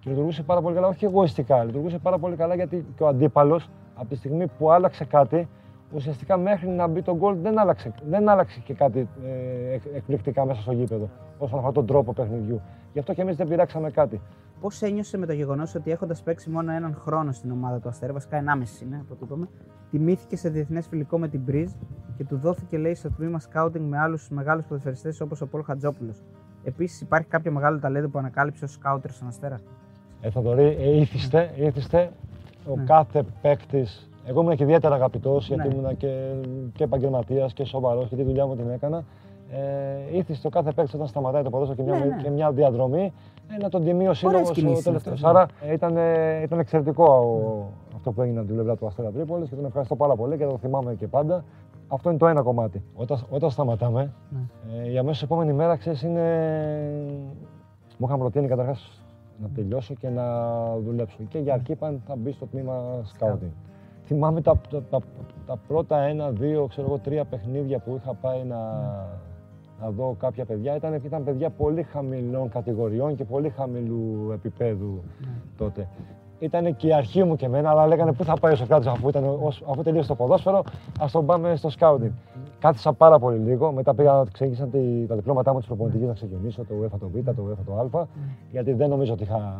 [0.00, 1.64] Και λειτουργούσε πάρα πολύ καλά, όχι εγωιστικά.
[1.64, 5.48] Λειτουργούσε πάρα πολύ καλά γιατί και ο αντίπαλος, από τη στιγμή που άλλαξε κάτι,
[5.94, 10.44] ουσιαστικά μέχρι να μπει το γκολ δεν άλλαξε, δεν άλλαξε και κάτι ε, εκ- εκπληκτικά
[10.44, 11.08] μέσα στο γήπεδο
[11.38, 12.60] όσον αφορά τον τρόπο παιχνιδιού.
[12.92, 14.20] Γι' αυτό και εμείς δεν πειράξαμε κάτι.
[14.60, 18.12] Πώς ένιωσε με το γεγονός ότι έχοντας παίξει μόνο έναν χρόνο στην ομάδα του Αστέρα,
[18.12, 19.48] βασικά 1,5 είναι από ό,τι είπαμε,
[19.90, 21.72] τιμήθηκε σε διεθνές φιλικό με την Μπριζ
[22.16, 26.22] και του δόθηκε λέει στο τμήμα σκάουτινγκ με άλλους μεγάλους ποδοσφαιριστές όπως ο Πολ Χατζόπουλος.
[26.64, 29.60] Επίσης, υπάρχει κάποιο μεγάλο ταλέντο που ανακάλυψε ως σκάουτερ στον Αστέρα;
[30.20, 32.10] Ε, Θοδωρή, ε, ήθιστε, ήθιστε
[32.66, 32.84] ο Ναι.
[32.84, 34.08] κάθε παίκτης.
[34.26, 35.74] Εγώ ήμουν και ιδιαίτερα αγαπητός γιατί Ναι.
[35.74, 36.32] ήμουν και,
[36.74, 39.04] και επαγγελματίας και σοβαρός και τη δουλειά μου την έκανα.
[39.50, 42.22] Ε, ήθιστε ο κάθε παίκτη όταν σταματάει το ποδόσφαιρο και, μια, Ναι, ναι.
[42.22, 43.12] και μια διαδρομή
[43.58, 45.22] ε, να τον τιμεί ο σύλλογος κινήσεις ο τελευταίος.
[45.24, 45.38] αυτές, ναι.
[45.38, 49.10] Άρα ε, ήταν, ε, ήταν εξαιρετικό ο- αυτό που έγινε από την πλευρά του Αστέρα
[49.10, 51.44] Τρίπολης και τον ευχαριστώ πάρα πολύ και το θυμάμαι και πάντα.
[51.88, 52.82] Αυτό είναι το ένα κομμάτι.
[52.94, 54.38] Όταν, όταν σταματάμε, Ναι.
[54.84, 56.22] ε, η αμέσως επόμενη μέρα ξέρεις είναι.
[57.98, 59.02] Μου είχαν προτείνει καταρχάς
[59.42, 60.24] να τελειώσω και να
[60.78, 61.16] δουλέψω.
[61.28, 62.82] Και για αρχή είπαν θα μπει στο τμήμα
[63.18, 63.52] scouting.
[64.06, 64.98] Θυμάμαι τα, τα, τα,
[65.46, 68.56] τα πρώτα ένα, δύο, ξέρω εγώ, τρία παιχνίδια που είχα πάει να,
[69.80, 70.76] να δω κάποια παιδιά.
[70.76, 75.02] Ήταν, ήταν παιδιά πολύ χαμηλών κατηγοριών και πολύ χαμηλού επίπεδου
[75.58, 75.88] τότε.
[76.38, 79.08] Ήταν και η αρχή μου και εμένα, αλλά λέγανε πού θα πάει ο Σοκράτης αφού,
[79.08, 80.62] ήταν, ως- αφού τελείωσε το ποδόσφαιρο,
[81.00, 82.10] ας τον πάμε στο σκάουτινγκ.
[82.58, 86.64] Κάθισα πάρα πολύ λίγο, μετά πήγα, ξεκίνησαν τη- τα διπλώματά μου της προπονητικής να ξεκινήσω,
[86.64, 88.06] το UEFA το Β, το UEFA το Α,
[88.50, 89.54] γιατί δεν νομίζω ότι είχα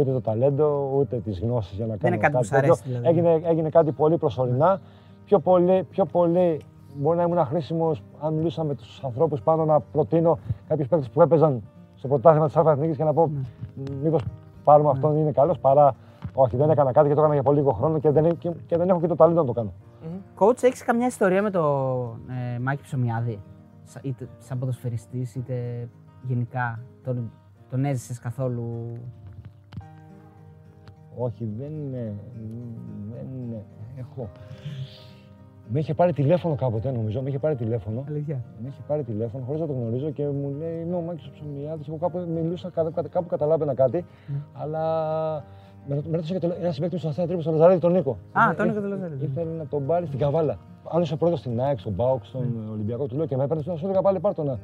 [0.00, 2.72] ούτε το ταλέντο, ούτε τις γνώσεις για να κάνω είναι κάτι που σ' τέτοιο.
[2.72, 3.08] αρέσει, δηλαδή.
[3.08, 4.80] Έγινε, έγινε κάτι πολύ προσωρινά.
[5.24, 6.60] Πιο πολύ, πιο πολύ
[6.96, 10.38] μπορεί να ήμουν χρήσιμο αν μιλούσα με τους ανθρώπους πάνω να προτείνω
[10.68, 11.62] κάποιους παίκτες που έπαιζαν
[11.94, 13.30] στο πρωτάθλημα της Α Εθνική και να πω
[14.02, 14.22] μήπως
[14.64, 15.94] πάρουμε αυτόν, είναι καλός παρά.
[16.34, 18.76] Όχι, δεν έκανα κάτι και το έκανα για πολύ λίγο χρόνο και δεν, και, και
[18.76, 19.72] δεν έχω και το ταλέντο να το κάνω.
[20.38, 22.20] Coach, έχεις καμιά ιστορία με τον
[22.54, 23.40] ε, Μάκη Ψωμιάδη,
[23.84, 25.88] Σα- είτε σαν ποδοσφαιριστής είτε
[26.22, 26.80] γενικά.
[27.04, 27.30] Τον,
[27.70, 28.92] τον έζησες καθόλου.
[31.18, 32.12] Όχι, δεν είναι.
[33.12, 33.62] Δεν είναι.
[33.98, 34.28] Έχω.
[35.70, 37.22] Με είχε πάρει τηλέφωνο κάποτε, νομίζω.
[37.22, 38.04] Με είχε πάρει τηλέφωνο.
[38.08, 38.44] Αλήθεια.
[38.62, 41.30] Με είχε πάρει τηλέφωνο χωρίς να το γνωρίζω και μου λέει Είμαι ο Μάκη ο
[41.34, 41.82] Ψωμιάδη.
[41.88, 44.04] Εγώ κάπου μιλούσα, κάπου, κάπου καταλάβαινα κάτι.
[44.52, 44.82] Αλλά
[45.86, 48.10] με, με ρώτησε και το, ένα συμπέκτη μου στον Αστέρα Τρίπο, στον Λαζαρίδη, τον Νίκο.
[48.32, 49.24] Α, Ήθελε- τον Νίκο τον Λαζαρίδη.
[49.24, 50.58] Ήθελε να τον πάρει στην Καβάλα.
[50.90, 53.84] Αν είσαι πρώτο στην ΑΕΚ, στον Πάοκ, στον Ολυμπιακό, του λέω και με έπαιρνε, σου
[53.84, 54.58] έλεγα πάλι πάρ' το να.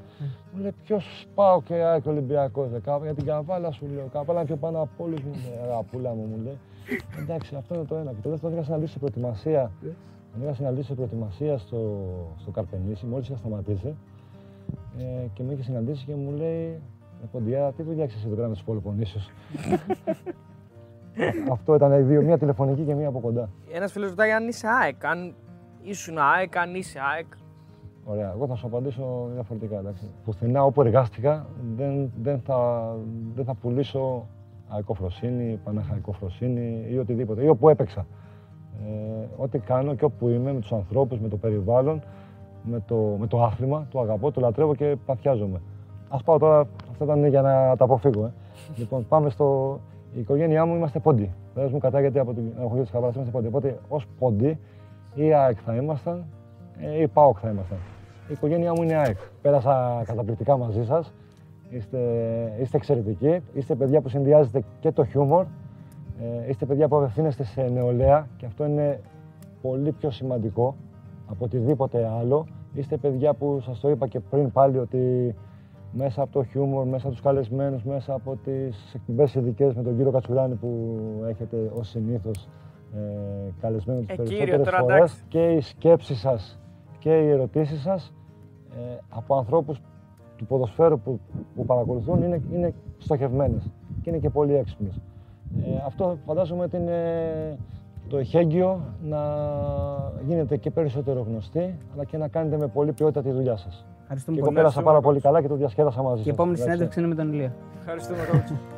[0.53, 2.69] Μου λέει Ποιος πάω και ΑΕΚ Ολυμπιακός,
[3.03, 4.07] για την Καβάλα σου λέω.
[4.13, 6.59] Καβάλα είναι πιο πάνω από όλου μου, λέει, αγαπούλα μου, μου λέει.
[7.21, 8.11] Εντάξει, αυτό είναι το ένα.
[8.11, 9.71] Και το δεύτερο, είχα συναντήσει προετοιμασία.
[10.43, 12.01] Είχα συναντήσει προετοιμασία στο,
[12.41, 13.95] στο Καρπενήσι, μόλις είχα σταματήσει.
[14.99, 16.81] Ε, και με είχε συναντήσει και μου λέει
[17.23, 19.29] «Ε, Ποντιά, τι δουλειά έχεις εσύ εδώ πέρα με του Πολυπονήσιους.
[21.53, 23.49] Αυτό ήταν οι δύο, μία τηλεφωνική και μία από κοντά.
[23.73, 25.35] Ένας φίλος ρωτάει αν είσαι ΑΕΚ, αν
[25.85, 27.27] ήσουν ΑΕΚ, αν είσαι ΑΕΚ.
[28.05, 29.79] Ωραία, εγώ θα σου απαντήσω διαφορετικά.
[29.79, 30.11] Εντάξει.
[30.25, 31.47] Πουθενά όπου εργάστηκα
[31.77, 32.91] δεν, δεν, θα,
[33.35, 34.27] δεν θα πουλήσω
[34.69, 37.45] αεκοφροσύνη, παναχαϊκοφροσύνη ή οτιδήποτε.
[37.45, 38.07] Ή όπου έπαιξα.
[38.87, 42.03] Ε, ό,τι κάνω και όπου είμαι, με τους ανθρώπους, με το περιβάλλον,
[42.63, 45.61] με το, με το άθλημα, το αγαπώ, το λατρεύω και παθιάζομαι.
[46.09, 48.25] Ας πάω τώρα, αυτό ήταν για να τα αποφύγω.
[48.25, 48.33] Ε.
[48.81, 49.81] λοιπόν, πάμε στο...
[50.17, 51.33] Η οικογένειά μου είμαστε πόντι.
[51.55, 53.47] Δεν μου κατάγεται από την αγωγή της Χαβάρας, είμαστε πόντι.
[53.47, 54.59] Οπότε ως πόντι
[55.15, 56.25] ή ΑΕΚ θα ήμασταν
[56.79, 57.79] ε, ή ΠΑΟΚ θα ήμασταν.
[58.29, 59.17] Η οικογένειά μου είναι ΑΕΚ.
[59.43, 61.13] Πέρασα καταπληκτικά μαζί σας.
[61.71, 61.99] Είστε,
[62.61, 63.41] είστε εξαιρετικοί.
[63.53, 65.45] Είστε παιδιά που συνδυάζετε και το χιούμορ.
[66.21, 69.01] Ε, είστε παιδιά που απευθύνεστε σε νεολαία και αυτό είναι
[69.63, 70.75] πολύ πιο σημαντικό
[71.27, 72.47] από οτιδήποτε άλλο.
[72.75, 75.35] Είστε παιδιά που σας το είπα και πριν πάλι ότι
[75.93, 79.97] μέσα από το χιούμορ, μέσα από τους καλεσμένους, μέσα από τις εκπομπές ειδικές με τον
[79.97, 82.49] κύριο Κατσουράνη που έχετε ως συνήθως
[82.97, 85.23] ε, καλεσμένο τις Ε, κύριο, περισσότερες τώρα φορές εντάξει.
[85.29, 86.59] και οι σκέψεις σας
[86.99, 88.13] και οι ερωτήσεις σας
[88.77, 89.81] ε, από ανθρώπους
[90.37, 91.21] του ποδοσφαίρου που,
[91.55, 93.71] που παρακολουθούν είναι, είναι στοχευμένες
[94.03, 95.01] και είναι και πολύ έξυπνες.
[95.65, 96.99] Ε, αυτό φαντάζομαι ότι είναι
[98.09, 99.19] το εχέγγυο να
[100.27, 103.85] γίνετε και περισσότερο γνωστοί, αλλά και να κάνετε με πολύ ποιότητα τη δουλειά σας.
[104.03, 104.61] Ευχαριστούμε Και εγώ πολύ.
[104.61, 106.33] πέρασα πάρα πολύ καλά και το διασκέδασα μαζί Και η σας.
[106.33, 106.71] επόμενη Εντάξει.
[106.73, 107.53] συνέντευξη είναι με τον Ηλία.
[107.79, 108.74] Ευχαριστούμε, coach.